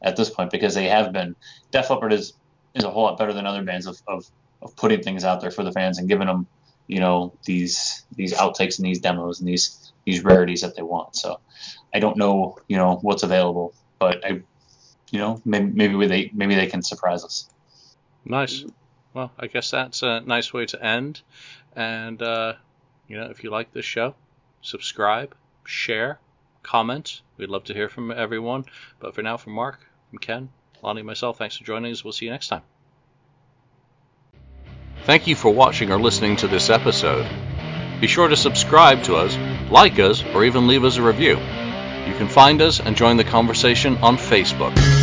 at 0.00 0.16
this 0.16 0.30
point 0.30 0.50
because 0.50 0.74
they 0.74 0.88
have 0.88 1.12
been 1.12 1.36
Def 1.70 1.90
Leppard 1.90 2.14
is 2.14 2.32
is 2.74 2.84
a 2.84 2.90
whole 2.90 3.02
lot 3.02 3.18
better 3.18 3.34
than 3.34 3.44
other 3.44 3.62
bands 3.62 3.86
of, 3.86 4.00
of, 4.08 4.24
of 4.62 4.74
putting 4.74 5.02
things 5.02 5.22
out 5.22 5.42
there 5.42 5.50
for 5.50 5.64
the 5.64 5.72
fans 5.72 5.98
and 5.98 6.08
giving 6.08 6.28
them 6.28 6.46
you 6.86 6.98
know 6.98 7.34
these 7.44 8.06
these 8.16 8.32
outtakes 8.32 8.78
and 8.78 8.86
these 8.86 9.00
demos 9.00 9.38
and 9.38 9.46
these 9.46 9.92
these 10.06 10.24
rarities 10.24 10.62
that 10.62 10.76
they 10.76 10.82
want. 10.82 11.14
So 11.14 11.40
I 11.94 12.00
don't 12.00 12.16
know 12.16 12.58
you 12.68 12.76
know 12.76 12.98
what's 13.02 13.22
available, 13.22 13.74
but 13.98 14.24
I 14.24 14.42
you 15.10 15.18
know 15.18 15.40
maybe 15.44 15.70
maybe 15.72 16.06
they 16.06 16.30
maybe 16.32 16.54
they 16.54 16.66
can 16.66 16.82
surprise 16.82 17.24
us. 17.24 17.48
nice. 18.24 18.64
Well, 19.12 19.32
I 19.38 19.48
guess 19.48 19.70
that's 19.70 20.02
a 20.02 20.20
nice 20.20 20.52
way 20.52 20.66
to 20.66 20.84
end. 20.84 21.20
And, 21.74 22.20
uh, 22.22 22.54
you 23.08 23.16
know, 23.16 23.26
if 23.26 23.42
you 23.42 23.50
like 23.50 23.72
this 23.72 23.84
show, 23.84 24.14
subscribe, 24.62 25.34
share, 25.64 26.18
comment. 26.62 27.22
We'd 27.36 27.48
love 27.48 27.64
to 27.64 27.74
hear 27.74 27.88
from 27.88 28.10
everyone. 28.10 28.66
But 29.00 29.14
for 29.14 29.22
now, 29.22 29.36
from 29.36 29.54
Mark, 29.54 29.80
from 30.10 30.18
Ken, 30.18 30.48
Lonnie, 30.82 31.00
and 31.00 31.06
myself, 31.06 31.38
thanks 31.38 31.56
for 31.56 31.64
joining 31.64 31.92
us. 31.92 32.04
We'll 32.04 32.12
see 32.12 32.26
you 32.26 32.30
next 32.30 32.48
time. 32.48 32.62
Thank 35.04 35.26
you 35.26 35.34
for 35.34 35.52
watching 35.52 35.90
or 35.90 35.98
listening 35.98 36.36
to 36.36 36.48
this 36.48 36.70
episode. 36.70 37.26
Be 38.00 38.06
sure 38.06 38.28
to 38.28 38.36
subscribe 38.36 39.02
to 39.04 39.16
us, 39.16 39.36
like 39.70 39.98
us, 39.98 40.22
or 40.34 40.44
even 40.44 40.68
leave 40.68 40.84
us 40.84 40.98
a 40.98 41.02
review. 41.02 41.38
You 42.06 42.14
can 42.14 42.28
find 42.28 42.62
us 42.62 42.80
and 42.80 42.96
join 42.96 43.16
the 43.16 43.24
conversation 43.24 43.98
on 43.98 44.16
Facebook. 44.16 44.99